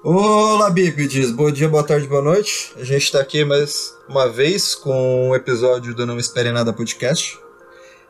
Olá, 0.00 0.70
bípedes! 0.70 1.32
Bom 1.32 1.50
dia, 1.50 1.68
boa 1.68 1.82
tarde, 1.82 2.06
boa 2.06 2.22
noite. 2.22 2.72
A 2.76 2.84
gente 2.84 3.02
está 3.02 3.20
aqui 3.20 3.44
mais 3.44 3.96
uma 4.08 4.28
vez 4.28 4.76
com 4.76 5.30
um 5.30 5.34
episódio 5.34 5.92
do 5.92 6.06
Não 6.06 6.20
Espere 6.20 6.52
Nada 6.52 6.72
Podcast. 6.72 7.36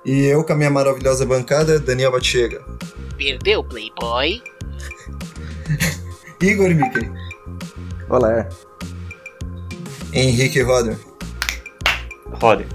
E 0.04 0.27
eu 0.27 0.45
com 0.45 0.53
a 0.53 0.56
minha 0.56 0.69
maravilhosa 0.69 1.24
bancada, 1.24 1.80
Daniel 1.80 2.12
Batiega. 2.12 2.62
Perdeu, 3.16 3.64
Playboy? 3.64 4.43
Igor 6.43 6.69
Mickey. 6.74 7.11
Olá. 8.11 8.46
Henrique 10.12 10.61
Roder. 10.61 10.98
Roder. 12.32 12.66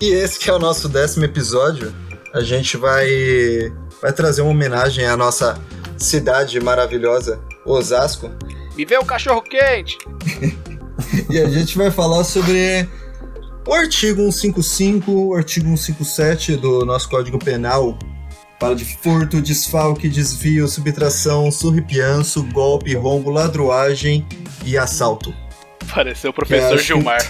E 0.00 0.06
esse 0.06 0.38
que 0.38 0.48
é 0.48 0.54
o 0.54 0.58
nosso 0.58 0.88
décimo 0.88 1.26
episódio. 1.26 1.94
A 2.32 2.40
gente 2.40 2.78
vai, 2.78 3.70
vai 4.00 4.12
trazer 4.14 4.40
uma 4.40 4.52
homenagem 4.52 5.06
à 5.06 5.18
nossa 5.18 5.60
cidade 5.98 6.60
maravilhosa, 6.60 7.40
Osasco. 7.70 8.30
Me 8.76 8.84
vê 8.84 8.96
o 8.98 9.04
cachorro 9.04 9.42
quente! 9.42 9.98
e 11.30 11.38
a 11.38 11.48
gente 11.48 11.76
vai 11.76 11.90
falar 11.90 12.24
sobre 12.24 12.88
o 13.66 13.74
artigo 13.74 14.32
155, 14.32 15.10
o 15.10 15.34
artigo 15.34 15.66
157 15.66 16.56
do 16.56 16.84
nosso 16.84 17.08
Código 17.08 17.38
Penal. 17.38 17.98
Fala 18.58 18.74
de 18.74 18.84
furto, 18.84 19.40
desfalque, 19.40 20.08
desvio, 20.08 20.66
subtração, 20.66 21.50
surripianço, 21.50 22.42
golpe, 22.52 22.94
rombo, 22.94 23.30
ladruagem 23.30 24.26
e 24.64 24.76
assalto. 24.76 25.32
Pareceu 25.92 26.30
o 26.30 26.34
professor 26.34 26.78
Gilmar. 26.78 27.20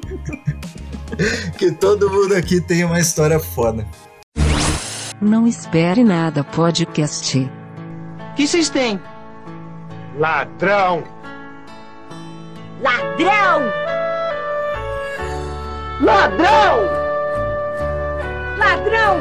que 1.56 1.72
todo 1.72 2.10
mundo 2.10 2.34
aqui 2.34 2.60
tem 2.60 2.84
uma 2.84 3.00
história 3.00 3.38
foda. 3.40 3.86
Não 5.20 5.46
espere 5.46 6.02
nada, 6.02 6.42
podcast. 6.42 7.59
O 8.40 8.42
que 8.42 8.48
vocês 8.48 8.70
têm? 8.70 8.98
Ladrão! 10.16 11.04
Ladrão! 12.80 13.60
Ladrão! 16.00 16.78
Ladrão! 18.56 19.18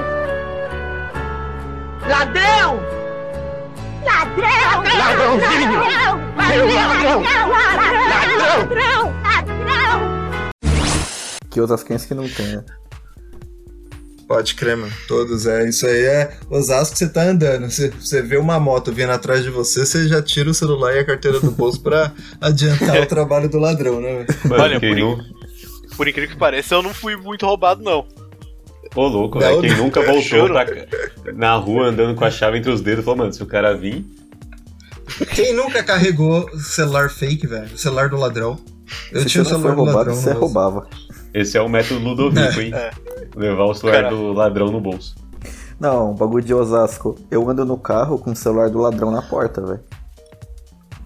Ladrão! 2.07 2.79
Ladrão! 4.05 4.83
Ladrãozinho! 4.85 5.79
Ladrão! 5.81 6.21
Ladrão! 6.37 7.21
Ladrão! 8.39 9.13
Ladrão! 9.21 9.99
Que 11.49 11.59
outras 11.59 11.83
crenças 11.83 12.07
que 12.07 12.13
não 12.13 12.29
tem, 12.29 12.55
né? 12.55 12.63
Pode 14.29 14.53
crer, 14.53 14.77
mano. 14.77 14.93
Todos, 15.07 15.47
é. 15.47 15.67
Isso 15.67 15.87
aí 15.87 16.05
é 16.05 16.37
Osasco 16.51 16.93
que 16.93 16.99
você 16.99 17.09
tá 17.09 17.23
andando. 17.23 17.69
Você, 17.69 17.89
você 17.89 18.21
vê 18.21 18.37
uma 18.37 18.59
moto 18.59 18.93
vindo 18.93 19.11
atrás 19.11 19.43
de 19.43 19.49
você, 19.49 19.83
você 19.85 20.07
já 20.07 20.21
tira 20.21 20.51
o 20.51 20.53
celular 20.53 20.95
e 20.95 20.99
a 20.99 21.03
carteira 21.05 21.39
do 21.39 21.49
bolso 21.49 21.81
pra 21.81 22.11
adiantar 22.39 23.01
o 23.01 23.05
trabalho 23.07 23.49
do 23.49 23.57
ladrão, 23.57 23.99
né? 23.99 24.27
Mano, 24.45 24.63
Olha, 24.63 24.79
por, 24.79 24.95
nu- 24.95 25.17
por 25.97 26.07
incrível 26.07 26.29
que 26.29 26.37
pareça, 26.37 26.75
eu 26.75 26.83
não 26.83 26.93
fui 26.93 27.15
muito 27.17 27.43
roubado, 27.45 27.81
não. 27.83 28.05
Ô, 28.95 29.07
louco, 29.07 29.39
Não, 29.39 29.47
velho. 29.47 29.61
Quem 29.61 29.69
não. 29.71 29.77
nunca 29.85 30.01
voltou 30.03 30.47
pra... 30.47 30.65
na 31.33 31.55
rua 31.55 31.87
andando 31.87 32.13
com 32.15 32.23
a 32.23 32.29
chave 32.29 32.59
entre 32.59 32.69
os 32.71 32.81
dedos 32.81 33.03
falou, 33.03 33.17
mano, 33.17 33.33
se 33.33 33.41
o 33.41 33.47
cara 33.47 33.75
vir. 33.75 34.05
Quem 35.33 35.53
nunca 35.55 35.81
carregou 35.83 36.47
celular 36.59 37.09
fake, 37.09 37.47
velho? 37.47 37.73
O 37.73 37.77
celular 37.79 38.09
do 38.09 38.17
ladrão. 38.17 38.59
Eu 39.11 39.21
Se 39.21 39.27
tinha 39.27 39.41
o 39.41 39.43
não 39.43 39.51
celular 39.51 39.69
for 39.69 39.75
do 39.75 39.83
roubado, 39.85 39.97
ladrão. 40.09 40.15
você 40.15 40.31
roubava. 40.33 40.87
Esse 41.33 41.57
é 41.57 41.61
o 41.61 41.69
método 41.69 41.99
Ludovico, 41.99 42.59
hein? 42.61 42.71
É. 42.73 42.91
Levar 43.35 43.65
o 43.65 43.73
celular 43.73 44.03
Cara. 44.03 44.15
do 44.15 44.33
ladrão 44.33 44.71
no 44.71 44.81
bolso. 44.81 45.15
Não, 45.79 46.13
bagulho 46.13 46.43
de 46.43 46.53
Osasco. 46.53 47.15
Eu 47.31 47.49
ando 47.49 47.63
no 47.65 47.77
carro 47.77 48.17
com 48.19 48.31
o 48.31 48.35
celular 48.35 48.69
do 48.69 48.79
ladrão 48.79 49.11
na 49.11 49.21
porta, 49.21 49.61
velho. 49.61 49.79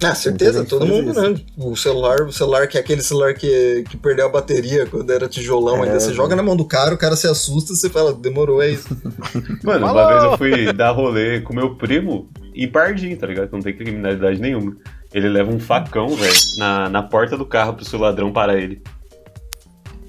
Ah, 0.04 0.16
certeza, 0.16 0.66
todo 0.66 0.86
mundo, 0.86 1.12
isso. 1.12 1.22
né? 1.22 1.36
O 1.58 1.76
celular, 1.78 2.22
o 2.24 2.32
celular 2.32 2.68
que 2.68 2.78
é 2.78 2.82
aquele 2.82 3.02
celular 3.02 3.34
que, 3.36 3.86
que 3.90 3.96
perdeu 3.96 4.26
a 4.26 4.30
bateria 4.30 4.86
quando 4.86 5.10
era 5.12 5.30
tijolão 5.30 5.78
É, 5.78 5.84
ainda. 5.88 6.00
Você 6.00 6.14
joga 6.14 6.36
na 6.36 6.44
mão 6.44 6.58
do 6.58 6.66
cara, 6.66 6.94
o 6.94 6.98
cara 6.98 7.16
se 7.16 7.26
assusta, 7.28 7.74
você 7.74 7.90
fala, 7.90 8.14
demorou, 8.14 8.62
é 8.62 8.72
isso. 8.72 8.90
Mano, 9.64 9.88
Falou! 9.88 10.02
uma 10.02 10.08
vez 10.08 10.24
eu 10.24 10.38
fui 10.38 10.74
dar 10.74 10.92
rolê 10.92 11.40
com 11.40 11.54
meu 11.54 11.76
primo 11.76 12.30
em 12.54 12.68
Pardim, 12.68 13.16
tá 13.16 13.26
ligado? 13.28 13.50
Não 13.52 13.62
tem 13.62 13.74
criminalidade 13.76 14.42
nenhuma. 14.42 14.76
Ele 15.14 15.30
leva 15.30 15.52
um 15.52 15.60
facão, 15.60 16.10
velho, 16.10 16.34
na, 16.58 16.90
na 16.90 17.04
porta 17.04 17.38
do 17.38 17.46
carro 17.46 17.74
pro 17.74 17.86
seu 17.86 18.00
ladrão 18.00 18.34
parar 18.34 18.58
ele. 18.58 18.82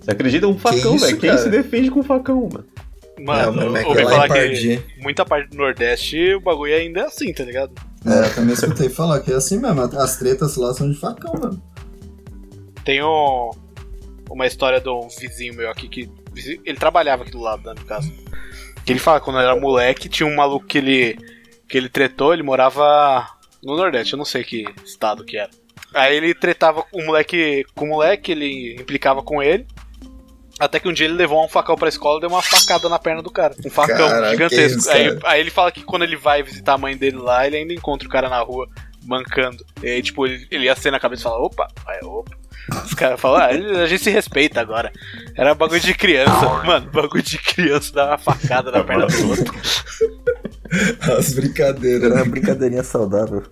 Você 0.05 0.11
acredita? 0.11 0.47
Um 0.47 0.59
facão, 0.59 0.99
velho. 0.99 1.19
Quem 1.19 1.39
se 1.39 1.49
defende 1.49 1.91
com 1.91 2.01
um 2.01 2.05
facão, 2.05 2.49
mano? 2.53 2.65
Mano, 3.21 3.77
É, 3.77 3.83
eu 3.85 3.89
ouvi 3.89 4.03
falar 4.03 4.29
que 4.29 4.83
muita 5.01 5.25
parte 5.25 5.49
do 5.51 5.57
Nordeste 5.57 6.35
o 6.35 6.41
bagulho 6.41 6.75
ainda 6.75 7.01
é 7.01 7.05
assim, 7.07 7.33
tá 7.33 7.45
ligado? 7.45 7.73
É, 8.05 8.27
eu 8.27 8.35
também 8.35 8.53
escutei 8.55 8.89
falar 8.89 9.21
que 9.21 9.33
é 9.33 9.37
assim 9.37 9.59
mesmo. 9.59 9.81
As 9.81 10.17
tretas 10.19 10.57
lá 10.57 10.75
são 10.75 10.91
de 10.91 10.99
facão, 10.99 11.33
mano. 11.41 11.63
Tem 12.85 13.03
um- 13.03 13.51
uma 14.31 14.47
história 14.47 14.81
de 14.81 14.89
um 14.89 15.09
vizinho 15.09 15.55
meu 15.55 15.71
aqui 15.71 15.89
que. 15.89 16.11
Ele 16.65 16.77
trabalhava 16.77 17.23
aqui 17.23 17.31
do 17.31 17.41
lado, 17.41 17.63
né, 17.65 17.75
no 17.79 17.87
caso. 17.87 18.13
Que 18.85 18.93
ele 18.93 18.99
fala 18.99 19.21
que 19.21 19.25
quando 19.25 19.39
era 19.39 19.57
moleque, 19.57 20.09
tinha 20.09 20.27
um 20.29 20.35
maluco 20.35 20.67
que 20.67 20.79
ele. 20.79 21.17
que 21.69 21.79
ele 21.79 21.89
tretou, 21.89 22.35
ele 22.35 22.43
morava 22.43 23.27
no 23.63 23.77
Nordeste, 23.77 24.13
eu 24.13 24.19
não 24.19 24.25
sei 24.25 24.45
que 24.45 24.67
estado 24.85 25.25
que 25.25 25.37
era. 25.39 25.51
Aí 25.95 26.17
ele 26.17 26.35
tretava 26.35 26.83
com 26.83 27.01
o 27.01 27.07
moleque. 27.07 27.65
Com 27.75 27.87
o 27.87 27.89
moleque, 27.89 28.33
ele 28.33 28.75
implicava 28.79 29.23
com 29.23 29.43
ele. 29.43 29.67
Até 30.59 30.79
que 30.79 30.89
um 30.89 30.93
dia 30.93 31.07
ele 31.07 31.15
levou 31.15 31.45
um 31.45 31.49
facão 31.49 31.77
pra 31.77 31.89
escola 31.89 32.19
e 32.19 32.21
deu 32.21 32.31
uma 32.31 32.43
facada 32.43 32.89
na 32.89 32.99
perna 32.99 33.23
do 33.23 33.31
cara. 33.31 33.55
Um 33.65 33.71
facão 33.71 34.09
Caraca, 34.09 34.31
gigantesco. 34.31 34.91
aí, 34.91 35.07
cara. 35.07 35.21
aí 35.25 35.41
ele 35.41 35.51
fala 35.51 35.73
que 35.73 35.83
quando 35.83 36.03
ele 36.03 36.17
vai 36.17 36.43
visitar 36.43 36.75
a 36.75 36.79
mãe 36.79 36.97
dele 36.97 37.17
lá, 37.17 37.47
ele 37.47 37.57
ainda 37.57 37.73
encontra 37.73 38.07
o 38.07 38.11
cara 38.11 38.29
na 38.29 38.39
rua 38.39 38.69
mancando. 39.03 39.65
E 39.83 39.89
aí, 39.89 40.03
tipo, 40.03 40.27
ele, 40.27 40.47
ele 40.51 40.69
acena 40.69 40.97
a 40.97 41.01
cabeça 41.01 41.23
e 41.23 41.25
fala, 41.25 41.39
opa, 41.39 41.67
aí, 41.87 41.99
opa. 42.03 42.37
Os 42.85 42.95
caras 42.95 43.21
falam, 43.21 43.41
ah, 43.41 43.47
a 43.83 43.87
gente 43.87 44.03
se 44.03 44.11
respeita 44.11 44.61
agora. 44.61 44.91
Era 45.37 45.55
bagulho 45.55 45.81
de 45.81 45.93
criança. 45.93 46.49
Mano, 46.65 46.91
bagulho 46.91 47.23
de 47.23 47.37
criança 47.37 47.93
dar 47.93 48.07
uma 48.09 48.19
facada 48.19 48.71
na 48.71 48.83
perna 48.83 49.07
do 49.07 49.29
outro. 49.29 49.55
As 51.01 51.33
brincadeiras, 51.33 52.05
Era 52.05 52.15
uma 52.15 52.25
né? 52.25 52.31
brincadeirinha 52.31 52.83
saudável. 52.83 53.43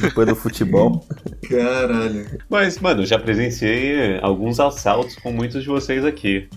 Depois 0.00 0.26
do 0.26 0.34
futebol. 0.34 1.06
Caralho. 1.48 2.26
Mas, 2.48 2.78
mano, 2.78 3.02
eu 3.02 3.06
já 3.06 3.18
presenciei 3.18 3.94
eh, 3.94 4.18
alguns 4.22 4.58
assaltos 4.58 5.16
com 5.16 5.30
muitos 5.30 5.62
de 5.62 5.68
vocês 5.68 6.04
aqui. 6.04 6.48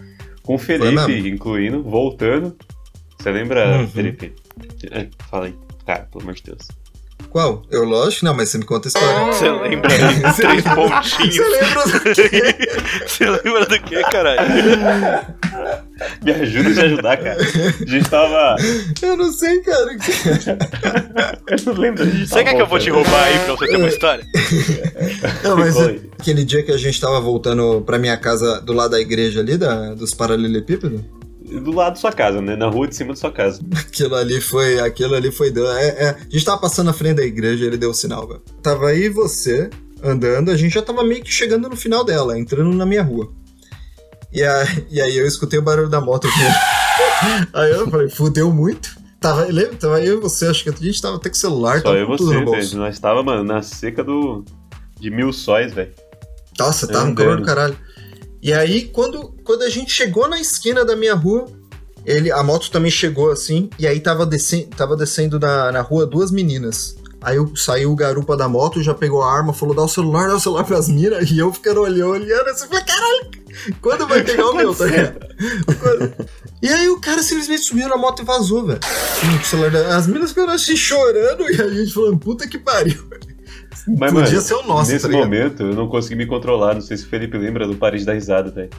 Com 0.44 0.56
o 0.56 0.58
Felipe, 0.58 1.28
incluindo, 1.30 1.84
voltando. 1.84 2.56
Você 3.20 3.32
lembra, 3.32 3.80
Uhum. 3.80 3.88
Felipe? 3.88 4.34
É, 4.92 5.08
fala 5.30 5.48
aí. 5.48 5.56
Cara, 5.86 6.04
pelo 6.12 6.24
amor 6.24 6.34
de 6.36 6.44
Deus. 6.44 6.68
Qual? 7.38 7.62
Eu, 7.70 7.84
lógico, 7.84 8.26
não, 8.26 8.34
mas 8.34 8.50
você 8.50 8.58
me 8.58 8.66
conta 8.66 8.88
a 8.88 8.90
história. 8.90 9.26
Você 9.32 9.48
lembra? 9.48 9.90
Você 10.34 10.42
Três 10.42 10.66
lembra- 10.66 10.76
pontinhos. 10.76 11.36
Você 11.38 11.46
lembra 11.46 11.84
do 11.86 12.16
quê? 12.16 12.58
Você 13.06 13.30
lembra 13.30 13.66
do 13.68 13.80
que, 13.80 14.02
caralho? 14.06 14.42
Me 16.24 16.32
ajuda 16.32 16.70
a 16.70 16.74
te 16.74 16.80
ajudar, 16.80 17.18
cara. 17.18 17.38
A 17.40 17.90
gente 17.90 18.10
tava. 18.10 18.56
Eu 19.04 19.18
não 19.18 19.32
sei, 19.32 19.60
cara. 19.62 19.98
Eu 21.48 21.58
não 21.66 21.74
lembro. 21.80 22.02
a 22.02 22.06
gente 22.08 22.26
Você 22.28 22.34
tava 22.34 22.44
quer 22.44 22.56
que 22.56 22.62
eu 22.64 22.68
vou 22.68 22.80
te 22.80 22.90
roubar 22.90 23.24
aí 23.26 23.38
pra 23.38 23.54
você 23.56 23.68
ter 23.68 23.76
uma 23.78 23.88
história? 23.88 24.26
Não, 25.44 25.58
mas 25.58 25.78
aquele 26.20 26.44
dia 26.44 26.64
que 26.64 26.72
a 26.72 26.78
gente 26.78 27.00
tava 27.00 27.20
voltando 27.20 27.82
pra 27.86 28.00
minha 28.00 28.18
casa 28.18 28.60
do 28.62 28.74
lado 28.74 28.90
da 28.92 29.00
igreja 29.00 29.42
ali, 29.42 29.58
da, 29.58 29.94
dos 29.94 30.12
paralelepípedos, 30.12 31.02
Do 31.48 31.72
lado 31.72 31.94
da 31.94 32.00
sua 32.00 32.12
casa, 32.12 32.42
né? 32.42 32.56
Na 32.56 32.68
rua 32.68 32.88
de 32.88 32.96
cima 32.96 33.14
da 33.14 33.16
sua 33.16 33.32
casa. 33.32 33.62
aquilo 33.78 34.16
ali 34.16 34.42
foi. 34.42 34.80
Aquilo 34.80 35.16
ali 35.16 35.32
foi. 35.32 35.54
É, 35.80 36.06
é, 36.06 36.10
a 36.10 36.30
gente 36.30 36.44
tava 36.44 36.60
passando 36.60 36.88
na 36.88 36.94
frente 36.94 37.18
da 37.18 37.24
igreja 37.24 37.66
ele 37.66 37.78
deu 37.78 37.92
o 37.92 37.94
sinal, 37.94 38.28
velho. 38.28 38.42
Tava 38.62 38.88
aí 38.88 39.10
você 39.10 39.70
andando, 40.04 40.52
a 40.52 40.58
gente 40.58 40.74
já 40.74 40.82
tava 40.82 41.04
meio 41.04 41.24
que 41.24 41.32
chegando 41.32 41.70
no 41.70 41.76
final 41.76 42.04
dela, 42.04 42.38
entrando 42.38 42.72
na 42.76 42.86
minha 42.86 43.02
rua. 43.02 43.32
E, 44.32 44.44
a, 44.44 44.64
e 44.90 45.02
aí 45.02 45.18
eu 45.18 45.26
escutei 45.26 45.58
o 45.58 45.62
barulho 45.62 45.90
da 45.90 46.02
moto 46.02 46.28
aí 47.54 47.72
eu 47.72 47.90
falei, 47.90 48.10
fudeu 48.10 48.52
muito. 48.52 48.96
Tava, 49.20 49.46
lembra? 49.46 49.76
Tava 49.76 50.02
eu 50.02 50.18
e 50.18 50.22
você, 50.22 50.48
acho 50.48 50.64
que 50.64 50.70
a 50.70 50.74
gente 50.74 51.02
tava 51.02 51.16
até 51.16 51.30
com 51.30 51.36
o 51.36 51.40
celular, 51.40 51.78
Só 51.78 51.86
tava 51.86 51.98
eu 51.98 52.08
com 52.08 52.18
tudo 52.18 52.34
você, 52.34 52.40
no 52.40 52.46
bolso. 52.46 52.78
Nós 52.78 53.00
tava, 53.00 53.24
mano, 53.24 53.44
na 53.44 53.62
seca 53.62 54.04
do. 54.04 54.44
De 55.00 55.10
mil 55.10 55.32
sóis, 55.32 55.74
velho. 55.74 55.92
Nossa, 56.60 56.88
tava 56.88 57.06
um 57.06 57.12
Andando. 57.12 57.18
calor 57.18 57.38
do 57.38 57.46
caralho. 57.46 57.78
E 58.48 58.54
aí, 58.54 58.84
quando, 58.86 59.34
quando 59.44 59.64
a 59.64 59.70
gente 59.70 59.92
chegou 59.92 60.26
na 60.30 60.40
esquina 60.40 60.86
da 60.86 60.96
minha 60.96 61.14
rua, 61.14 61.48
ele, 62.06 62.32
a 62.32 62.42
moto 62.42 62.72
também 62.72 62.90
chegou 62.90 63.30
assim, 63.30 63.70
e 63.78 63.86
aí 63.86 64.00
tava, 64.00 64.26
descendo 64.26 64.68
tava 64.68 64.96
descendo 64.96 65.38
na, 65.38 65.70
na 65.70 65.82
rua 65.82 66.06
duas 66.06 66.32
meninas. 66.32 66.96
Aí 67.22 67.36
eu, 67.36 67.54
saiu 67.58 67.92
o 67.92 67.96
garupa 67.96 68.38
da 68.38 68.48
moto, 68.48 68.82
já 68.82 68.94
pegou 68.94 69.22
a 69.22 69.30
arma, 69.30 69.52
falou: 69.52 69.76
dá 69.76 69.82
o 69.82 69.90
celular, 69.90 70.30
dá 70.30 70.36
o 70.38 70.40
celular 70.40 70.64
pras 70.64 70.88
minas. 70.88 71.30
E 71.30 71.38
eu 71.38 71.52
ficando 71.52 71.82
olhando, 71.82 72.12
olhando 72.12 72.48
assim, 72.48 72.68
falei: 72.70 72.86
caralho, 72.86 73.32
quando 73.82 74.08
vai 74.08 74.24
pegar 74.24 74.50
o 74.50 74.56
meu? 74.56 74.74
Tá 74.74 74.86
ligado? 74.86 75.18
E 76.62 76.70
aí 76.70 76.88
o 76.88 77.02
cara 77.02 77.22
simplesmente 77.22 77.64
subiu 77.64 77.90
na 77.90 77.98
moto 77.98 78.22
e 78.22 78.26
vazou, 78.26 78.66
velho. 78.66 78.80
As 79.94 80.08
minas 80.08 80.30
ficaram 80.30 80.54
assim 80.54 80.78
chorando 80.78 81.52
e 81.52 81.62
a 81.62 81.68
gente 81.68 81.94
falando: 81.94 82.18
puta 82.18 82.48
que 82.48 82.58
pariu. 82.58 83.10
Mas, 83.88 84.12
Podia 84.12 84.32
mano, 84.32 84.42
ser 84.42 84.54
o 84.54 84.64
nosso, 84.64 84.92
nesse 84.92 85.10
tá 85.10 85.18
momento 85.18 85.64
eu 85.64 85.74
não 85.74 85.88
consegui 85.88 86.16
me 86.16 86.26
controlar. 86.26 86.74
Não 86.74 86.82
sei 86.82 86.98
se 86.98 87.06
o 87.06 87.10
Felipe 87.10 87.38
lembra 87.38 87.68
do 87.68 87.76
Parede 87.76 88.06
da 88.06 88.14
Risada, 88.14 88.50
velho. 88.50 88.70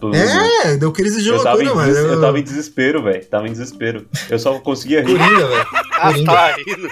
Momento. 0.00 0.14
É, 0.14 0.76
deu 0.76 0.92
crise 0.92 1.22
de 1.22 1.28
Eu 1.28 1.36
des... 1.38 1.44
eu 1.96 2.20
tava 2.20 2.38
em 2.38 2.42
desespero, 2.42 3.02
velho. 3.02 3.24
Tava 3.24 3.48
em 3.48 3.52
desespero. 3.52 4.06
Eu 4.30 4.38
só 4.38 4.58
conseguia 4.60 5.02
rir. 5.02 5.18
Coringa, 5.18 5.46
velho. 5.46 5.66
Ah, 5.92 6.12
tá 6.24 6.56
rindo. 6.56 6.88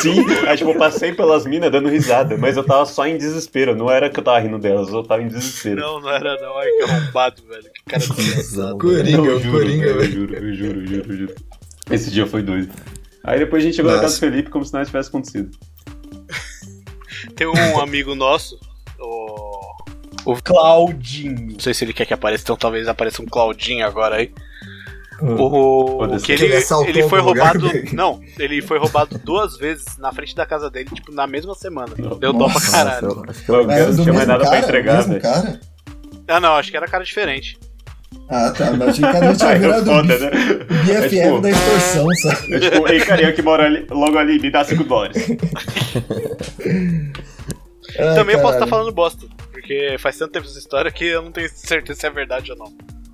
Sim, 0.00 0.24
aí, 0.46 0.56
tipo, 0.56 0.70
eu 0.70 0.78
passei 0.78 1.12
pelas 1.12 1.44
minas 1.46 1.70
dando 1.70 1.88
risada, 1.88 2.36
mas 2.36 2.56
eu 2.56 2.64
tava 2.64 2.86
só 2.86 3.06
em 3.06 3.16
desespero. 3.16 3.74
Não 3.74 3.90
era 3.90 4.08
que 4.08 4.20
eu 4.20 4.24
tava 4.24 4.38
rindo 4.38 4.58
delas, 4.58 4.88
eu 4.88 5.02
tava 5.02 5.22
em 5.22 5.28
desespero. 5.28 5.80
Não, 5.80 6.00
não 6.00 6.10
era 6.10 6.40
não. 6.40 6.56
Ai, 6.58 6.68
que 6.68 6.82
arrombado, 6.82 7.42
velho. 7.48 7.62
Que 7.62 7.84
cara 7.86 8.02
desgraçado. 8.02 8.78
Coringa, 8.78 9.16
Não, 9.16 9.26
eu 9.26 9.40
juro, 9.40 9.58
Coringa, 9.58 9.94
velho, 9.94 10.02
eu 10.02 10.10
juro, 10.10 10.34
eu 10.34 10.54
juro, 10.54 10.80
eu 10.80 10.86
juro, 10.86 11.12
eu 11.12 11.16
juro. 11.16 11.34
Esse 11.90 12.10
dia 12.10 12.26
foi 12.26 12.42
doido. 12.42 12.72
Aí 13.24 13.38
depois 13.38 13.62
a 13.62 13.66
gente 13.66 13.76
chegou 13.76 13.92
na 13.92 14.00
casa 14.00 14.14
do 14.14 14.20
Felipe 14.20 14.50
como 14.50 14.64
se 14.64 14.72
nada 14.72 14.84
tivesse 14.84 15.08
acontecido. 15.08 15.50
Tem 17.34 17.46
um 17.46 17.78
amigo 17.80 18.14
nosso, 18.14 18.58
o. 18.98 19.72
O 20.24 20.40
Claudinho. 20.40 21.52
Não 21.52 21.58
sei 21.60 21.74
se 21.74 21.84
ele 21.84 21.92
quer 21.92 22.06
que 22.06 22.14
apareça, 22.14 22.44
então 22.44 22.56
talvez 22.56 22.86
apareça 22.86 23.20
um 23.20 23.26
Claudinho 23.26 23.84
agora 23.84 24.16
aí. 24.16 24.32
O, 25.20 25.98
Foda-se. 25.98 26.22
o 26.24 26.26
que 26.26 26.32
ele 26.32 26.46
ele, 26.46 26.64
ele 26.88 27.08
foi 27.08 27.20
roubado. 27.20 27.68
dele. 27.68 27.90
Não, 27.92 28.20
ele 28.38 28.60
foi 28.60 28.78
roubado 28.78 29.18
duas 29.18 29.56
vezes 29.56 29.96
na 29.98 30.12
frente 30.12 30.34
da 30.34 30.44
casa 30.44 30.68
dele, 30.70 30.90
tipo, 30.92 31.12
na 31.12 31.26
mesma 31.26 31.54
semana. 31.54 31.94
Deu 31.96 32.32
dó 32.32 32.44
pra 32.46 32.54
Nossa, 32.54 32.70
caralho. 32.70 33.06
eu 33.08 33.24
acho 33.28 33.44
que 33.44 33.50
eu... 33.50 33.62
o 33.62 33.66
não 33.66 34.02
tinha 34.02 34.12
mais 34.14 34.28
nada 34.28 34.40
pra 34.44 34.50
cara? 34.50 34.64
entregar, 34.64 34.96
mesmo 35.08 35.20
velho. 35.20 35.60
Ah, 36.26 36.40
não, 36.40 36.54
acho 36.54 36.70
que 36.70 36.76
era 36.76 36.86
cara 36.86 37.04
diferente. 37.04 37.58
Ah, 38.28 38.50
tá. 38.56 38.70
Mas 38.72 38.88
achei 38.90 39.04
que 39.04 39.12
cada 39.12 39.30
um 39.30 39.34
tinha 39.36 39.50
é 39.52 39.58
virado 39.58 39.84
foda, 39.84 40.18
né? 40.18 40.30
BFF 40.30 41.18
É 41.18 41.24
tipo- 41.24 41.40
da 41.40 41.50
extorsão, 41.50 42.08
sabe? 42.16 42.54
É 42.54 42.60
tipo, 42.60 42.88
ei, 42.88 43.00
carinha 43.00 43.32
que 43.32 43.42
mora 43.42 43.64
ali- 43.66 43.86
logo 43.90 44.16
ali, 44.18 44.38
me 44.40 44.50
dá 44.50 44.64
5 44.64 44.84
dólares. 44.84 45.26
Ai, 47.98 48.14
Também 48.14 48.36
eu 48.36 48.40
posso 48.42 48.54
estar 48.54 48.66
caralho. 48.66 48.70
falando 48.70 48.92
bosta. 48.92 49.26
Porque 49.50 49.96
faz 49.98 50.16
tanto 50.16 50.32
tempo 50.32 50.46
essa 50.46 50.58
história 50.58 50.90
que 50.90 51.04
eu 51.04 51.22
não 51.22 51.30
tenho 51.32 51.48
certeza 51.52 52.00
se 52.00 52.06
é 52.06 52.10
verdade 52.10 52.50
ou 52.52 52.58
não. 52.58 52.72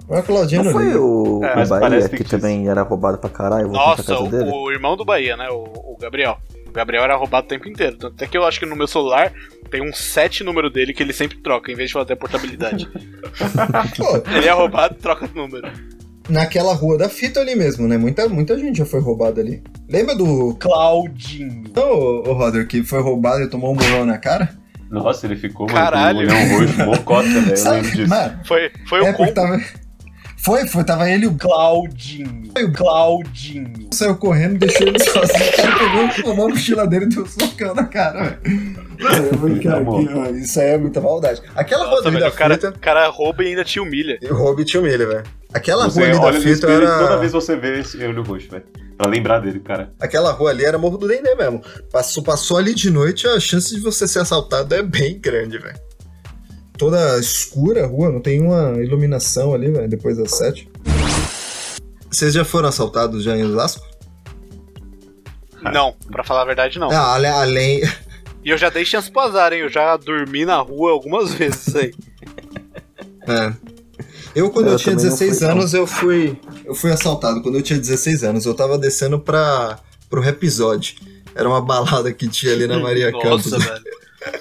Mas 0.09 0.21
o 0.21 0.23
Claudinho 0.23 0.65
Não 0.65 0.73
foi 0.73 0.85
liga. 0.87 1.01
o, 1.03 1.45
É, 1.45 1.63
o 1.65 1.69
Bahia 1.69 2.01
que 2.09 2.09
fictício. 2.17 2.39
também 2.39 2.69
era 2.69 2.83
roubado 2.83 3.19
pra 3.19 3.29
caralho? 3.29 3.69
Nossa, 3.69 4.03
casa 4.03 4.21
o, 4.23 4.29
dele? 4.29 4.51
o 4.51 4.71
irmão 4.71 4.97
do 4.97 5.05
Bahia, 5.05 5.37
né? 5.37 5.51
O, 5.51 5.65
o 5.65 5.97
Gabriel. 6.01 6.39
O 6.69 6.73
Gabriel 6.73 7.03
era 7.05 7.17
roubado 7.17 7.47
o 7.47 7.49
tempo 7.49 7.69
inteiro. 7.69 7.97
Tanto 7.97 8.23
é 8.23 8.27
que 8.27 8.37
eu 8.37 8.45
acho 8.45 8.61
que 8.61 8.67
no 8.67 8.77
meu 8.77 8.87
celular 8.87 9.33
tem 9.71 9.83
um 9.83 9.93
set 9.93 10.45
número 10.45 10.71
dele 10.71 10.93
que 10.93 11.03
ele 11.03 11.13
sempre 11.13 11.39
troca, 11.39 11.73
em 11.73 11.75
vez 11.75 11.89
de 11.91 11.95
fazer 11.95 12.13
a 12.13 12.17
portabilidade. 12.17 12.89
Pô, 13.97 14.23
ele 14.37 14.47
é 14.47 14.53
roubado 14.53 14.95
e 14.99 15.03
troca 15.03 15.27
o 15.27 15.37
número. 15.37 15.69
naquela 16.29 16.75
rua 16.75 16.99
da 16.99 17.09
fita 17.09 17.41
ali 17.41 17.55
mesmo, 17.57 17.89
né? 17.89 17.97
Muita, 17.97 18.29
muita 18.29 18.59
gente 18.59 18.79
já 18.79 18.85
foi 18.87 19.01
roubada 19.01 19.41
ali. 19.41 19.63
Lembra 19.89 20.15
do 20.15 20.55
Claudinho. 20.61 21.65
ô, 21.77 22.29
ô, 22.31 22.33
Roder 22.35 22.67
que 22.67 22.83
foi 22.83 23.01
roubado 23.01 23.43
e 23.43 23.49
tomou 23.49 23.73
um 23.73 23.77
burrão 23.77 24.05
na 24.05 24.19
cara? 24.19 24.51
Nossa, 24.91 25.27
ele 25.27 25.37
ficou, 25.37 25.67
mano, 25.67 25.79
Caralho. 25.79 26.27
com 26.29 26.35
um 26.35 26.59
roxo, 26.61 26.85
mocota, 26.87 27.29
velho. 27.29 27.51
Eu 27.51 27.57
Sabe? 27.57 27.77
lembro 27.77 27.91
disso. 27.93 28.09
Mano, 28.09 28.41
Foi, 28.45 28.71
foi 28.87 29.05
é 29.05 29.11
o 29.11 29.15
combo. 29.15 29.33
tava. 29.35 29.61
Foi, 30.45 30.67
foi, 30.69 30.85
tava 30.85 31.11
ele 31.11 31.25
e 31.25 31.29
o 31.29 31.35
Claudinho. 31.35 32.49
Claudinho. 32.75 33.89
saiu 33.93 34.17
correndo, 34.17 34.59
deixou 34.59 34.87
ele 34.87 34.99
sozinho. 34.99 35.45
O 35.49 35.79
pegou, 35.79 36.25
tomou 36.25 36.47
a 36.47 36.49
mochila 36.51 36.87
dele 36.87 37.07
e 37.07 37.09
deu 37.09 37.23
um 37.25 37.27
socão 37.27 37.75
na 37.75 37.85
cara, 37.85 38.39
velho. 38.41 38.89
Ó, 40.17 40.27
isso 40.31 40.61
aí 40.61 40.71
é 40.71 40.79
muita 40.79 41.01
maldade. 41.01 41.43
Aquela 41.55 41.85
rua 41.85 41.97
Nossa, 41.97 42.09
ali 42.09 42.17
velho, 42.19 42.29
da 42.31 42.35
o 42.35 42.39
cara, 42.39 42.55
fita. 42.55 42.69
o 42.71 42.79
cara 42.79 43.09
rouba 43.09 43.45
e 43.45 43.49
ainda 43.49 43.65
te 43.65 43.81
humilha. 43.81 44.19
E 44.23 44.27
o 44.27 44.35
Hobbit 44.35 44.75
e 44.75 44.79
o 44.79 44.83
Milha, 44.83 45.07
velho. 45.07 45.25
Aquela 45.53 45.89
Você 45.89 46.01
rua 46.13 46.29
ali 46.29 46.35
da 46.37 46.41
fita 46.41 46.51
espelho 46.51 46.85
era. 46.87 46.99
toda 46.99 47.19
vez 47.19 47.33
você 47.33 47.57
vê 47.57 47.81
esse 47.81 47.97
olho 48.05 48.23
roxo, 48.23 48.49
velho. 48.51 48.65
Pra 48.97 49.07
lembrar 49.09 49.39
dele, 49.41 49.61
cara. 49.61 49.93
Aquela 50.01 50.33
rua 50.33 50.51
ali 50.51 50.65
era 50.65 50.77
Morro 50.77 50.99
do 50.99 51.07
Dendê 51.09 51.35
mesmo. 51.35 51.63
Passou, 51.93 52.23
passou 52.23 52.57
ali 52.57 52.75
de 52.75 52.91
noite, 52.91 53.27
a 53.29 53.39
chance 53.39 53.75
de 53.75 53.81
você 53.81 54.07
ser 54.09 54.21
assaltado 54.21 54.75
é 54.75 54.83
bem 54.83 55.19
grande, 55.19 55.59
velho. 55.59 55.79
Toda 56.79 57.19
escura 57.19 57.85
a 57.85 57.87
rua, 57.87 58.09
não 58.11 58.21
tem 58.21 58.41
uma 58.41 58.81
iluminação 58.81 59.53
ali, 59.53 59.71
velho, 59.71 59.89
depois 59.89 60.17
das 60.17 60.31
sete. 60.31 60.71
Vocês 62.09 62.33
já 62.33 62.45
foram 62.45 62.69
assaltados 62.69 63.25
já 63.25 63.37
em 63.37 63.43
Osasco? 63.43 63.85
Não, 65.61 65.95
pra 66.11 66.23
falar 66.23 66.43
a 66.43 66.45
verdade, 66.47 66.79
não. 66.79 66.91
Ah, 66.91 67.15
além, 67.15 67.31
além. 67.31 67.81
E 68.45 68.51
eu 68.51 68.57
já 68.57 68.71
dei 68.71 68.85
chance 68.85 69.11
pro 69.11 69.23
azar, 69.23 69.53
hein? 69.53 69.59
Eu 69.59 69.69
já 69.69 69.95
dormi 69.97 70.47
na 70.47 70.59
rua 70.61 70.93
algumas 70.93 71.33
vezes 71.35 71.75
aí. 71.75 71.93
É. 73.29 73.53
Eu, 74.35 74.49
quando 74.51 74.69
eu, 74.69 74.73
Eu 74.73 74.79
tinha 74.79 74.97
também 74.97 75.11
não 75.11 75.17
16 75.19 75.39
fui, 75.39 75.47
não. 75.47 75.53
anos, 75.55 75.75
eu 75.75 75.87
fui. 75.87 76.41
Eu 76.65 76.75
fui 76.75 76.91
assaltado. 76.91 77.43
Quando 77.43 77.57
eu 77.57 77.63
tinha 77.63 77.79
16 77.79 78.25
anos, 78.25 78.47
eu 78.47 78.55
tava 78.55 78.79
descendo 78.79 79.19
pra. 79.19 79.79
pro 80.09 80.25
Episódio. 80.25 80.95
Era 81.35 81.47
uma 81.47 81.61
balada 81.61 82.11
que 82.11 82.27
tinha 82.27 82.55
ali 82.55 82.67
na 82.67 82.79
Maria 82.79 83.11
Campos. 83.21 83.51
Nossa, 83.51 83.59
velho. 83.59 83.85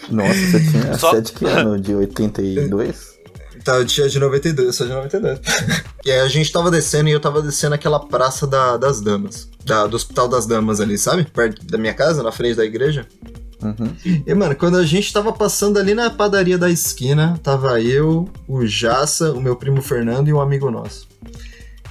Nossa, 0.09 0.33
você 0.33 0.59
tinha 0.71 0.97
Só- 0.97 1.11
você 1.11 1.17
é 1.17 1.21
de 1.21 1.31
que 1.31 1.45
ano? 1.45 1.79
De 1.79 1.93
82? 1.95 3.17
Tá, 3.63 3.75
eu 3.75 3.85
tinha 3.85 4.07
de 4.07 4.17
92, 4.19 4.67
eu 4.67 4.73
sou 4.73 4.87
de 4.87 4.93
92. 4.93 5.39
e 6.05 6.11
aí 6.11 6.19
a 6.21 6.27
gente 6.27 6.51
tava 6.51 6.71
descendo 6.71 7.09
e 7.09 7.11
eu 7.11 7.19
tava 7.19 7.41
descendo 7.41 7.75
aquela 7.75 7.99
praça 7.99 8.47
da- 8.47 8.77
das 8.77 9.01
damas. 9.01 9.49
Da, 9.65 9.85
do 9.85 9.95
Hospital 9.97 10.29
das 10.29 10.45
Damas 10.45 10.79
ali, 10.79 10.97
sabe? 10.97 11.25
Perto 11.25 11.65
da 11.65 11.77
minha 11.77 11.93
casa, 11.93 12.23
na 12.23 12.31
frente 12.31 12.55
da 12.55 12.63
igreja. 12.63 13.05
Uhum. 13.61 14.23
E, 14.25 14.33
mano, 14.33 14.55
quando 14.55 14.77
a 14.77 14.85
gente 14.85 15.11
tava 15.11 15.33
passando 15.33 15.77
ali 15.77 15.93
na 15.93 16.09
padaria 16.09 16.57
da 16.57 16.69
esquina, 16.69 17.37
tava 17.43 17.81
eu, 17.81 18.29
o 18.47 18.65
Jaça, 18.65 19.33
o 19.33 19.41
meu 19.41 19.55
primo 19.57 19.81
Fernando 19.81 20.29
e 20.29 20.33
um 20.33 20.39
amigo 20.39 20.71
nosso. 20.71 21.07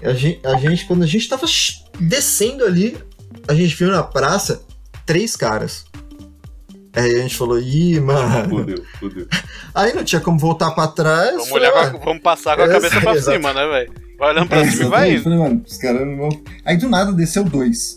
E 0.00 0.06
a 0.06 0.14
gente, 0.14 0.40
a 0.46 0.54
gente, 0.56 0.86
quando 0.86 1.02
a 1.02 1.06
gente 1.06 1.28
tava 1.28 1.44
descendo 2.00 2.64
ali, 2.64 2.96
a 3.48 3.54
gente 3.54 3.74
viu 3.74 3.88
na 3.90 4.02
praça 4.02 4.62
três 5.04 5.36
caras. 5.36 5.84
Aí 6.96 7.14
a 7.16 7.18
gente 7.20 7.36
falou, 7.36 7.58
ih, 7.60 8.00
mano. 8.00 8.48
Fudeu, 8.48 8.82
fudeu. 8.98 9.26
Aí 9.74 9.92
não 9.92 10.02
tinha 10.02 10.20
como 10.20 10.38
voltar 10.38 10.70
pra 10.70 10.86
trás. 10.88 11.32
Vamos, 11.32 11.52
olhar 11.52 11.68
"Ah, 11.76 11.90
com 11.90 11.96
a- 11.98 12.04
vamos 12.06 12.22
passar 12.22 12.56
com 12.56 12.62
a 12.62 12.68
cabeça 12.68 13.00
pra 13.00 13.14
exato. 13.14 13.36
cima, 13.36 13.52
né, 13.52 13.66
velho? 13.66 13.92
Vai 14.18 14.30
olhando 14.30 14.48
pra 14.48 14.60
É, 14.60 14.70
cima 14.70 14.84
e 14.84 14.88
vai 14.88 15.12
indo. 15.12 15.22
Falei, 15.24 15.38
mano, 15.38 15.62
os 15.66 15.76
caras 15.76 16.06
não 16.06 16.16
vão. 16.16 16.28
Aí 16.64 16.76
do 16.78 16.88
nada 16.88 17.12
desceu 17.12 17.44
dois. 17.44 17.96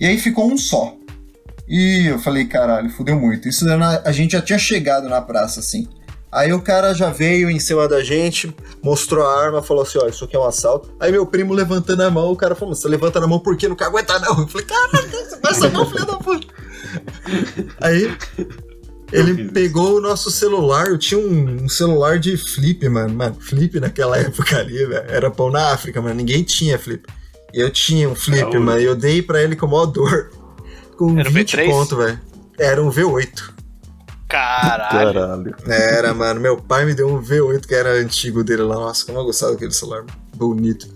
E 0.00 0.06
aí 0.06 0.16
ficou 0.18 0.50
um 0.50 0.56
só. 0.56 0.94
E 1.68 2.06
eu 2.06 2.18
falei, 2.20 2.44
caralho, 2.46 2.88
fudeu 2.90 3.18
muito. 3.18 3.48
Isso 3.48 3.66
era 3.66 3.76
na- 3.76 4.02
a 4.04 4.12
gente 4.12 4.32
já 4.32 4.40
tinha 4.40 4.58
chegado 4.58 5.08
na 5.08 5.20
praça, 5.20 5.60
assim. 5.60 5.88
Aí 6.30 6.52
o 6.52 6.60
cara 6.60 6.92
já 6.94 7.10
veio 7.10 7.50
em 7.50 7.58
cima 7.58 7.88
da 7.88 8.04
gente, 8.04 8.54
mostrou 8.82 9.26
a 9.26 9.42
arma, 9.44 9.62
falou 9.62 9.82
assim: 9.82 9.98
ó, 10.00 10.06
isso 10.06 10.24
aqui 10.24 10.36
é 10.36 10.38
um 10.38 10.44
assalto. 10.46 10.94
Aí 11.00 11.10
meu 11.10 11.26
primo 11.26 11.54
levantando 11.54 12.02
a 12.02 12.10
mão, 12.10 12.30
o 12.30 12.36
cara 12.36 12.54
falou: 12.54 12.74
você 12.74 12.86
levanta 12.86 13.18
a 13.18 13.26
mão 13.26 13.40
por 13.40 13.56
quê? 13.56 13.66
Não 13.66 13.74
quer 13.74 13.86
aguentar, 13.86 14.20
não. 14.20 14.38
Eu 14.40 14.46
falei: 14.46 14.66
caralho, 14.66 15.10
você 15.10 15.36
passa 15.38 15.66
a 15.66 15.70
mão, 15.70 15.86
filho 15.86 16.04
da 16.06 16.16
puta. 16.18 16.46
Aí 17.80 18.16
ele 19.12 19.34
fiz 19.34 19.44
isso. 19.44 19.52
pegou 19.54 19.96
o 19.96 20.00
nosso 20.00 20.30
celular, 20.30 20.88
eu 20.88 20.98
tinha 20.98 21.18
um, 21.18 21.64
um 21.64 21.68
celular 21.68 22.18
de 22.18 22.36
flip, 22.36 22.88
mano. 22.88 23.14
Mano, 23.14 23.36
flip 23.40 23.78
naquela 23.80 24.16
época 24.20 24.58
ali, 24.58 24.84
velho. 24.84 25.04
Era 25.10 25.30
pão 25.30 25.50
na 25.50 25.72
África, 25.72 26.00
mano. 26.02 26.14
Ninguém 26.14 26.42
tinha 26.42 26.78
flip. 26.78 27.04
E 27.54 27.60
eu 27.60 27.70
tinha 27.70 28.08
um 28.08 28.14
flip, 28.14 28.40
Saúde. 28.40 28.58
mano. 28.58 28.80
E 28.80 28.84
eu 28.84 28.94
dei 28.94 29.22
pra 29.22 29.42
ele 29.42 29.56
com 29.56 29.66
maior 29.66 29.86
dor. 29.86 30.30
Com 30.96 31.18
Era 31.18 31.28
o 31.28 31.32
20 31.32 31.56
V3? 31.56 31.70
pontos, 31.70 31.96
velho. 31.98 32.20
Era 32.58 32.82
um 32.82 32.90
V8. 32.90 33.50
Caralho. 34.28 35.14
Caralho. 35.14 35.56
Era, 35.66 36.12
mano. 36.12 36.40
Meu 36.40 36.56
pai 36.58 36.84
me 36.84 36.92
deu 36.94 37.08
um 37.08 37.22
V8 37.22 37.66
que 37.66 37.74
era 37.74 37.92
antigo 37.94 38.44
dele 38.44 38.62
lá. 38.62 38.74
Nossa, 38.74 39.06
como 39.06 39.18
eu 39.18 39.24
gostava 39.24 39.52
daquele 39.52 39.72
celular 39.72 40.04
bonito. 40.36 40.86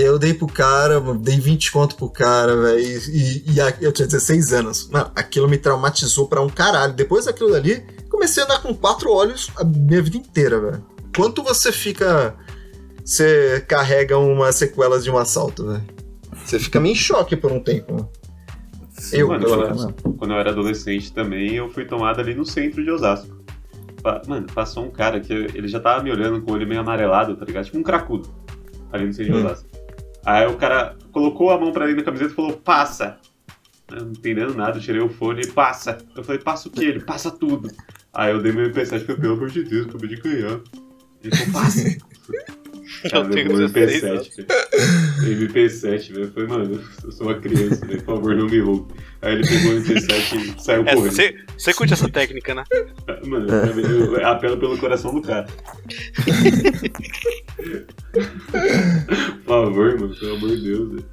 Eu 0.00 0.16
dei 0.18 0.32
pro 0.32 0.46
cara, 0.46 1.00
dei 1.00 1.40
20 1.40 1.72
conto 1.72 1.96
pro 1.96 2.08
cara, 2.08 2.56
velho. 2.56 2.78
E, 2.78 2.98
e- 3.08 3.52
e 3.54 3.60
a- 3.60 3.74
eu 3.80 3.90
tinha 3.90 4.06
16 4.06 4.52
anos. 4.52 4.88
Mano, 4.90 5.10
aquilo 5.16 5.48
me 5.48 5.58
traumatizou 5.58 6.28
pra 6.28 6.40
um 6.40 6.48
caralho. 6.48 6.92
Depois 6.92 7.24
daquilo 7.24 7.50
dali, 7.50 7.82
comecei 8.08 8.42
a 8.42 8.46
andar 8.46 8.62
com 8.62 8.72
quatro 8.74 9.10
olhos 9.10 9.50
a 9.56 9.64
minha 9.64 10.00
vida 10.00 10.16
inteira, 10.16 10.60
velho. 10.60 10.84
Quanto 11.16 11.42
você 11.42 11.72
fica. 11.72 12.36
Você 13.04 13.64
carrega 13.66 14.18
uma 14.18 14.52
sequelas 14.52 15.02
de 15.02 15.10
um 15.10 15.16
assalto, 15.18 15.66
velho? 15.66 15.82
Você 16.44 16.58
fica 16.60 16.78
meio 16.78 16.92
em 16.92 16.96
choque 16.96 17.34
por 17.36 17.50
um 17.50 17.58
tempo, 17.58 17.92
mano. 17.94 18.08
Eu, 19.12 19.28
Mano, 19.28 19.40
pelo 19.44 19.56
quando, 19.56 19.76
menos. 19.76 19.94
quando 20.18 20.34
eu 20.34 20.38
era 20.38 20.50
adolescente 20.50 21.12
também, 21.12 21.54
eu 21.54 21.70
fui 21.70 21.84
tomado 21.84 22.20
ali 22.20 22.34
no 22.34 22.44
centro 22.44 22.82
de 22.84 22.90
Osasco. 22.90 23.36
Mano, 24.26 24.46
passou 24.54 24.84
um 24.84 24.90
cara 24.90 25.20
que 25.20 25.32
ele 25.32 25.66
já 25.68 25.80
tava 25.80 26.02
me 26.02 26.10
olhando 26.10 26.40
com 26.42 26.50
o 26.52 26.54
olho 26.54 26.66
meio 26.68 26.80
amarelado, 26.80 27.36
tá 27.36 27.44
ligado? 27.44 27.64
Tipo 27.64 27.78
um 27.78 27.82
cracudo. 27.82 28.28
Ali 28.92 29.06
no 29.06 29.12
centro 29.12 29.32
de 29.32 29.38
Hum. 29.38 29.44
Osasco. 29.44 29.67
Aí 30.24 30.46
o 30.46 30.56
cara 30.56 30.96
colocou 31.12 31.50
a 31.50 31.58
mão 31.58 31.72
pra 31.72 31.86
dentro 31.86 32.00
da 32.00 32.04
camiseta 32.04 32.32
e 32.32 32.34
falou, 32.34 32.52
passa. 32.52 33.18
Não 33.90 34.10
entendendo 34.10 34.54
nada, 34.54 34.78
tirei 34.78 35.00
o 35.00 35.08
fone 35.08 35.42
e 35.42 35.46
passa. 35.46 35.98
Eu 36.14 36.22
falei, 36.22 36.40
passa 36.40 36.68
o 36.68 36.70
quê? 36.70 36.84
Ele, 36.84 37.00
passa 37.00 37.30
tudo. 37.30 37.70
Aí 38.12 38.32
eu 38.32 38.42
dei 38.42 38.52
meu 38.52 38.70
MP7 38.70 38.82
e 38.82 39.00
falei, 39.00 39.20
pelo 39.20 39.34
amor 39.34 39.50
de 39.50 39.62
Deus, 39.64 39.86
acabei 39.86 40.08
de 40.08 40.16
ganhar. 40.16 40.60
Ele 41.22 41.36
falou, 41.36 41.52
passa. 41.52 41.98
Cara, 43.10 43.24
Eu 43.26 43.30
tenho 43.30 43.56
levou 43.56 43.68
16 43.68 44.02
MP7, 44.02 44.36
velho. 44.36 45.48
MP7, 45.48 46.12
velho. 46.14 46.32
Falei, 46.32 46.48
mano, 46.48 46.84
eu 47.04 47.12
sou 47.12 47.26
uma 47.26 47.34
criança, 47.38 47.84
velho. 47.86 48.02
Por 48.02 48.16
favor, 48.16 48.36
não 48.36 48.46
me 48.46 48.58
roube. 48.60 48.94
Aí 49.22 49.34
ele 49.34 49.46
pegou 49.48 49.72
o 49.72 49.80
MP7 49.82 50.56
e 50.58 50.62
saiu 50.62 50.82
É, 50.86 50.94
correndo. 50.94 51.12
você, 51.12 51.36
você 51.56 51.74
curte 51.74 51.92
essa 51.92 52.08
técnica, 52.08 52.54
né? 52.54 52.64
Mano, 53.26 53.46
eu, 53.50 54.14
eu 54.16 54.26
apelo 54.26 54.56
pelo 54.58 54.78
coração 54.78 55.12
do 55.14 55.22
cara. 55.22 55.46
Por 58.12 59.44
favor, 59.44 59.98
mano, 60.00 60.14
pelo 60.16 60.36
amor 60.36 60.50
de 60.56 60.62
Deus. 60.62 60.90
velho. 60.90 61.04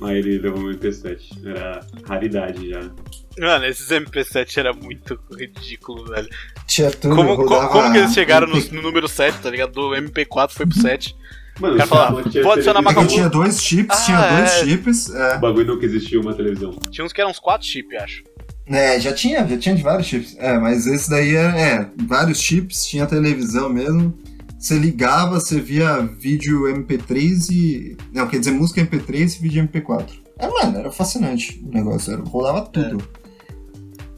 Mas 0.00 0.16
ele 0.18 0.38
levou 0.38 0.60
meu 0.62 0.74
MP7. 0.78 1.46
Era 1.46 1.80
raridade 2.06 2.68
já. 2.70 2.90
Mano, 3.38 3.66
esses 3.66 3.88
MP7 3.88 4.56
era 4.58 4.72
muito 4.72 5.18
ridículo, 5.30 6.06
velho. 6.06 6.28
Tinha 6.66 6.90
tudo. 6.90 7.14
Como, 7.14 7.36
co- 7.36 7.68
como 7.68 7.92
que 7.92 7.98
eles 7.98 8.12
chegaram 8.14 8.46
no, 8.46 8.56
MP4? 8.56 8.72
no 8.72 8.82
número 8.82 9.08
7, 9.08 9.38
tá 9.40 9.50
ligado? 9.50 9.72
Do 9.72 9.90
MP4 9.90 10.50
foi 10.52 10.66
pro 10.66 10.80
7. 10.80 11.14
Mano, 11.60 11.74
O 11.74 11.76
cara 11.78 11.88
falou 11.88 12.22
pode 12.22 12.38
adicionar 12.38 12.62
televisão. 12.62 12.82
Porque 12.94 13.06
tinha 13.14 13.28
dois 13.28 13.62
chips, 13.62 13.96
Ah, 13.98 14.04
tinha 14.04 14.18
dois 14.36 14.50
é. 14.50 14.64
chips. 14.64 15.10
É. 15.14 15.36
O 15.36 15.40
bagulho 15.40 15.66
nunca 15.74 15.86
existiu 15.86 16.20
uma 16.20 16.34
televisão. 16.34 16.70
Tinha 16.90 17.04
uns 17.04 17.12
que 17.12 17.20
eram 17.20 17.30
uns 17.30 17.38
4 17.38 17.66
chips, 17.66 18.02
acho. 18.02 18.24
É, 18.66 18.98
já 19.00 19.12
tinha, 19.12 19.46
já 19.46 19.56
tinha 19.56 19.74
de 19.74 19.82
vários 19.82 20.06
chips. 20.06 20.34
É, 20.38 20.58
mas 20.58 20.86
esse 20.86 21.08
daí 21.08 21.34
era, 21.34 21.58
é, 21.58 21.90
vários 22.06 22.40
chips, 22.40 22.84
tinha 22.86 23.06
televisão 23.06 23.68
mesmo. 23.68 24.18
Você 24.58 24.78
ligava, 24.78 25.38
você 25.38 25.60
via 25.60 26.00
vídeo 26.18 26.62
MP3 26.64 27.50
e. 27.50 27.96
Não, 28.12 28.26
quer 28.26 28.38
dizer, 28.38 28.50
música 28.52 28.80
MP3 28.80 29.36
e 29.36 29.42
vídeo 29.42 29.62
MP4. 29.68 30.06
É, 30.38 30.48
mano, 30.48 30.78
era 30.78 30.90
fascinante 30.90 31.62
o 31.64 31.70
negócio, 31.74 32.12
era, 32.12 32.22
rolava 32.22 32.62
tudo. 32.62 33.02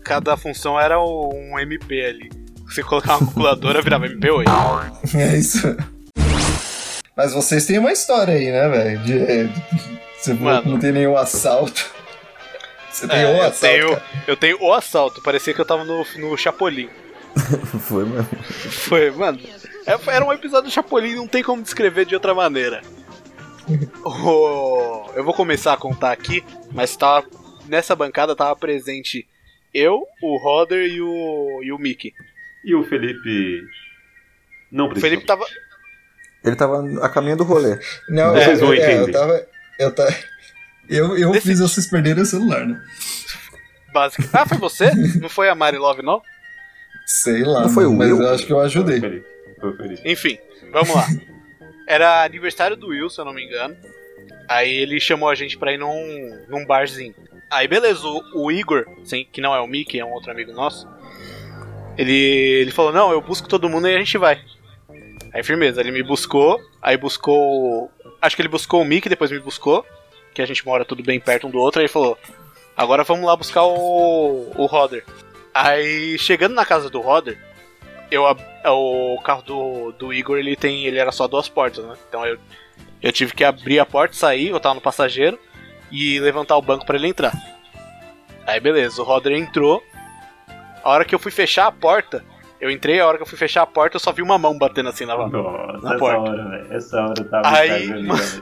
Cada 0.09 0.37
função 0.37 0.81
era 0.81 0.99
o- 0.99 1.31
um 1.35 1.59
MP 1.59 2.05
ali. 2.05 2.31
Você 2.67 2.83
colocava 2.83 3.19
uma 3.19 3.27
calculadora, 3.27 3.83
virava 3.83 4.07
MP8. 4.07 4.45
É 5.15 5.37
isso. 5.37 5.77
Mas 7.17 7.33
vocês 7.33 7.67
têm 7.67 7.79
uma 7.79 7.93
história 7.93 8.35
aí, 8.35 8.50
né, 8.50 8.69
velho? 8.69 8.99
De, 9.00 9.19
é, 9.19 9.49
Você 10.19 10.35
Mano. 10.35 10.73
não 10.73 10.79
tem 10.79 10.93
nenhum 10.93 11.17
assalto. 11.17 11.85
Você 12.91 13.07
tem 13.07 13.21
É, 13.21 13.27
um 13.27 13.37
eu, 13.37 13.43
assalto. 13.43 13.61
tenho, 13.61 13.88
cara. 13.91 14.03
eu 14.27 14.37
tenho 14.37 14.59
o 14.62 14.73
assalto, 14.73 15.23
parecia 15.23 15.53
que 15.55 15.61
eu 15.61 15.65
tava 15.65 15.85
no, 15.85 16.05
no 16.17 16.37
Chapolin. 16.37 16.88
Foi 17.81 18.05
mesmo. 18.05 18.29
Foi, 18.71 19.11
mano. 19.11 19.38
é- 19.87 19.99
Era 20.15 20.25
um 20.25 20.33
episódio 20.33 20.69
do 20.71 20.73
Chapolin, 20.73 21.15
não 21.15 21.27
tem 21.29 21.43
como 21.43 21.62
descrever 21.62 22.05
de 22.07 22.15
outra 22.15 22.35
maneira. 22.35 22.83
O- 24.05 25.11
eu 25.15 25.25
vou 25.25 25.35
começar 25.35 25.73
a 25.73 25.77
contar 25.77 26.12
aqui, 26.12 26.43
mas 26.73 26.97
tava, 26.97 27.27
nessa 27.67 27.95
bancada 27.95 28.35
tava 28.35 28.55
presente 28.57 29.27
eu, 29.73 30.05
o 30.23 30.37
Roder 30.37 30.87
e 30.87 31.01
o, 31.01 31.61
e 31.63 31.73
o 31.73 31.79
Mickey. 31.79 32.13
E 32.65 32.75
o 32.75 32.85
Felipe. 32.85 33.63
Não 34.71 34.87
O 34.87 34.89
precisou. 34.89 35.11
Felipe 35.11 35.27
tava. 35.27 35.45
Ele 36.45 36.57
tava 36.57 37.05
a 37.05 37.09
caminho 37.09 37.37
do 37.37 37.45
rolê. 37.45 37.79
Não, 38.09 38.37
É, 38.37 38.55
vão 38.55 38.75
eu, 38.75 38.83
é, 38.83 38.99
eu 39.01 39.13
tava. 39.13 39.47
Eu, 39.79 39.95
ta- 39.95 40.15
eu, 40.89 41.17
eu 41.19 41.31
Desse- 41.33 41.47
fiz 41.49 41.61
vocês 41.61 41.87
perderem 41.87 42.23
o 42.23 42.27
celular, 42.27 42.67
né? 42.67 42.81
Basic... 43.93 44.29
Ah, 44.33 44.47
foi 44.47 44.59
você? 44.59 44.91
Não 45.21 45.29
foi 45.29 45.49
a 45.49 45.55
Mari 45.55 45.79
Love, 45.79 46.03
não? 46.03 46.23
Sei 47.07 47.43
lá, 47.43 47.63
Não 47.63 47.69
foi 47.71 47.87
o 47.87 47.93
mas 47.95 48.09
Will? 48.11 48.23
eu 48.23 48.29
acho 48.35 48.47
que 48.47 48.53
eu 48.53 48.57
Foi 48.57 48.63
o 48.65 48.67
ajudei. 48.67 49.01
Felipe. 49.01 49.27
Foi 49.61 49.71
o 49.71 49.77
Felipe. 49.77 50.03
Enfim, 50.11 50.39
vamos 50.73 50.95
lá. 50.95 51.07
Era 51.87 52.23
aniversário 52.23 52.77
do 52.77 52.89
Will, 52.89 53.09
se 53.09 53.19
eu 53.21 53.25
não 53.25 53.33
me 53.33 53.43
engano. 53.45 53.75
Aí 54.47 54.71
ele 54.77 55.01
chamou 55.01 55.29
a 55.31 55.35
gente 55.35 55.57
pra 55.57 55.73
ir 55.73 55.79
num, 55.79 56.45
num 56.49 56.67
barzinho. 56.67 57.15
Aí 57.50 57.67
beleza, 57.67 58.07
o, 58.07 58.23
o 58.35 58.52
Igor, 58.52 58.85
sim, 59.05 59.26
que 59.33 59.40
não 59.40 59.55
é 59.55 59.61
o 59.61 59.67
Mickey, 59.67 59.99
é 59.99 60.05
um 60.05 60.12
outro 60.12 60.31
amigo 60.31 60.52
nosso. 60.52 60.87
Ele, 61.97 62.12
ele 62.12 62.71
falou: 62.71 62.93
Não, 62.93 63.11
eu 63.11 63.21
busco 63.21 63.49
todo 63.49 63.69
mundo 63.69 63.88
e 63.88 63.95
a 63.95 63.99
gente 63.99 64.19
vai. 64.19 64.40
Aí 65.33 65.43
firmeza, 65.43 65.81
ele 65.81 65.90
me 65.90 66.02
buscou. 66.02 66.61
Aí 66.81 66.97
buscou. 66.97 67.90
Acho 68.21 68.37
que 68.37 68.43
ele 68.43 68.49
buscou 68.49 68.83
o 68.83 68.85
Mickey, 68.85 69.09
depois 69.09 69.31
me 69.31 69.38
buscou. 69.40 69.85
Que 70.35 70.43
a 70.43 70.47
gente 70.47 70.64
mora 70.64 70.85
tudo 70.85 71.02
bem 71.02 71.19
perto 71.19 71.47
um 71.47 71.50
do 71.50 71.59
outro. 71.59 71.81
Aí 71.81 71.88
falou: 71.88 72.17
Agora 72.76 73.02
vamos 73.05 73.26
lá 73.26 73.35
buscar 73.35 73.64
o, 73.64 74.52
o 74.57 74.67
Roder. 74.67 75.05
Aí 75.52 76.17
chegando 76.19 76.55
na 76.55 76.64
casa 76.64 76.88
do 76.88 77.00
Roder, 77.00 77.37
eu, 78.11 78.26
ab- 78.26 78.40
o 78.67 79.19
carro 79.25 79.43
do, 79.43 79.93
do 79.93 80.12
Igor 80.12 80.38
ele 80.38 80.55
tem 80.55 80.85
ele 80.85 80.99
era 80.99 81.11
só 81.11 81.26
duas 81.26 81.49
portas, 81.49 81.85
né? 81.85 81.97
Então 82.09 82.25
eu, 82.25 82.38
eu 83.02 83.11
tive 83.11 83.35
que 83.35 83.43
abrir 83.43 83.81
a 83.81 83.87
porta, 83.87 84.14
sair, 84.14 84.49
eu 84.50 84.61
tava 84.61 84.76
no 84.76 84.81
passageiro 84.81 85.37
e 85.90 86.18
levantar 86.21 86.57
o 86.57 86.62
banco 86.62 86.85
pra 86.87 86.97
ele 86.97 87.09
entrar. 87.09 87.33
Aí 88.47 88.61
beleza, 88.61 89.00
o 89.00 89.04
Roder 89.04 89.33
entrou. 89.37 89.83
A 90.83 90.90
hora 90.90 91.04
que 91.04 91.14
eu 91.14 91.18
fui 91.18 91.30
fechar 91.30 91.66
a 91.66 91.73
porta, 91.73 92.25
eu 92.61 92.71
entrei, 92.71 92.99
a 93.00 93.07
hora 93.07 93.16
que 93.18 93.23
eu 93.23 93.26
fui 93.26 93.37
fechar 93.38 93.62
a 93.62 93.66
porta, 93.66 93.97
eu 93.97 94.00
só 94.00 94.11
vi 94.12 94.23
uma 94.23 94.38
mão 94.38 94.57
batendo 94.57 94.88
assim 94.88 95.04
na 95.04 95.16
Nossa, 95.16 95.37
Na 95.83 95.90
essa 95.90 95.99
porta. 95.99 96.30
hora, 96.30 96.49
velho. 96.49 96.73
Essa 96.73 97.02
hora 97.02 97.14
eu 97.18 97.28
tava 97.28 97.49
Aí. 97.59 97.88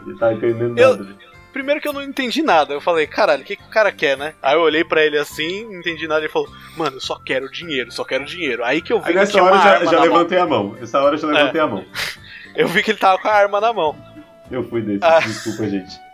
Eu 0.07 0.19
tava 0.19 0.35
entendendo 0.35 0.75
nada. 0.75 1.17
Primeiro 1.53 1.81
que 1.81 1.89
eu 1.89 1.93
não 1.95 2.03
entendi 2.03 2.43
nada. 2.43 2.75
Eu 2.75 2.83
falei, 2.83 3.07
caralho, 3.07 3.43
o 3.43 3.45
que, 3.45 3.57
que 3.57 3.63
o 3.65 3.71
cara 3.71 3.91
quer, 3.91 4.17
né? 4.17 4.35
Aí 4.43 4.55
eu 4.55 4.61
olhei 4.61 4.85
pra 4.85 5.03
ele 5.03 5.17
assim, 5.19 5.65
não 5.65 5.81
entendi 5.81 6.07
nada. 6.07 6.21
Ele 6.21 6.29
falou, 6.29 6.49
mano, 6.77 6.97
eu 6.99 7.01
só 7.01 7.19
quero 7.19 7.51
dinheiro, 7.51 7.91
só 7.91 8.05
quero 8.05 8.27
dinheiro. 8.27 8.63
Aí 8.63 8.83
que 8.83 8.93
eu 8.93 9.01
vi 9.01 9.07
Aí 9.07 9.13
que 9.15 9.19
nessa 9.21 9.33
tinha 9.33 9.43
hora 9.43 9.57
já, 9.59 9.71
arma 9.71 9.85
já 9.87 9.93
na 9.93 9.97
mão. 9.99 10.03
levantei 10.05 10.39
a 10.39 10.47
mão. 10.47 10.77
Essa 10.81 11.01
hora 11.03 11.15
eu 11.15 11.19
já 11.19 11.27
levantei 11.27 11.61
a 11.61 11.67
mão. 11.67 11.85
Eu 12.55 12.69
vi 12.69 12.83
que 12.83 12.91
ele 12.91 12.99
tava 12.99 13.19
com 13.19 13.29
a 13.29 13.33
arma 13.35 13.61
na 13.61 13.71
mão. 13.71 13.95
Eu 14.51 14.65
fui 14.65 14.81
desse. 14.81 15.05
Ah. 15.05 15.19
Desculpa, 15.21 15.69
gente. 15.69 16.06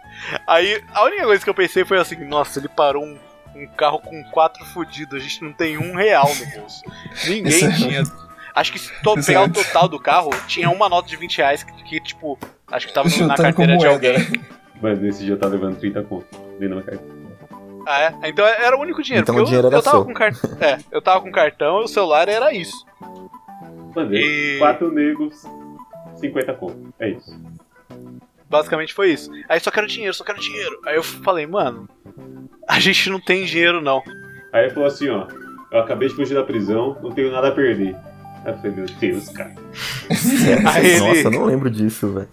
Aí 0.47 0.83
a 0.93 1.05
única 1.05 1.25
coisa 1.25 1.45
que 1.45 1.50
eu 1.50 1.55
pensei 1.55 1.85
foi 1.85 1.99
assim, 1.99 2.17
nossa, 2.25 2.59
ele 2.59 2.69
parou 2.69 3.05
um, 3.05 3.19
um 3.55 3.67
carro 3.76 3.99
com 4.00 4.23
quatro 4.25 4.64
fudidos, 4.67 5.14
a 5.14 5.19
gente 5.23 5.43
não 5.43 5.52
tem 5.52 5.76
um 5.79 5.95
real 5.97 6.29
no 6.35 6.61
bolso. 6.61 6.83
Ninguém 7.26 7.47
Isso 7.52 7.64
é- 7.67 7.73
tinha. 7.73 8.02
Acho 8.55 8.71
que 8.73 8.79
se 8.79 8.93
to- 9.02 9.14
pegar 9.25 9.41
é- 9.41 9.45
o 9.45 9.50
total 9.52 9.88
do 9.88 9.99
carro, 9.99 10.31
tinha 10.47 10.69
uma 10.71 10.88
nota 10.88 11.09
de 11.09 11.17
20 11.17 11.38
reais 11.38 11.62
que, 11.62 11.73
que, 11.85 12.00
tipo, 12.00 12.38
acho 12.71 12.87
que 12.87 12.93
tava 12.93 13.09
no- 13.09 13.26
na 13.26 13.35
carteira 13.37 13.73
de 13.76 13.85
moeda, 13.85 13.95
alguém. 13.95 14.43
Mas 14.81 15.00
nesse 15.00 15.25
dia 15.25 15.33
eu 15.35 15.38
tava 15.38 15.55
levando 15.55 15.79
30 15.79 16.02
conto. 16.02 16.26
Dentro 16.59 16.76
da 16.76 16.83
carteira. 16.83 17.23
Ah, 17.87 18.00
é? 18.23 18.29
Então 18.29 18.47
era 18.47 18.76
o 18.76 18.81
único 18.81 19.02
dinheiro. 19.02 19.23
Então 19.25 19.35
porque 19.35 19.45
o 19.45 19.47
dinheiro 19.47 19.67
eu, 19.67 19.71
era 19.71 19.79
eu 19.79 19.83
tava 19.83 19.97
seu. 19.97 20.05
com 20.05 20.12
cartão. 20.14 20.50
É, 20.61 20.79
eu 20.91 21.02
tava 21.02 21.21
com 21.21 21.33
cartão 21.33 21.81
e 21.81 21.85
o 21.85 21.88
celular 21.88 22.29
era 22.29 22.52
isso. 22.52 22.85
Mandei. 23.97 24.55
E- 24.57 24.59
Quatro 24.59 24.93
negros, 24.93 25.43
50 26.17 26.52
conto. 26.55 26.95
É 27.00 27.09
isso. 27.09 27.35
Basicamente 28.52 28.92
foi 28.92 29.11
isso. 29.12 29.30
Aí 29.49 29.59
só 29.59 29.71
quero 29.71 29.87
dinheiro, 29.87 30.12
só 30.12 30.23
quero 30.23 30.38
dinheiro. 30.38 30.78
Aí 30.85 30.94
eu 30.94 31.02
falei, 31.02 31.47
mano, 31.47 31.88
a 32.68 32.78
gente 32.78 33.09
não 33.09 33.18
tem 33.18 33.44
dinheiro 33.47 33.80
não. 33.80 34.02
Aí 34.52 34.64
ele 34.66 34.75
falou 34.75 34.87
assim, 34.87 35.09
ó. 35.09 35.26
Eu 35.73 35.80
acabei 35.80 36.09
de 36.09 36.14
fugir 36.14 36.35
da 36.35 36.44
prisão, 36.44 36.99
não 37.02 37.11
tenho 37.11 37.32
nada 37.32 37.49
a 37.49 37.52
perder. 37.52 37.97
Aí 38.44 38.52
eu 38.52 38.56
falei, 38.59 38.73
meu 38.73 38.85
Deus, 38.87 39.28
cara. 39.30 39.54
Aí 40.75 40.87
ele- 40.87 41.00
Nossa, 41.00 41.21
eu 41.28 41.30
não 41.30 41.44
lembro 41.47 41.71
disso, 41.71 42.12
velho. 42.12 42.28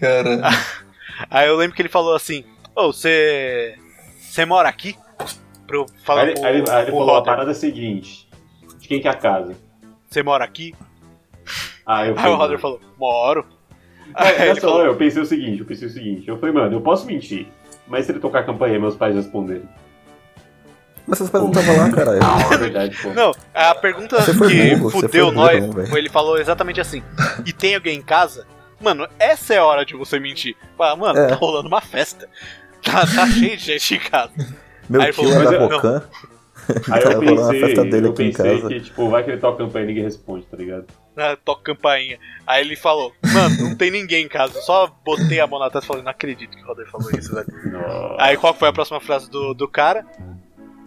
Cara, 0.00 0.40
Aí 1.30 1.46
eu 1.46 1.56
lembro 1.56 1.76
que 1.76 1.82
ele 1.82 1.88
falou 1.88 2.14
assim: 2.16 2.44
Ô, 2.74 2.86
você. 2.92 3.76
Você 4.18 4.44
mora 4.44 4.68
aqui? 4.68 4.96
Pra 5.66 5.76
eu 5.76 5.86
falar 6.04 6.22
Aí, 6.22 6.28
ele- 6.30 6.40
pro, 6.40 6.48
aí 6.48 6.56
ele- 6.58 6.70
aí 6.70 6.82
ele 6.82 6.90
falou 6.90 7.16
a 7.16 7.22
parada 7.22 7.50
é 7.50 7.52
a 7.52 7.54
seguinte. 7.54 8.28
De 8.80 8.88
quem 8.88 9.00
que 9.00 9.06
é 9.06 9.10
a 9.12 9.14
casa? 9.14 9.54
Você 10.10 10.22
mora 10.24 10.44
aqui? 10.44 10.74
Aí 11.86 12.08
eu 12.08 12.18
Aí 12.18 12.30
o 12.30 12.34
Roder 12.34 12.58
falou: 12.58 12.80
Moro. 12.98 13.46
Aí, 14.14 14.34
ele 14.36 14.44
nessa 14.48 14.60
falou: 14.60 14.84
eu 14.84 14.96
pensei 14.96 15.22
o 15.22 15.26
seguinte, 15.26 15.60
eu 15.60 15.66
pensei 15.66 15.88
o 15.88 15.90
seguinte, 15.90 16.28
eu 16.28 16.36
falei, 16.38 16.54
mano, 16.54 16.76
eu 16.76 16.80
posso 16.80 17.06
mentir, 17.06 17.46
mas 17.86 18.06
se 18.06 18.12
ele 18.12 18.18
tocar 18.20 18.40
a 18.40 18.44
campanha 18.44 18.78
meus 18.78 18.96
pais 18.96 19.14
responderem. 19.14 19.62
Mas 21.06 21.18
seus 21.18 21.30
pais 21.30 21.44
não 21.44 21.50
estavam 21.50 21.76
lá, 21.76 21.90
caralho. 21.90 22.20
É 22.52 22.56
verdade, 22.56 22.96
pô. 23.02 23.10
Não, 23.10 23.32
a 23.54 23.74
pergunta 23.74 24.16
que 24.24 24.76
burro, 24.76 24.90
fudeu 24.90 25.30
nós 25.32 25.88
foi 25.88 25.98
ele 25.98 26.08
falou 26.08 26.38
exatamente 26.38 26.80
assim: 26.80 27.02
E 27.44 27.52
tem 27.52 27.74
alguém 27.74 27.98
em 27.98 28.02
casa? 28.02 28.46
Mano, 28.80 29.06
essa 29.18 29.54
é 29.54 29.58
a 29.58 29.64
hora 29.64 29.84
de 29.84 29.94
você 29.94 30.18
mentir. 30.18 30.56
Fala, 30.76 30.96
mano, 30.96 31.18
É. 31.18 31.28
tá 31.28 31.34
rolando 31.36 31.68
uma 31.68 31.80
festa. 31.80 32.28
Tá, 32.84 33.00
tá 33.06 33.26
cheio 33.26 33.56
de 33.56 33.64
gente 33.64 33.94
em 33.94 33.98
casa. 33.98 34.30
Meu 34.90 35.00
Aí 35.00 35.06
ele 35.06 35.14
tio 35.14 35.24
falou, 35.24 35.32
é 35.32 35.38
mas 35.38 35.50
da 35.50 35.56
eu- 35.64 35.68
Pocan. 35.70 36.02
Aí 36.92 37.02
eu 37.02 37.18
pensei, 37.20 38.04
eu 38.04 38.12
pensei 38.12 38.60
que, 38.68 38.80
tipo, 38.80 39.08
vai 39.08 39.24
que 39.24 39.30
ele 39.30 39.40
toca 39.40 39.62
a 39.62 39.66
campanha 39.66 39.84
e 39.84 39.88
ninguém 39.88 40.02
responde, 40.04 40.44
tá 40.44 40.54
ligado? 40.58 40.84
Toca 41.44 41.62
campainha. 41.74 42.18
Aí 42.46 42.64
ele 42.64 42.76
falou: 42.76 43.12
Mano, 43.32 43.68
não 43.68 43.74
tem 43.76 43.90
ninguém 43.90 44.24
em 44.24 44.28
casa. 44.28 44.58
Eu 44.58 44.62
só 44.62 44.92
botei 45.04 45.38
a 45.40 45.46
mão 45.46 45.58
na 45.60 45.66
testa 45.70 45.84
e 45.84 45.88
falei: 45.88 46.02
Não 46.02 46.10
acredito 46.10 46.56
que 46.56 46.62
o 46.62 46.66
Roder 46.66 46.90
falou 46.90 47.10
isso, 47.12 47.34
velho. 47.34 47.46
Aí 48.18 48.36
qual 48.36 48.52
foi 48.54 48.68
a 48.68 48.72
próxima 48.72 49.00
frase 49.00 49.30
do, 49.30 49.54
do 49.54 49.68
cara? 49.68 50.04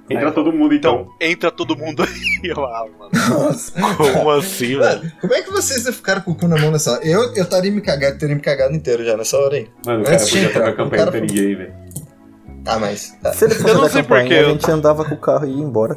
Entra 0.09 0.31
todo 0.31 0.53
mundo 0.53 0.73
então. 0.73 1.01
Então, 1.01 1.15
entra 1.19 1.51
todo 1.51 1.75
mundo 1.77 2.01
aí. 2.03 2.39
Eu, 2.49 2.63
ah, 2.63 2.85
mano, 2.97 3.11
nossa. 3.29 3.73
como 4.13 4.29
assim, 4.31 4.77
velho? 4.77 4.99
Mano, 4.99 5.11
como 5.19 5.33
é 5.33 5.41
que 5.41 5.51
vocês 5.51 5.83
ficaram 5.95 6.21
com 6.21 6.31
o 6.31 6.35
cu 6.35 6.47
na 6.47 6.57
mão 6.57 6.71
nessa 6.71 6.93
hora? 6.93 7.05
Eu, 7.05 7.33
eu 7.35 7.43
estaria 7.43 7.69
me 7.71 7.81
cagado, 7.81 8.17
teria 8.17 8.33
me 8.35 8.41
cagado 8.41 8.73
inteiro 8.73 9.03
já 9.03 9.17
nessa 9.17 9.37
hora 9.37 9.55
aí. 9.57 9.69
Mano, 9.85 10.01
o 10.01 10.03
cara 10.03 10.15
Antes 10.15 10.29
podia 10.29 10.45
entrar, 10.45 10.59
tocar 10.59 10.69
a 10.69 10.71
o 10.71 10.75
campanha 10.77 11.01
e 11.01 11.05
não 11.05 11.11
cara 11.11 11.11
ter 11.11 11.27
ninguém, 11.33 11.55
velho. 11.55 11.73
Ah, 12.65 12.79
mas. 12.79 13.17
tá. 13.21 13.33
Se 13.33 13.45
ele 13.45 13.53
Eu 13.53 13.57
fosse 13.59 13.73
não 13.73 13.81
da 13.81 13.89
sei 13.89 14.03
por 14.03 14.09
campainha, 14.09 14.27
quê, 14.29 14.35
a 14.35 14.41
eu- 14.41 14.49
gente 14.51 14.71
andava 14.71 15.03
com 15.05 15.15
o 15.15 15.17
carro 15.17 15.45
e 15.45 15.49
ia 15.51 15.63
embora. 15.63 15.95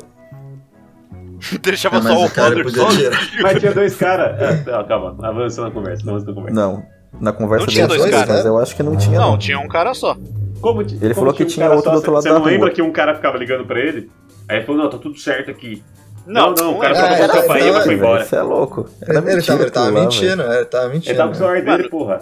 Deixava 1.63 2.01
mas 2.01 2.07
só 2.07 2.19
o 2.19 2.27
Roder 2.49 2.65
podia 2.65 2.83
só. 3.13 3.19
Mas 3.43 3.59
tinha 3.61 3.73
dois 3.73 3.97
caras. 3.97 4.41
É, 4.67 4.71
ó, 4.75 4.85
calma, 4.85 5.17
avança 5.27 5.63
na 5.63 5.71
conversa, 5.71 6.09
avança 6.09 6.27
na 6.27 6.33
conversa. 6.35 6.55
Não. 6.61 6.83
Na 7.21 7.33
conversa 7.33 7.67
Não 7.67 7.73
tinha 7.73 7.89
dois 7.89 8.01
dois, 8.03 8.15
caras? 8.15 8.29
mas 8.37 8.45
eu 8.47 8.59
acho 8.59 8.77
que 8.77 8.83
não 8.83 8.97
tinha. 8.97 9.19
Não, 9.19 9.31
Não, 9.33 9.39
tinha 9.39 9.59
um 9.59 9.69
cara 9.69 9.93
só. 9.95 10.17
Como, 10.61 10.83
Ele 10.83 10.99
como 11.01 11.15
falou 11.15 11.35
que 11.35 11.43
um 11.43 11.47
tinha 11.47 11.67
outro 11.71 11.85
só, 11.85 11.91
do 11.91 11.97
outro 11.97 12.13
lado 12.13 12.23
Você 12.23 12.29
não 12.29 12.43
lembra 12.45 12.67
rua. 12.67 12.71
que 12.75 12.83
um 12.83 12.93
cara 12.93 13.15
ficava 13.15 13.37
ligando 13.39 13.65
pra 13.67 13.81
ele? 13.81 14.11
Aí 14.49 14.59
ele 14.59 14.67
falou, 14.67 14.83
não, 14.83 14.91
tá 14.91 14.99
tudo 14.99 15.19
certo 15.19 15.51
aqui. 15.51 15.83
Não, 16.27 16.51
Não, 16.51 16.55
não, 16.55 16.65
não 16.73 16.77
o 16.77 16.81
cara 16.81 16.93
é. 16.95 16.97
só 16.97 17.05
Ah, 17.07 17.09
tocou 17.09 17.25
a 17.25 17.43
campainha 17.43 17.79
e 17.79 17.83
foi 17.83 17.95
embora. 17.95 18.25
Você 18.25 18.37
é 18.37 18.43
louco. 18.43 18.89
Era 19.03 19.19
Ele, 19.19 19.21
mentira 19.23 19.43
tava, 19.47 19.63
ele 19.63 19.71
tava 19.71 19.91
mentindo, 19.91 20.43
é, 20.43 20.57
ele 20.57 20.65
tava 20.67 20.89
mentindo. 20.89 21.09
Ele 21.11 21.17
tava 21.19 21.29
com 21.31 21.35
o 21.35 21.39
celular 21.39 21.55
dele, 21.63 21.71
Mano, 21.79 21.91
porra. 21.91 22.21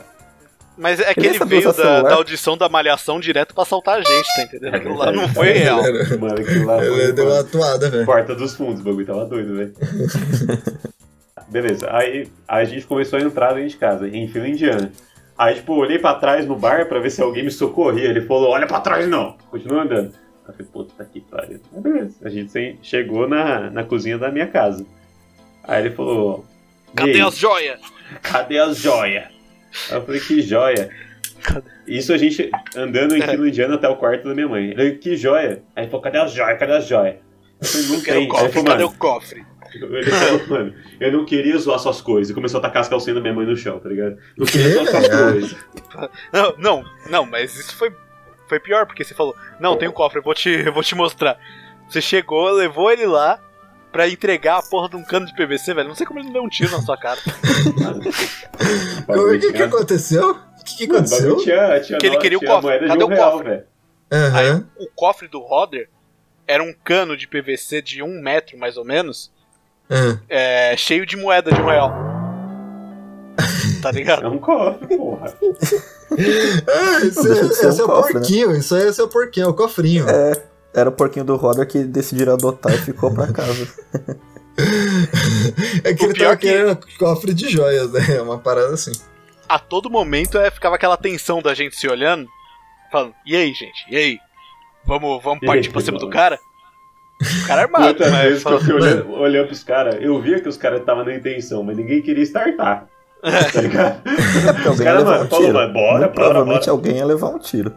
Mas 0.78 1.00
é 1.00 1.12
que 1.12 1.26
Ele 1.26 1.38
veio 1.44 1.72
da, 1.72 2.02
da 2.02 2.14
audição 2.14 2.56
da 2.56 2.68
malhação 2.68 3.18
direto 3.18 3.52
pra 3.52 3.64
assaltar 3.64 3.98
a 3.98 4.02
gente, 4.02 4.34
tá 4.36 4.42
entendendo? 4.42 4.74
É 4.74 4.76
Aquilo 4.78 4.96
lá 4.96 5.06
não 5.06 5.26
verdade. 5.26 5.34
foi 5.34 5.52
real. 5.52 5.82
Mano, 6.20 6.40
aquilo 6.40 6.66
lá 6.66 6.78
foi 6.78 7.12
deu 7.12 7.26
uma 7.26 7.40
atuada, 7.40 7.90
velho. 7.90 8.06
porta 8.06 8.34
dos 8.34 8.54
fundos, 8.54 8.80
o 8.80 8.84
bagulho 8.84 9.04
tava 9.06 9.24
doido, 9.24 9.56
velho. 9.56 9.74
Beleza, 11.48 11.88
aí, 11.90 12.28
aí 12.46 12.62
a 12.62 12.64
gente 12.64 12.86
começou 12.86 13.18
a 13.18 13.22
entrar 13.22 13.54
dentro 13.54 13.70
de 13.70 13.76
casa, 13.76 14.06
em 14.08 14.28
fila 14.28 14.46
indiana. 14.48 14.92
Aí, 15.36 15.54
tipo, 15.54 15.72
eu 15.72 15.78
olhei 15.78 15.98
pra 15.98 16.14
trás 16.14 16.44
no 16.46 16.56
bar 16.56 16.86
pra 16.86 16.98
ver 16.98 17.10
se 17.10 17.22
alguém 17.22 17.44
me 17.44 17.50
socorria. 17.50 18.08
Ele 18.08 18.20
falou, 18.22 18.50
olha 18.50 18.66
pra 18.66 18.80
trás 18.80 19.08
não. 19.08 19.36
Continua 19.50 19.82
andando. 19.82 20.12
Eu 20.46 20.52
falei, 20.52 20.66
puta 20.72 21.04
que 21.04 21.20
pariu. 21.20 21.60
Mas 21.72 21.82
beleza. 21.82 22.14
A 22.22 22.28
gente 22.28 22.78
chegou 22.82 23.28
na, 23.28 23.70
na 23.70 23.84
cozinha 23.84 24.18
da 24.18 24.30
minha 24.30 24.46
casa. 24.46 24.84
Aí 25.64 25.84
ele 25.86 25.94
falou. 25.94 26.44
Cadê 26.94 27.12
"E 27.12 27.14
aí, 27.14 27.20
as 27.20 27.36
joias? 27.36 27.80
Cadê 28.22 28.58
as 28.58 28.76
joias? 28.78 29.24
Eu 29.90 30.02
falei, 30.04 30.20
que 30.20 30.40
joia? 30.42 30.90
Isso 31.86 32.12
a 32.12 32.18
gente 32.18 32.50
andando 32.76 33.16
em 33.16 33.22
É. 33.22 33.26
fila 33.28 33.48
indiana 33.48 33.74
até 33.76 33.88
o 33.88 33.96
quarto 33.96 34.28
da 34.28 34.34
minha 34.34 34.48
mãe. 34.48 34.70
Ele, 34.70 34.92
que 34.92 35.16
joia? 35.16 35.62
Aí 35.76 35.84
ele 35.84 35.90
falou, 35.90 36.02
cadê 36.02 36.18
as 36.18 36.32
joias? 36.32 36.58
Cadê 36.58 36.72
as 36.72 36.86
joias? 36.86 37.16
Eu 37.60 37.66
falei, 37.66 37.86
não 37.88 38.00
tem. 38.02 38.24
o 38.24 38.28
cofre, 38.28 38.48
falou, 38.52 38.64
cadê 38.66 38.84
o 38.84 38.92
cofre? 38.92 39.46
ele 39.74 40.10
falou, 40.10 40.46
mano, 40.48 40.74
eu 40.98 41.12
não 41.12 41.24
queria 41.24 41.56
zoar 41.58 41.78
suas 41.78 42.00
coisas. 42.00 42.30
E 42.30 42.34
começou 42.34 42.58
a 42.58 42.62
tacar 42.62 42.82
as 42.82 42.88
calcinhas 42.88 43.16
da 43.16 43.20
minha 43.20 43.34
mãe 43.34 43.46
no 43.46 43.56
chão, 43.56 43.78
tá 43.78 43.88
ligado? 43.88 44.16
Não 44.36 44.46
queria 44.46 44.70
zoar 44.70 44.86
suas 44.86 45.04
É. 45.08 45.32
coisas. 45.32 45.56
Não, 46.32 46.54
não, 46.58 46.84
não, 47.10 47.26
mas 47.26 47.54
isso 47.56 47.76
foi, 47.76 47.92
foi 48.48 48.58
pior, 48.60 48.86
porque 48.86 49.04
você 49.04 49.14
falou, 49.14 49.34
não, 49.60 49.76
tem 49.76 49.88
um 49.88 49.92
cofre, 49.92 50.18
eu 50.18 50.22
vou 50.22 50.34
te, 50.34 50.48
eu 50.50 50.72
vou 50.72 50.82
te 50.82 50.94
mostrar. 50.94 51.38
Você 51.88 52.00
chegou, 52.00 52.50
levou 52.50 52.90
ele 52.90 53.06
lá 53.06 53.40
pra 53.92 54.08
entregar 54.08 54.58
a 54.58 54.62
porra 54.62 54.88
de 54.88 54.96
um 54.96 55.02
cano 55.04 55.26
de 55.26 55.34
PVC, 55.34 55.74
velho. 55.74 55.88
Não 55.88 55.94
sei 55.94 56.06
como 56.06 56.18
ele 56.18 56.26
não 56.26 56.32
deu 56.34 56.42
um 56.42 56.48
tiro 56.48 56.70
na 56.72 56.80
sua 56.82 56.96
cara. 56.96 57.18
O 59.08 59.38
que, 59.38 59.52
que 59.52 59.62
aconteceu? 59.62 60.30
O 60.32 60.64
que, 60.64 60.76
que 60.76 60.84
aconteceu? 60.84 61.36
tinha, 61.38 61.80
tinha, 61.80 61.98
Que 61.98 62.06
ele 62.06 62.18
queria 62.18 62.38
o 62.38 62.44
cofre. 62.44 62.86
Cadê 62.86 63.04
um 63.04 63.06
o 63.06 63.10
real, 63.10 63.32
cofre? 63.32 63.48
velho. 63.48 63.64
Aham. 64.12 64.66
O 64.78 64.86
cofre 64.94 65.28
do 65.28 65.40
Roder 65.40 65.88
era 66.46 66.62
um 66.62 66.72
cano 66.84 67.16
de 67.16 67.26
PVC 67.28 67.80
de 67.82 68.02
um 68.02 68.20
metro, 68.20 68.58
mais 68.58 68.76
ou 68.76 68.84
menos, 68.84 69.30
aham. 69.90 70.20
é, 70.28 70.76
cheio 70.76 71.06
de 71.06 71.16
moeda 71.16 71.50
de 71.52 71.60
um 71.60 71.66
real. 71.66 71.90
Tá 73.82 73.88
É 73.90 73.92
ligado? 73.92 74.28
um 74.28 74.38
cofre, 74.38 74.96
porra. 74.96 75.32
Esse, 76.16 77.16
Não 77.16 77.22
deixa 77.24 77.48
de 77.48 77.54
ser 77.54 77.68
esse 77.68 77.80
um 77.82 77.84
é 77.84 77.84
o 77.84 77.88
cofre, 77.88 78.14
né? 78.14 78.20
porquinho, 78.20 78.56
isso 78.56 78.74
aí 78.74 78.88
esse 78.88 79.00
é 79.00 79.04
o 79.04 79.08
porquinho, 79.08 79.46
é 79.46 79.48
o 79.48 79.54
cofrinho. 79.54 80.06
Era 80.74 80.88
o 80.88 80.92
porquinho 80.92 81.24
do 81.24 81.36
Roder 81.36 81.66
que 81.66 81.82
decidiram 81.84 82.34
adotar 82.34 82.72
e 82.74 82.78
ficou 82.78 83.12
pra 83.12 83.32
casa. 83.32 83.66
É 85.84 85.94
que 85.94 86.04
O 86.04 86.10
ele 86.10 86.18
tava 86.18 86.36
que- 86.36 86.48
querendo 86.48 86.78
cofre 86.98 87.32
de 87.32 87.48
joias, 87.48 87.92
né? 87.92 88.16
É 88.16 88.20
uma 88.20 88.38
parada 88.38 88.74
assim. 88.74 88.90
A 89.48 89.56
todo 89.58 89.88
momento 89.88 90.36
é, 90.36 90.50
ficava 90.50 90.74
aquela 90.74 90.96
tensão 90.96 91.40
da 91.40 91.54
gente 91.54 91.76
se 91.76 91.86
olhando, 91.88 92.26
falando, 92.90 93.14
e 93.24 93.36
aí, 93.36 93.52
gente? 93.54 93.84
E 93.88 93.96
aí? 93.96 94.18
Vamos, 94.84 95.22
vamos 95.22 95.46
partir 95.46 95.68
aí, 95.68 95.72
pra 95.72 95.80
cima 95.80 95.98
do 95.98 96.10
cara? 96.10 96.38
O 97.22 97.46
cara 97.46 97.60
é 97.62 97.64
armado, 97.64 97.84
Quantas 97.84 98.10
mas 98.12 98.22
vezes 98.24 98.42
que 98.44 98.50
eu 98.52 98.60
fui 98.60 98.74
olhando, 98.74 99.10
olhando 99.12 99.46
pros 99.46 99.62
caras, 99.64 99.96
eu 100.00 100.20
via 100.20 100.40
que 100.40 100.48
os 100.48 100.56
caras 100.56 100.80
estavam 100.80 101.04
na 101.04 101.14
intenção, 101.14 101.62
mas 101.62 101.76
ninguém 101.76 102.02
queria 102.02 102.24
startar. 102.24 102.86
Tá 103.52 103.60
ligado? 103.60 104.00
É 104.08 104.52
porque 104.52 104.68
Os 104.68 104.80
caras, 104.80 105.02
levar 105.04 105.12
mano, 105.18 105.24
um 105.24 105.28
falou, 105.28 105.52
bora, 105.52 105.68
bora, 105.68 106.08
provavelmente 106.08 106.60
bora. 106.66 106.70
alguém 106.72 106.96
ia 106.98 107.06
levar 107.06 107.28
um 107.28 107.38
tiro. 107.38 107.72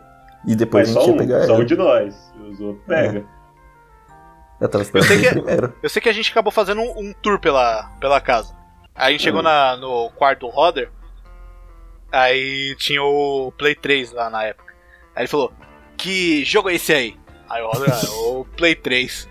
E 0.47 0.55
depois 0.55 0.87
Mas 0.87 0.97
a 0.97 0.99
só 0.99 1.05
gente 1.05 1.09
ia 1.09 1.15
um, 1.15 1.17
pegar 1.27 1.45
só 1.45 1.53
um 1.53 1.57
ele. 1.57 1.65
de 1.65 1.75
nós. 1.75 2.30
Os 2.51 2.59
outros 2.61 2.85
pega. 2.85 3.25
Eu 4.59 4.69
tava 4.69 4.83
esperando 4.83 5.07
sei 5.07 5.19
que- 5.21 5.29
primeiro. 5.29 5.73
Eu 5.81 5.89
sei 5.89 6.01
que 6.01 6.09
a 6.09 6.13
gente 6.13 6.31
acabou 6.31 6.51
fazendo 6.51 6.81
um, 6.81 6.99
um 7.09 7.13
tour 7.13 7.39
pela, 7.39 7.83
pela 7.99 8.21
casa. 8.21 8.55
Aí 8.93 9.07
a 9.07 9.11
gente 9.11 9.23
chegou 9.23 9.41
na, 9.41 9.75
no 9.77 10.09
quarto 10.11 10.41
do 10.41 10.47
Roder. 10.49 10.91
Aí 12.11 12.75
tinha 12.77 13.01
o 13.03 13.51
Play 13.57 13.73
3 13.75 14.11
lá 14.11 14.29
na 14.29 14.43
época. 14.43 14.73
Aí 15.15 15.21
ele 15.23 15.27
falou: 15.27 15.51
Que 15.97 16.43
jogo 16.43 16.69
é 16.69 16.75
esse 16.75 16.93
aí? 16.93 17.17
Aí 17.49 17.61
o 17.63 17.67
Roder, 17.71 17.91
ah, 17.93 18.11
o 18.29 18.45
Play 18.57 18.75
3. 18.75 19.27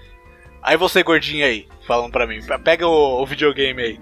Aí 0.63 0.77
você, 0.77 1.03
gordinho 1.03 1.45
aí, 1.45 1.69
falando 1.87 2.11
pra 2.11 2.27
mim: 2.27 2.41
Pega 2.65 2.87
o, 2.87 3.23
o 3.23 3.27
videogame 3.27 3.83
aí. 3.83 4.01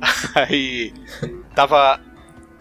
Aí 0.36 0.92
tava 1.54 1.98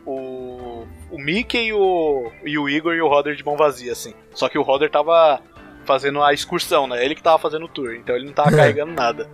o, 0.06 0.86
o 1.12 1.18
Mickey 1.20 1.68
e 1.68 1.74
o, 1.74 2.32
e 2.46 2.58
o 2.58 2.70
Igor 2.70 2.94
e 2.96 3.02
o 3.02 3.10
Roder 3.10 3.36
de 3.36 3.44
mão 3.46 3.58
vazia, 3.58 3.92
assim. 3.92 4.14
Só 4.34 4.48
que 4.48 4.58
o 4.58 4.62
Roder 4.62 4.90
tava 4.90 5.42
fazendo 5.86 6.22
a 6.24 6.34
excursão, 6.34 6.88
né? 6.88 7.04
Ele 7.04 7.16
que 7.16 7.24
tava 7.24 7.40
fazendo 7.40 7.66
o 7.66 7.70
tour, 7.70 7.94
então 7.94 8.16
ele 8.16 8.26
não 8.26 8.34
tava 8.34 8.52
carregando 8.52 8.94
nada. 8.94 9.30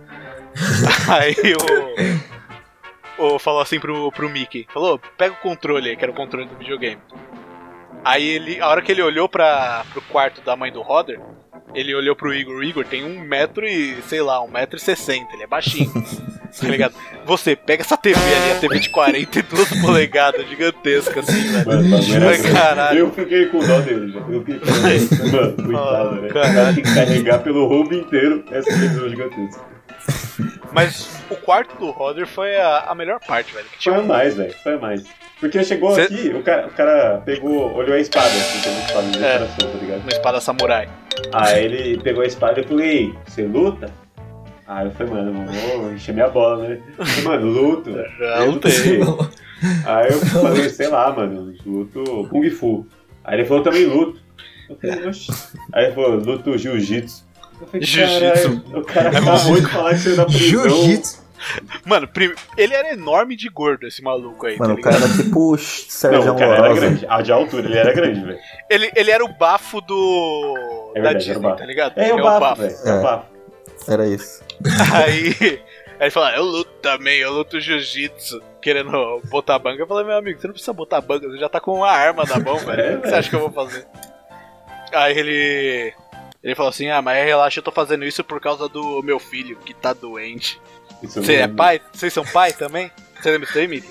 Aí 1.08 1.34
o. 3.18 3.34
O 3.34 3.38
falou 3.38 3.60
assim 3.60 3.78
pro, 3.78 4.10
pro 4.10 4.28
Mickey: 4.28 4.66
falou, 4.72 4.98
pega 5.16 5.34
o 5.34 5.38
controle 5.38 5.90
aí, 5.90 5.96
que 5.96 6.04
era 6.04 6.10
o 6.10 6.14
controle 6.14 6.48
do 6.48 6.56
videogame. 6.56 7.00
Aí 8.04 8.26
ele, 8.26 8.60
a 8.60 8.68
hora 8.68 8.82
que 8.82 8.90
ele 8.90 9.02
olhou 9.02 9.28
pra, 9.28 9.84
pro 9.92 10.02
quarto 10.02 10.40
da 10.40 10.56
mãe 10.56 10.72
do 10.72 10.82
Roder, 10.82 11.20
ele 11.74 11.94
olhou 11.94 12.14
pro 12.14 12.32
Igor. 12.34 12.56
O 12.56 12.62
Igor 12.64 12.84
tem 12.84 13.04
um 13.04 13.20
metro 13.20 13.66
e, 13.66 14.00
sei 14.08 14.20
lá, 14.22 14.42
um 14.42 14.48
metro 14.50 14.76
e 14.76 14.80
sessenta, 14.80 15.32
ele 15.34 15.42
é 15.42 15.46
baixinho. 15.46 15.90
tá 16.60 16.68
ligado? 16.68 16.94
Você 17.24 17.56
pega 17.56 17.82
essa 17.82 17.96
TV 17.96 18.20
ali, 18.20 18.52
a 18.52 18.60
TV 18.60 18.78
de 18.80 18.90
42 18.90 19.80
polegadas, 19.80 20.46
gigantesca 20.48 21.20
assim, 21.20 21.48
velho. 21.50 21.66
Mano, 21.66 21.88
grande. 22.06 22.52
caralho. 22.52 22.98
Eu 22.98 23.12
fiquei 23.12 23.46
com 23.46 23.58
dó 23.60 23.80
dele, 23.80 24.12
já. 24.12 24.20
Eu 24.20 24.44
fiquei 24.44 24.58
com 24.58 25.30
dó. 25.30 25.40
Mano, 25.62 25.62
coitado, 25.64 26.08
Ah, 26.08 26.20
né? 26.20 26.28
O 26.28 26.32
cara 26.32 26.74
tem 26.74 26.82
que 26.82 26.94
carregar 26.94 27.38
pelo 27.40 27.66
roubo 27.66 27.94
inteiro 27.94 28.44
essa 28.50 28.68
televisão 28.70 29.08
gigantesca. 29.08 29.72
Mas 30.72 31.08
o 31.30 31.36
quarto 31.36 31.76
do 31.78 31.90
Roder 31.90 32.26
foi 32.26 32.56
a, 32.56 32.86
a 32.88 32.94
melhor 32.94 33.20
parte, 33.20 33.52
velho. 33.52 33.66
Que 33.66 33.72
Foi 33.72 33.78
tinha 33.78 33.96
a 33.96 34.00
um, 34.00 34.06
mais, 34.06 34.36
velho. 34.36 34.54
Foi 34.62 34.74
a 34.74 34.78
mais. 34.78 35.04
Porque 35.42 35.64
chegou 35.64 35.92
Cê- 35.94 36.02
aqui, 36.02 36.28
o 36.28 36.40
cara, 36.42 36.68
o 36.68 36.70
cara 36.70 37.20
pegou, 37.26 37.74
olhou 37.74 37.96
a 37.96 37.98
espada, 37.98 38.28
assim, 38.28 38.60
tem 38.62 38.72
uma 38.72 38.80
espada 38.86 39.06
de 39.10 39.18
É. 39.18 39.32
decoração, 39.38 39.70
tá 39.72 39.78
ligado? 39.78 40.00
uma 40.02 40.10
espada 40.12 40.40
samurai. 40.40 40.88
Aí 41.32 41.64
ele 41.64 41.98
pegou 42.00 42.22
a 42.22 42.26
espada 42.26 42.60
e 42.60 42.62
eu 42.62 42.68
falei, 42.68 42.88
ei, 42.88 43.14
você 43.26 43.42
luta? 43.42 43.90
Aí 44.68 44.86
eu 44.86 44.92
falei, 44.92 45.12
mano, 45.14 45.44
vou 45.80 45.92
encher 45.92 46.14
minha 46.14 46.28
bola, 46.28 46.68
né? 46.68 46.78
Eu 46.96 47.04
falei, 47.04 47.24
mano, 47.24 47.46
luto. 47.50 47.90
Já 48.18 48.44
lutei. 48.44 49.00
Aí 49.84 50.12
eu 50.12 50.18
falei, 50.20 50.68
sei 50.70 50.86
lá, 50.88 51.12
mano, 51.12 51.52
luto 51.66 52.26
Kung 52.30 52.48
Fu. 52.48 52.86
Aí 53.24 53.38
ele 53.40 53.44
falou 53.44 53.64
também 53.64 53.84
luto. 53.84 54.20
Eu 54.70 54.76
falei, 54.76 55.08
oxi. 55.08 55.32
Aí 55.74 55.86
ele 55.86 55.94
falou, 55.94 56.14
luto 56.20 56.56
Jiu-Jitsu. 56.56 57.24
Eu 57.60 57.66
falei, 57.66 57.84
Jiu-jitsu. 57.86 58.62
o 58.74 58.82
cara 58.82 59.08
É 59.10 59.18
acabou 59.18 59.60
de 59.60 59.66
falar 59.68 59.90
que 59.90 59.98
você 59.98 60.14
na 60.16 60.24
prisão. 60.24 60.68
Jiu-jitsu. 60.68 61.21
Mano, 61.84 62.06
prim- 62.08 62.34
ele 62.56 62.74
era 62.74 62.92
enorme 62.92 63.36
de 63.36 63.48
gordo, 63.48 63.86
esse 63.86 64.02
maluco 64.02 64.46
aí, 64.46 64.58
Mano, 64.58 64.74
tá 64.74 64.80
o 64.80 64.82
cara 64.82 64.96
ligado? 64.96 65.12
era 65.14 65.22
tipo 65.24 65.40
o 65.40 65.50
Não, 65.52 65.58
Sérgio 65.58 66.32
o 66.32 66.38
cara 66.38 66.54
era 66.56 66.74
grande. 66.74 67.06
A 67.08 67.20
de 67.22 67.32
altura, 67.32 67.66
ele 67.66 67.78
era 67.78 67.92
grande, 67.92 68.20
velho. 68.24 68.38
Ele, 68.70 68.92
ele 68.94 69.10
era 69.10 69.24
o 69.24 69.28
bafo 69.28 69.80
do. 69.80 70.92
É 70.94 71.00
da 71.02 71.08
verdade, 71.08 71.08
era 71.10 71.14
o 71.14 71.18
Disney, 71.18 71.42
bafo. 71.42 71.56
tá 71.58 71.66
ligado? 71.66 71.98
É, 71.98 72.04
Ele 72.10 72.12
o 72.20 72.22
bafo, 72.22 72.62
velho. 72.62 72.76
É 72.84 72.88
É. 72.90 72.94
o 72.94 73.02
bafo. 73.02 73.24
Era 73.88 74.06
isso. 74.06 74.42
Aí, 74.94 75.34
aí 75.40 75.60
ele 76.00 76.10
falou, 76.10 76.28
"Ah, 76.28 76.36
eu 76.36 76.44
luto 76.44 76.70
também, 76.80 77.18
eu 77.18 77.32
luto 77.32 77.60
jiu-jitsu, 77.60 78.40
querendo 78.60 79.20
botar 79.28 79.58
banca. 79.58 79.82
Eu 79.82 79.86
falei, 79.86 80.04
meu 80.04 80.16
amigo, 80.16 80.40
você 80.40 80.46
não 80.46 80.52
precisa 80.54 80.72
botar 80.72 81.00
banca, 81.00 81.28
você 81.28 81.38
já 81.38 81.48
tá 81.48 81.60
com 81.60 81.74
uma 81.74 81.90
arma 81.90 82.24
na 82.24 82.38
mão, 82.38 82.56
velho. 82.58 82.98
O 82.98 83.00
que 83.02 83.08
você 83.08 83.14
acha 83.16 83.28
que 83.30 83.34
eu 83.36 83.40
vou 83.40 83.50
fazer? 83.50 83.84
Aí 84.92 85.18
ele. 85.18 85.92
Ele 86.42 86.56
falou 86.56 86.70
assim, 86.70 86.88
ah, 86.90 87.00
mas 87.00 87.24
relaxa, 87.24 87.60
eu 87.60 87.62
tô 87.62 87.70
fazendo 87.70 88.04
isso 88.04 88.24
por 88.24 88.40
causa 88.40 88.68
do 88.68 89.00
meu 89.02 89.20
filho, 89.20 89.56
que 89.64 89.72
tá 89.72 89.92
doente. 89.92 90.60
Eu 91.02 91.08
Você 91.22 91.34
é 91.34 91.48
pai? 91.48 91.80
Vocês 91.92 92.12
são 92.12 92.24
pai 92.24 92.52
também? 92.52 92.90
Você 93.20 93.30
lembra 93.30 93.46
disso 93.46 93.58
aí, 93.58 93.68
Mickey? 93.68 93.88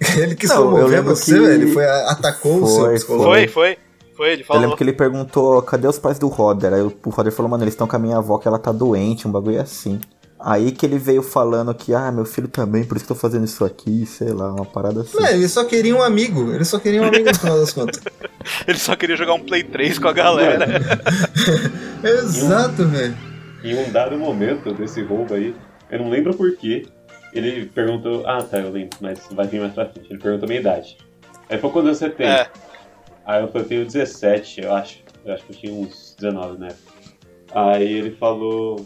Ele 0.18 0.34
quis 0.34 0.50
Não, 0.50 0.56
eu 0.62 0.70
promover 0.70 1.02
você, 1.02 1.34
que- 1.34 1.40
velho. 1.40 1.52
Ele 1.62 1.72
foi, 1.72 1.84
atacou 1.86 2.62
o 2.62 2.66
seu 2.66 2.84
Foi, 2.84 2.94
psicólogo. 2.94 3.24
Foi, 3.24 3.48
foi. 3.48 3.78
Foi, 4.16 4.30
ele 4.32 4.42
Eu 4.42 4.46
falou. 4.46 4.62
lembro 4.62 4.76
que 4.76 4.84
ele 4.84 4.92
perguntou, 4.92 5.60
cadê 5.62 5.88
os 5.88 5.98
pais 5.98 6.20
do 6.20 6.28
Roder? 6.28 6.72
Aí 6.72 6.82
o 6.82 6.92
Roder 7.06 7.32
falou, 7.32 7.50
mano, 7.50 7.64
eles 7.64 7.74
estão 7.74 7.84
com 7.88 7.96
a 7.96 7.98
minha 7.98 8.16
avó 8.18 8.38
que 8.38 8.46
ela 8.46 8.60
tá 8.60 8.70
doente, 8.70 9.26
um 9.26 9.30
bagulho 9.32 9.60
assim. 9.60 10.00
Aí 10.38 10.70
que 10.70 10.86
ele 10.86 10.98
veio 10.98 11.20
falando 11.20 11.74
que, 11.74 11.92
ah, 11.92 12.12
meu 12.12 12.24
filho 12.24 12.46
também, 12.46 12.84
por 12.84 12.96
isso 12.96 13.04
que 13.06 13.10
eu 13.10 13.16
tô 13.16 13.20
fazendo 13.20 13.44
isso 13.44 13.64
aqui, 13.64 14.06
sei 14.06 14.28
lá, 14.30 14.52
uma 14.52 14.64
parada 14.64 15.00
assim. 15.00 15.16
Não, 15.18 15.26
ele 15.26 15.48
só 15.48 15.64
queria 15.64 15.96
um 15.96 16.02
amigo. 16.02 16.52
Ele 16.54 16.64
só 16.64 16.78
queria 16.78 17.02
um 17.02 17.06
amigo 17.08 17.28
no 17.28 17.34
final 17.36 17.58
das 17.58 17.72
contas. 17.72 18.00
Ele 18.68 18.78
só 18.78 18.94
queria 18.94 19.16
jogar 19.16 19.34
um 19.34 19.40
Play 19.40 19.64
3 19.64 19.98
com 19.98 20.06
a 20.06 20.12
galera. 20.12 20.66
Exato, 22.04 22.86
velho. 22.86 23.16
Em 23.62 23.74
um 23.78 23.90
dado 23.90 24.16
momento 24.18 24.72
desse 24.74 25.02
roubo 25.02 25.34
aí, 25.34 25.54
eu 25.94 26.00
não 26.00 26.10
lembro 26.10 26.34
porquê, 26.34 26.86
ele 27.32 27.66
perguntou. 27.66 28.26
Ah, 28.26 28.42
tá, 28.42 28.58
eu 28.58 28.70
lembro, 28.70 28.98
mas 29.00 29.26
vai 29.30 29.46
vir 29.46 29.60
mais 29.60 29.72
pra 29.72 29.88
frente. 29.88 30.10
Ele 30.10 30.20
perguntou 30.20 30.46
a 30.46 30.48
minha 30.48 30.60
idade. 30.60 30.98
Aí 31.48 31.58
foi 31.58 31.70
quando 31.70 31.88
você 31.88 32.10
tem. 32.10 32.26
É. 32.26 32.50
Aí 33.24 33.42
eu 33.42 33.48
falei, 33.48 33.64
eu 33.64 33.68
tenho 33.68 33.84
17, 33.86 34.62
eu 34.62 34.74
acho. 34.74 35.02
Eu 35.24 35.34
acho 35.34 35.44
que 35.44 35.52
eu 35.52 35.56
tinha 35.56 35.72
uns 35.72 36.14
19 36.18 36.58
na 36.58 36.66
época. 36.66 36.92
Aí 37.54 37.92
ele 37.92 38.10
falou. 38.12 38.84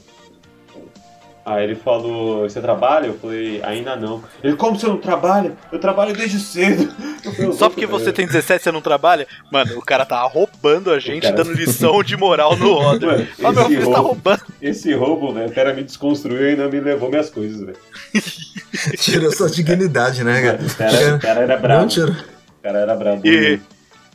Aí 1.50 1.64
ele 1.64 1.74
falou, 1.76 2.42
você 2.48 2.60
trabalha? 2.60 3.06
Eu 3.06 3.18
falei, 3.18 3.62
ainda 3.64 3.96
não. 3.96 4.22
Ele, 4.44 4.54
como 4.54 4.78
você 4.78 4.86
não 4.86 4.98
trabalha? 4.98 5.52
Eu 5.72 5.78
trabalho 5.78 6.12
desde 6.14 6.38
cedo. 6.38 6.92
Falei, 7.34 7.52
Só 7.54 7.70
porque 7.70 7.86
você 7.86 8.12
tem 8.12 8.26
17 8.26 8.60
e 8.60 8.64
você 8.64 8.70
não 8.72 8.82
trabalha? 8.82 9.26
Mano, 9.50 9.78
o 9.78 9.82
cara 9.82 10.04
tá 10.04 10.20
roubando 10.24 10.90
a 10.90 10.98
gente, 10.98 11.22
cara- 11.22 11.36
dando 11.36 11.52
lição 11.56 12.02
de 12.02 12.16
moral 12.18 12.54
no 12.56 12.74
Roder. 12.74 13.08
Mano, 13.08 13.26
Ah, 13.42 13.52
meu 13.52 13.64
filho 13.66 13.80
tá 13.90 13.98
roubo- 13.98 14.08
roubando. 14.08 14.42
Esse 14.60 14.92
roubo, 14.92 15.32
né? 15.32 15.46
O 15.46 15.52
cara 15.52 15.72
me 15.72 15.82
desconstruiu 15.82 16.42
e 16.42 16.48
ainda 16.50 16.68
me 16.68 16.80
levou 16.80 17.08
minhas 17.08 17.30
coisas, 17.30 17.60
velho. 17.64 17.78
Tirou 18.98 19.32
sua 19.32 19.48
dignidade, 19.50 20.22
né, 20.22 20.42
cara? 20.42 20.58
O 20.62 20.74
cara, 20.76 21.14
o 21.16 21.18
cara 21.20 21.40
era 21.40 21.54
Não 21.54 21.62
bravo. 21.62 21.88
tirou. 21.88 22.10
O 22.10 22.62
cara 22.62 22.78
era 22.80 22.94
brabo. 22.94 23.26
E, 23.26 23.58